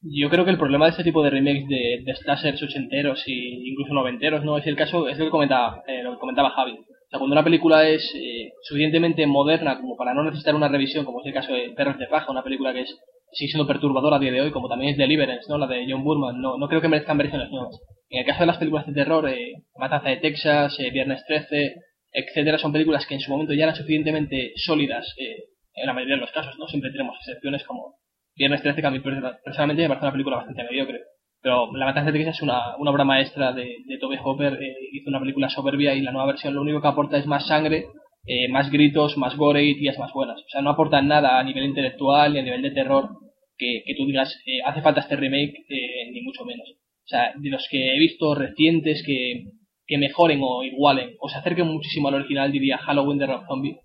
[0.00, 3.70] Yo creo que el problema de este tipo de remakes de, de slashers ochenteros y
[3.70, 4.56] incluso noventeros, ¿no?
[4.56, 6.72] Es el caso, es lo que comentaba, eh, lo que comentaba Javi.
[6.72, 11.04] O sea, cuando una película es eh, suficientemente moderna como para no necesitar una revisión,
[11.04, 12.98] como es el caso de Perros de Paja, una película que es
[13.32, 15.58] sigue siendo perturbadora a día de hoy, como también es Deliverance, ¿no?
[15.58, 17.78] La de John Burman, no, no creo que merezcan versiones nuevas.
[18.08, 21.74] En el caso de las películas de terror, eh, Matanza de Texas, eh, Viernes 13,
[22.12, 25.44] etcétera, son películas que en su momento ya eran suficientemente sólidas, eh,
[25.74, 26.66] en la mayoría de los casos, ¿no?
[26.68, 27.96] Siempre tenemos excepciones como
[28.38, 31.00] Viernes 13, que a mí personalmente me parece una película bastante mediocre.
[31.42, 34.54] Pero La Matanza de Texas es una, obra maestra de, de Toby Hopper.
[34.62, 37.48] Eh, hizo una película soberbia y la nueva versión lo único que aporta es más
[37.48, 37.86] sangre,
[38.26, 40.40] eh, más gritos, más gore y tías más buenas.
[40.40, 43.08] O sea, no aporta nada a nivel intelectual ni a nivel de terror
[43.56, 45.64] que, que tú digas, eh, hace falta este remake,
[46.12, 46.68] ni mucho menos.
[46.70, 49.46] O sea, de los que he visto recientes que,
[49.84, 53.78] que mejoren o igualen o se acerquen muchísimo al original, diría Halloween de Rob Zombie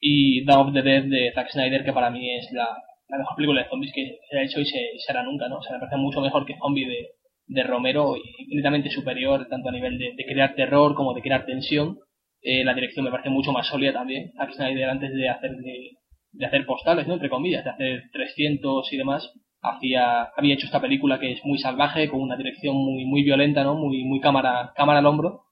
[0.00, 2.68] y Dawn of the Dead de Zack Snyder, que para mí es la,
[3.08, 5.58] la mejor película de zombies que se ha hecho y se, será nunca, ¿no?
[5.58, 7.08] O sea, me parece mucho mejor que Zombie de,
[7.46, 11.98] de Romero, infinitamente superior, tanto a nivel de, crear terror como de crear tensión.
[12.42, 14.32] Eh, la dirección me parece mucho más sólida también.
[14.36, 15.90] Zack Snyder antes de hacer de,
[16.32, 17.14] de, hacer postales, ¿no?
[17.14, 21.58] Entre comillas, de hacer 300 y demás, hacía, había hecho esta película que es muy
[21.58, 23.74] salvaje, con una dirección muy, muy violenta, ¿no?
[23.74, 25.45] Muy, muy cámara, cámara al hombro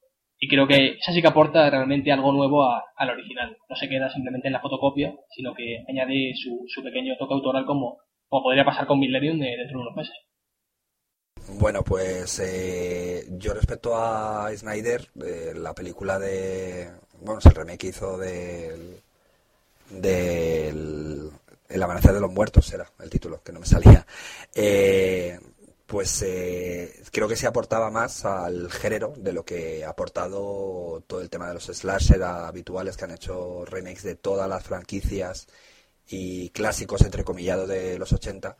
[0.44, 3.56] y creo que esa sí que aporta realmente algo nuevo al original.
[3.66, 7.64] No se queda simplemente en la fotocopia, sino que añade su, su pequeño toque autoral
[7.64, 7.96] como,
[8.28, 10.14] podría pasar con Millennium dentro de unos meses.
[11.58, 16.90] Bueno, pues eh, yo respecto a Snyder, eh, la película de.
[17.22, 19.00] Bueno, el remake que hizo del.
[19.88, 21.30] del.
[21.70, 24.06] El Amanecer de los Muertos era el título, que no me salía.
[24.54, 25.40] Eh,
[25.86, 31.20] pues eh, creo que se aportaba más al género de lo que ha aportado todo
[31.20, 35.46] el tema de los slasher habituales que han hecho remakes de todas las franquicias
[36.08, 38.56] y clásicos entrecomillados de los 80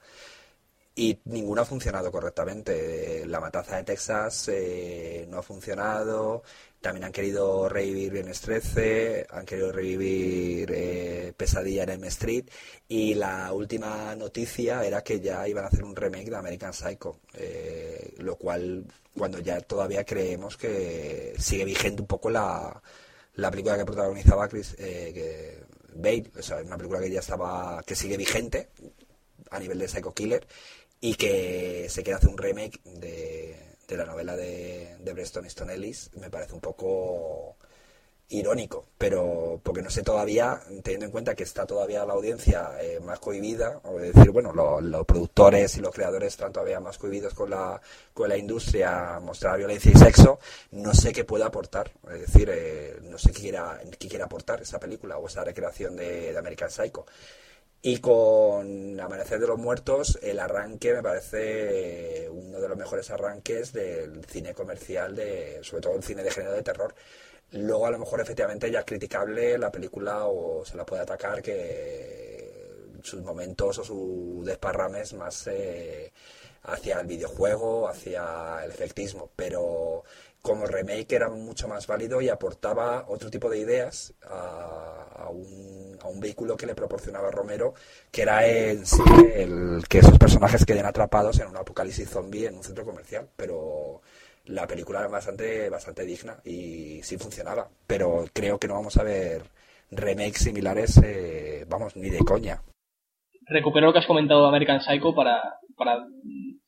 [0.96, 3.26] y ninguno ha funcionado correctamente.
[3.26, 6.42] La matanza de Texas eh, no ha funcionado,
[6.84, 12.44] también han querido revivir Viernes 13, han querido revivir eh, Pesadilla en M Street
[12.86, 17.20] y la última noticia era que ya iban a hacer un remake de American Psycho,
[17.32, 18.84] eh, lo cual
[19.16, 22.82] cuando ya todavía creemos que sigue vigente un poco la,
[23.36, 28.18] la película que protagonizaba Chris eh, Bale, sea, una película que ya estaba, que sigue
[28.18, 28.68] vigente
[29.50, 30.46] a nivel de Psycho Killer
[31.00, 35.70] y que se quiere hacer un remake de de la novela de, de Breston Easton
[35.70, 37.56] Ellis me parece un poco
[38.28, 42.98] irónico, pero porque no sé todavía, teniendo en cuenta que está todavía la audiencia eh,
[43.00, 47.50] más cohibida, o decir, bueno, los productores y los creadores están todavía más cohibidos con
[47.50, 47.80] la,
[48.12, 50.38] con la industria, mostrar violencia y sexo,
[50.72, 54.62] no sé qué puede aportar, es decir, eh, no sé qué quiera, qué quiere aportar
[54.62, 57.04] esa película o esa recreación de American Psycho.
[57.86, 63.74] Y con Amanecer de los Muertos, el arranque me parece uno de los mejores arranques
[63.74, 66.94] del cine comercial, de, sobre todo el cine de género de terror.
[67.50, 71.42] Luego a lo mejor efectivamente ya es criticable la película o se la puede atacar
[71.42, 76.10] que sus momentos o sus desparrames más eh,
[76.64, 80.04] hacia el videojuego, hacia el efectismo, pero
[80.42, 86.08] como remake era mucho más válido y aportaba otro tipo de ideas a, un, a
[86.08, 87.72] un, vehículo que le proporcionaba Romero,
[88.10, 89.02] que era en sí
[89.34, 94.02] el que esos personajes queden atrapados en un apocalipsis zombie en un centro comercial, pero
[94.46, 99.02] la película era bastante, bastante digna y sí funcionaba, pero creo que no vamos a
[99.02, 99.44] ver
[99.90, 102.62] remakes similares, eh, vamos, ni de coña.
[103.46, 105.42] Recupero lo que has comentado de American Psycho para,
[105.76, 106.04] para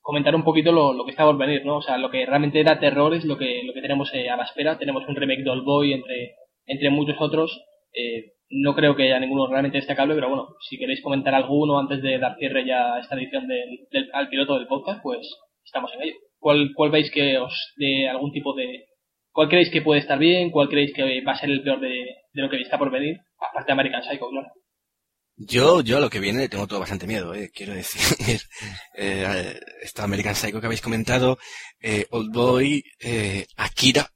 [0.00, 1.78] comentar un poquito lo, lo, que está por venir, ¿no?
[1.78, 4.36] O sea, lo que realmente era terror es lo que, lo que tenemos eh, a
[4.36, 4.78] la espera.
[4.78, 6.34] Tenemos un remake de Old Boy entre,
[6.66, 7.60] entre muchos otros.
[7.92, 12.02] Eh, no creo que haya ninguno realmente destacable, pero bueno, si queréis comentar alguno antes
[12.02, 15.26] de dar cierre ya a esta edición del, del, al piloto del podcast, pues
[15.64, 16.14] estamos en ello.
[16.38, 18.84] ¿Cuál, ¿Cuál veis que os dé algún tipo de...
[19.32, 20.50] ¿Cuál creéis que puede estar bien?
[20.50, 23.16] ¿Cuál creéis que va a ser el peor de lo que está por venir?
[23.40, 24.46] Aparte de American Psycho, claro.
[25.38, 28.40] Yo, yo a lo que viene le tengo todo bastante miedo, eh, quiero decir.
[28.96, 31.38] eh, esta American Psycho que habéis comentado,
[31.80, 34.10] eh, Old Boy, eh, Akira.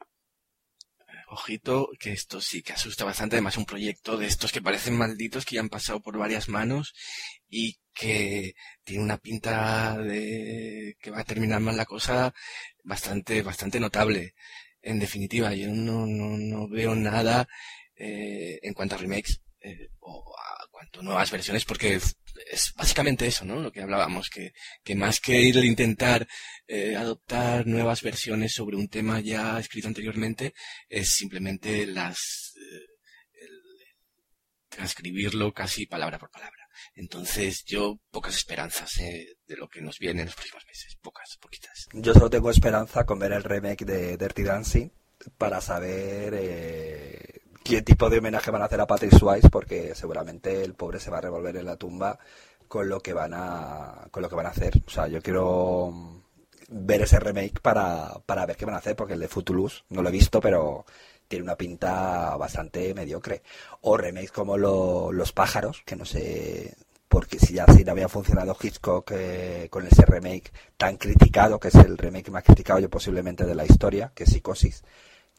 [1.28, 3.36] Ojito, que esto sí que asusta bastante.
[3.36, 6.92] Además, un proyecto de estos que parecen malditos, que ya han pasado por varias manos
[7.48, 12.34] y que tiene una pinta de que va a terminar mal la cosa
[12.82, 14.34] bastante, bastante notable.
[14.82, 17.46] En definitiva, yo no, no, no veo nada
[17.94, 20.34] eh, en cuanto a remakes eh, o
[21.02, 23.60] nuevas versiones porque es, básicamente eso, ¿no?
[23.60, 24.52] Lo que hablábamos, que,
[24.82, 26.26] que más que ir a intentar
[26.66, 30.54] eh, adoptar nuevas versiones sobre un tema ya escrito anteriormente,
[30.88, 33.46] es simplemente las eh,
[34.68, 36.68] transcribirlo casi palabra por palabra.
[36.94, 41.36] Entonces yo pocas esperanzas eh, de lo que nos viene en los próximos meses, pocas,
[41.40, 41.88] poquitas.
[41.92, 44.90] Yo solo tengo esperanza con ver el remake de Dirty Dancing
[45.36, 46.32] para saber
[47.62, 51.10] qué tipo de homenaje van a hacer a Patrick Swayze porque seguramente el pobre se
[51.10, 52.18] va a revolver en la tumba
[52.68, 54.72] con lo que van a con lo que van a hacer.
[54.86, 56.22] O sea yo quiero
[56.68, 60.02] ver ese remake para, para ver qué van a hacer porque el de Footloose no
[60.02, 60.84] lo he visto pero
[61.28, 63.42] tiene una pinta bastante mediocre.
[63.82, 66.76] O remakes como los pájaros que no sé
[67.08, 71.68] porque si ya si no había funcionado Hitchcock eh, con ese remake tan criticado que
[71.68, 74.84] es el remake más criticado yo posiblemente de la historia que es Psicosis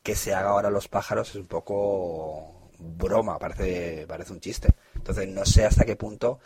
[0.03, 4.69] que se haga ahora los pájaros es un poco broma, parece, parece un chiste.
[4.95, 6.39] Entonces no sé hasta qué punto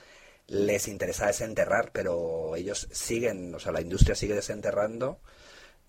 [0.48, 5.20] les interesa desenterrar, pero ellos siguen, o sea, la industria sigue desenterrando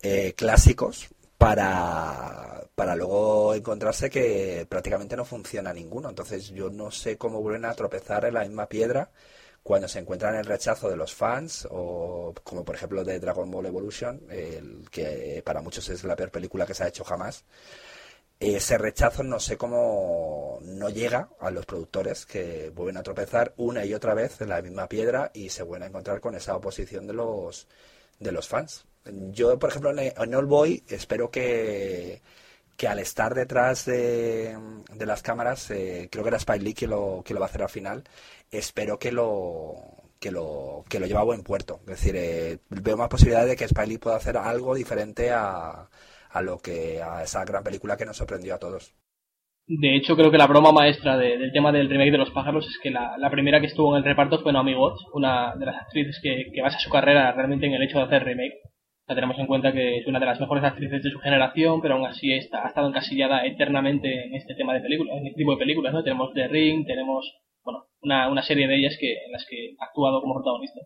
[0.01, 6.09] eh, clásicos para, para luego encontrarse que prácticamente no funciona ninguno.
[6.09, 9.11] Entonces yo no sé cómo vuelven a tropezar en la misma piedra
[9.67, 13.65] cuando se encuentran el rechazo de los fans, o como por ejemplo de Dragon Ball
[13.65, 17.43] Evolution, el que para muchos es la peor película que se ha hecho jamás,
[18.39, 23.83] ese rechazo no sé cómo no llega a los productores que vuelven a tropezar una
[23.83, 27.05] y otra vez en la misma piedra y se vuelven a encontrar con esa oposición
[27.05, 27.67] de los
[28.19, 28.85] de los fans.
[29.33, 32.21] Yo, por ejemplo, en All Boy espero que
[32.77, 34.55] que al estar detrás de,
[34.99, 37.63] las cámaras, eh, creo que era Spike Lee que lo, que lo va a hacer
[37.63, 38.03] al final,
[38.51, 39.73] espero que lo
[40.19, 41.79] que lo que lo lleve a buen puerto.
[41.81, 45.89] Es decir, eh, veo más posibilidades de que Spike Lee pueda hacer algo diferente a,
[46.43, 48.93] lo que a esa gran película que nos sorprendió a todos.
[49.67, 52.79] De hecho, creo que la broma maestra del tema del remake de Los pájaros es
[52.81, 55.81] que la, la, primera que estuvo en el reparto fue Naomi Watts, una de las
[55.81, 58.61] actrices que, que basa su carrera realmente en el hecho de hacer remake
[59.15, 62.05] tenemos en cuenta que es una de las mejores actrices de su generación, pero aún
[62.05, 65.57] así está, ha estado encasillada eternamente en este tema de películas, en este tipo de
[65.57, 66.03] películas, ¿no?
[66.03, 70.21] Tenemos The Ring, tenemos, bueno, una, serie de ellas que, en las que ha actuado
[70.21, 70.81] como protagonista.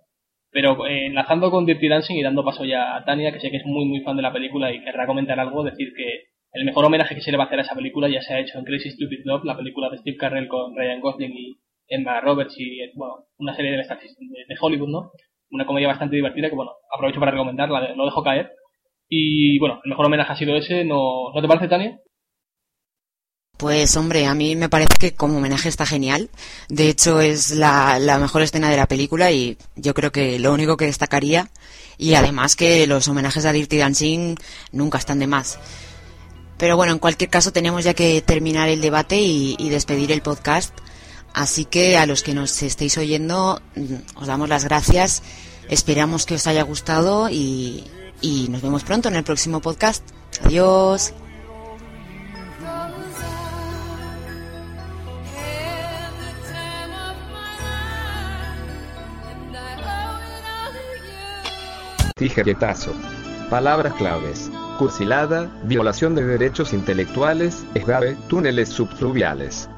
[0.51, 3.57] Pero eh, enlazando con Dirty Dancing y dando paso ya a Tania, que sé que
[3.57, 6.85] es muy muy fan de la película y querrá comentar algo, decir que el mejor
[6.85, 8.65] homenaje que se le va a hacer a esa película ya se ha hecho en
[8.65, 11.57] Crazy Stupid Love, la película de Steve Carell con Ryan Gosling y
[11.87, 15.11] Emma Roberts y, bueno, una serie de, de Hollywood, ¿no?
[15.51, 18.51] Una comedia bastante divertida que, bueno, aprovecho para recomendarla, lo dejo caer.
[19.07, 21.99] Y bueno, el mejor homenaje ha sido ese, ¿no, ¿no te parece, Tania?
[23.57, 26.29] Pues hombre, a mí me parece que como homenaje está genial.
[26.67, 30.51] De hecho, es la, la, mejor escena de la película y yo creo que lo
[30.51, 31.49] único que destacaría,
[31.97, 34.35] y además que los homenajes a Dirty Dancing
[34.71, 35.59] nunca están de más.
[36.57, 40.21] Pero bueno, en cualquier caso tenemos ya que terminar el debate y, y despedir el
[40.21, 40.73] podcast.
[41.33, 45.23] Así que a los que nos estéis oyendo, mm, os damos las gracias.
[45.69, 47.85] Esperamos que os haya gustado y,
[48.21, 50.03] y nos vemos pronto en el próximo podcast.
[50.43, 51.13] Adiós.
[62.15, 62.93] Tijeretazo.
[63.49, 64.51] Palabras claves
[64.81, 69.69] cursilada, violación de derechos intelectuales, esgave, túneles subfluviales.